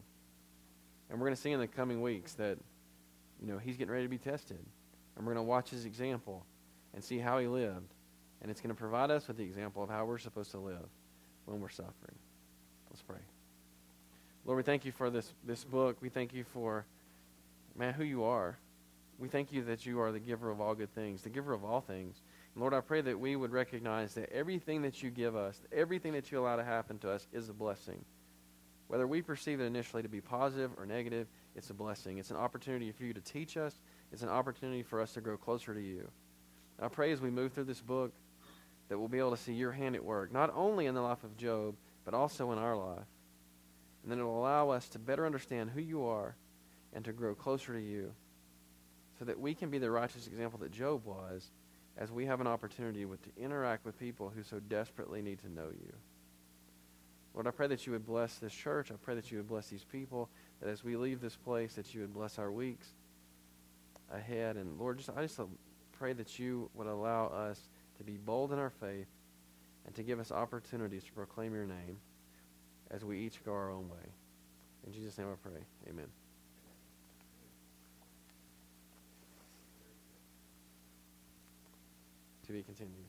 And 1.09 1.19
we're 1.19 1.25
going 1.25 1.35
to 1.35 1.41
see 1.41 1.51
in 1.51 1.59
the 1.59 1.67
coming 1.67 2.01
weeks 2.01 2.33
that, 2.33 2.57
you 3.41 3.47
know, 3.47 3.57
he's 3.57 3.77
getting 3.77 3.91
ready 3.91 4.05
to 4.05 4.09
be 4.09 4.17
tested. 4.17 4.59
And 5.19 5.27
we're 5.27 5.33
going 5.33 5.45
to 5.45 5.49
watch 5.49 5.69
his 5.69 5.83
example 5.83 6.45
and 6.93 7.03
see 7.03 7.19
how 7.19 7.39
he 7.39 7.47
lived. 7.47 7.93
And 8.41 8.49
it's 8.49 8.61
going 8.61 8.73
to 8.73 8.79
provide 8.79 9.11
us 9.11 9.27
with 9.27 9.35
the 9.35 9.43
example 9.43 9.83
of 9.83 9.89
how 9.89 10.05
we're 10.05 10.17
supposed 10.17 10.51
to 10.51 10.59
live 10.59 10.87
when 11.43 11.59
we're 11.59 11.67
suffering. 11.67 12.15
Let's 12.89 13.01
pray. 13.01 13.17
Lord, 14.45 14.55
we 14.55 14.63
thank 14.63 14.85
you 14.85 14.93
for 14.93 15.09
this, 15.09 15.33
this 15.45 15.65
book. 15.65 15.97
We 15.99 16.07
thank 16.07 16.33
you 16.33 16.45
for, 16.45 16.85
man, 17.77 17.93
who 17.93 18.05
you 18.05 18.23
are. 18.23 18.57
We 19.19 19.27
thank 19.27 19.51
you 19.51 19.61
that 19.65 19.85
you 19.85 19.99
are 19.99 20.13
the 20.13 20.21
giver 20.21 20.49
of 20.49 20.61
all 20.61 20.73
good 20.73 20.95
things, 20.95 21.21
the 21.21 21.29
giver 21.29 21.51
of 21.51 21.65
all 21.65 21.81
things. 21.81 22.21
And 22.55 22.61
Lord, 22.61 22.73
I 22.73 22.79
pray 22.79 23.01
that 23.01 23.19
we 23.19 23.35
would 23.35 23.51
recognize 23.51 24.13
that 24.13 24.31
everything 24.31 24.83
that 24.83 25.03
you 25.03 25.09
give 25.09 25.35
us, 25.35 25.59
everything 25.73 26.13
that 26.13 26.31
you 26.31 26.39
allow 26.39 26.55
to 26.55 26.63
happen 26.63 26.97
to 26.99 27.11
us 27.11 27.27
is 27.33 27.49
a 27.49 27.53
blessing. 27.53 28.05
Whether 28.87 29.05
we 29.05 29.21
perceive 29.21 29.59
it 29.59 29.65
initially 29.65 30.01
to 30.01 30.09
be 30.09 30.21
positive 30.21 30.71
or 30.77 30.85
negative, 30.85 31.27
it's 31.55 31.69
a 31.69 31.73
blessing. 31.73 32.19
It's 32.19 32.31
an 32.31 32.37
opportunity 32.37 32.91
for 32.93 33.03
you 33.03 33.13
to 33.13 33.21
teach 33.21 33.57
us. 33.57 33.75
It's 34.11 34.23
an 34.23 34.29
opportunity 34.29 34.83
for 34.83 35.01
us 35.01 35.13
to 35.13 35.21
grow 35.21 35.37
closer 35.37 35.73
to 35.73 35.81
you. 35.81 36.09
And 36.77 36.85
I 36.85 36.87
pray 36.87 37.11
as 37.11 37.21
we 37.21 37.29
move 37.29 37.53
through 37.53 37.65
this 37.65 37.81
book 37.81 38.11
that 38.87 38.97
we'll 38.97 39.07
be 39.07 39.19
able 39.19 39.31
to 39.31 39.37
see 39.37 39.53
your 39.53 39.71
hand 39.71 39.95
at 39.95 40.03
work, 40.03 40.31
not 40.31 40.51
only 40.55 40.87
in 40.87 40.95
the 40.95 41.01
life 41.01 41.23
of 41.23 41.37
Job, 41.37 41.75
but 42.05 42.13
also 42.13 42.51
in 42.51 42.57
our 42.57 42.75
life. 42.75 43.05
And 44.03 44.11
then 44.11 44.19
it 44.19 44.23
will 44.23 44.39
allow 44.39 44.69
us 44.69 44.87
to 44.89 44.99
better 44.99 45.25
understand 45.25 45.69
who 45.69 45.81
you 45.81 46.05
are 46.05 46.35
and 46.93 47.05
to 47.05 47.13
grow 47.13 47.35
closer 47.35 47.73
to 47.73 47.81
you 47.81 48.11
so 49.19 49.25
that 49.25 49.39
we 49.39 49.53
can 49.53 49.69
be 49.69 49.77
the 49.77 49.91
righteous 49.91 50.25
example 50.25 50.57
that 50.59 50.71
Job 50.71 51.05
was 51.05 51.51
as 51.97 52.11
we 52.11 52.25
have 52.25 52.41
an 52.41 52.47
opportunity 52.47 53.05
with, 53.05 53.21
to 53.23 53.43
interact 53.43 53.85
with 53.85 53.99
people 53.99 54.31
who 54.33 54.41
so 54.41 54.59
desperately 54.59 55.21
need 55.21 55.39
to 55.39 55.51
know 55.51 55.67
you. 55.69 55.93
Lord, 57.33 57.45
I 57.45 57.51
pray 57.51 57.67
that 57.67 57.85
you 57.85 57.91
would 57.91 58.05
bless 58.05 58.35
this 58.35 58.53
church. 58.53 58.89
I 58.91 58.95
pray 58.95 59.15
that 59.15 59.31
you 59.31 59.37
would 59.37 59.47
bless 59.47 59.67
these 59.67 59.83
people, 59.83 60.29
that 60.61 60.69
as 60.69 60.83
we 60.83 60.95
leave 60.95 61.21
this 61.21 61.35
place, 61.35 61.73
that 61.73 61.93
you 61.93 62.01
would 62.01 62.13
bless 62.13 62.39
our 62.39 62.51
weeks 62.51 62.87
ahead. 64.11 64.57
And 64.57 64.79
Lord, 64.79 64.97
just 64.97 65.09
I 65.15 65.21
just 65.21 65.39
uh, 65.39 65.45
pray 65.91 66.13
that 66.13 66.39
you 66.39 66.69
would 66.73 66.87
allow 66.87 67.27
us 67.27 67.69
to 67.97 68.03
be 68.03 68.17
bold 68.17 68.53
in 68.53 68.59
our 68.59 68.69
faith 68.69 69.07
and 69.85 69.95
to 69.95 70.03
give 70.03 70.19
us 70.19 70.31
opportunities 70.31 71.03
to 71.03 71.11
proclaim 71.11 71.53
your 71.53 71.65
name 71.65 71.97
as 72.91 73.03
we 73.03 73.19
each 73.19 73.43
go 73.43 73.51
our 73.51 73.71
own 73.71 73.89
way. 73.89 74.07
In 74.87 74.93
Jesus' 74.93 75.17
name 75.17 75.27
I 75.31 75.35
pray. 75.47 75.61
Amen. 75.89 76.07
To 82.47 82.53
be 82.53 82.63
continued. 82.63 83.08